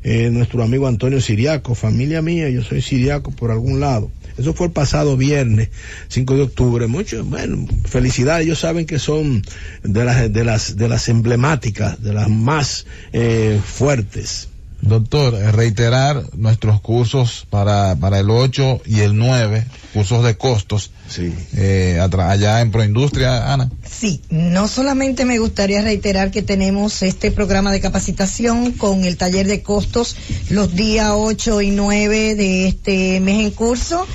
eh, 0.05 0.29
nuestro 0.31 0.63
amigo 0.63 0.87
Antonio 0.87 1.19
Siriaco, 1.23 1.75
familia 1.75 2.21
mía, 2.21 2.51
yo 2.51 2.63
soy 2.63 2.83
siriaco 2.83 3.31
por 3.31 3.51
algún 3.51 3.81
lado. 3.81 4.11
Eso 4.39 4.53
fue 4.53 4.67
el 4.67 4.73
pasado 4.73 5.17
viernes, 5.17 5.71
5 6.09 6.35
de 6.35 6.43
octubre. 6.43 6.87
Mucho, 6.87 7.25
bueno, 7.25 7.67
felicidades. 7.85 8.47
Ellos 8.47 8.59
saben 8.59 8.87
que 8.87 8.99
son 8.99 9.43
de 9.83 10.05
las, 10.05 10.33
de 10.33 10.45
las, 10.45 10.77
de 10.77 10.89
las 10.89 11.09
emblemáticas, 11.09 12.03
de 12.03 12.13
las 12.13 12.29
más 12.29 12.87
eh, 13.13 13.61
fuertes. 13.65 14.49
Doctor, 14.87 15.35
reiterar 15.55 16.23
nuestros 16.37 16.81
cursos 16.81 17.47
para, 17.51 17.97
para 17.97 18.21
el 18.21 18.31
8 18.31 18.83
y 18.87 19.01
el 19.01 19.17
9, 19.17 19.67
cursos 19.93 20.25
de 20.25 20.37
costos. 20.37 20.91
Sí. 21.09 21.33
Eh, 21.55 22.01
allá 22.01 22.61
en 22.61 22.71
Proindustria, 22.71 23.53
Ana. 23.53 23.71
Sí, 23.89 24.23
no 24.31 24.69
solamente 24.69 25.25
me 25.25 25.39
gustaría 25.39 25.83
reiterar 25.83 26.31
que 26.31 26.43
tenemos 26.43 27.03
este 27.03 27.31
programa 27.31 27.73
de 27.73 27.81
capacitación 27.81 28.73
con 28.73 29.05
el 29.05 29.17
taller 29.17 29.47
de 29.47 29.63
costos 29.63 30.17
los 30.51 30.75
días 30.75 31.13
8 31.15 31.63
y 31.63 31.71
9 31.71 32.35
de 32.35 32.69
este 32.69 33.21
mes 33.21 33.47
en 33.47 33.51
curso 33.53 34.07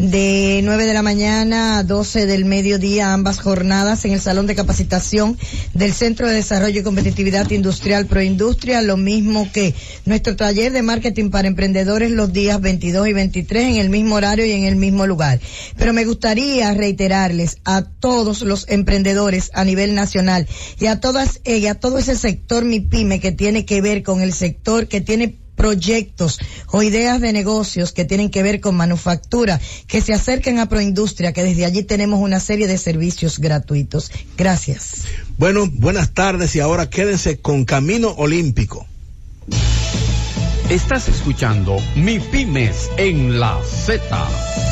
de 0.00 0.62
9 0.64 0.86
de 0.86 0.94
la 0.94 1.02
mañana 1.02 1.78
a 1.78 1.82
12 1.82 2.24
del 2.24 2.46
mediodía, 2.46 3.12
ambas 3.12 3.38
jornadas 3.38 4.04
en 4.06 4.12
el 4.12 4.20
Salón 4.20 4.46
de 4.46 4.54
Capacitación 4.54 5.36
del 5.74 5.92
Centro 5.92 6.26
de 6.26 6.34
Desarrollo 6.34 6.80
y 6.80 6.82
Competitividad 6.82 7.50
Industrial 7.50 8.06
Proindustria, 8.06 8.80
lo 8.80 8.96
mismo 8.96 9.50
que 9.52 9.74
nuestro 10.06 10.36
taller 10.36 10.72
de 10.72 10.80
marketing 10.80 11.28
para 11.28 11.48
emprendedores 11.48 12.10
los 12.12 12.32
días 12.32 12.60
22 12.62 13.08
y 13.08 13.12
23 13.12 13.64
en 13.64 13.76
el 13.76 13.90
mismo 13.90 14.14
horario 14.14 14.46
y 14.46 14.52
en 14.52 14.64
el 14.64 14.76
mismo 14.76 15.06
lugar. 15.06 15.38
Pero 15.76 15.92
me 15.92 16.06
gustaría 16.06 16.72
reiterarles 16.72 17.58
a 17.64 17.82
todos 17.82 18.40
los 18.40 18.66
emprendedores 18.68 19.50
a 19.52 19.64
nivel 19.64 19.94
nacional 19.94 20.46
y 20.78 20.86
a 20.86 21.00
todas 21.00 21.40
ellas, 21.44 21.76
a 21.76 21.80
todo 21.80 21.98
ese 21.98 22.16
sector 22.16 22.64
MIPYME 22.64 23.20
que 23.20 23.32
tiene 23.32 23.66
que 23.66 23.82
ver 23.82 24.02
con 24.02 24.22
el 24.22 24.32
sector 24.32 24.88
que 24.88 25.02
tiene 25.02 25.36
proyectos 25.60 26.38
o 26.72 26.82
ideas 26.82 27.20
de 27.20 27.34
negocios 27.34 27.92
que 27.92 28.06
tienen 28.06 28.30
que 28.30 28.42
ver 28.42 28.60
con 28.60 28.76
manufactura, 28.76 29.60
que 29.86 30.00
se 30.00 30.14
acerquen 30.14 30.58
a 30.58 30.70
Proindustria, 30.70 31.34
que 31.34 31.44
desde 31.44 31.66
allí 31.66 31.82
tenemos 31.82 32.18
una 32.18 32.40
serie 32.40 32.66
de 32.66 32.78
servicios 32.78 33.38
gratuitos. 33.38 34.10
Gracias. 34.38 35.02
Bueno, 35.36 35.68
buenas 35.70 36.14
tardes 36.14 36.56
y 36.56 36.60
ahora 36.60 36.88
quédense 36.88 37.40
con 37.40 37.66
Camino 37.66 38.08
Olímpico. 38.16 38.86
Estás 40.70 41.08
escuchando 41.08 41.76
Mi 41.94 42.20
Pymes 42.20 42.88
en 42.96 43.38
la 43.38 43.60
Z. 43.62 44.69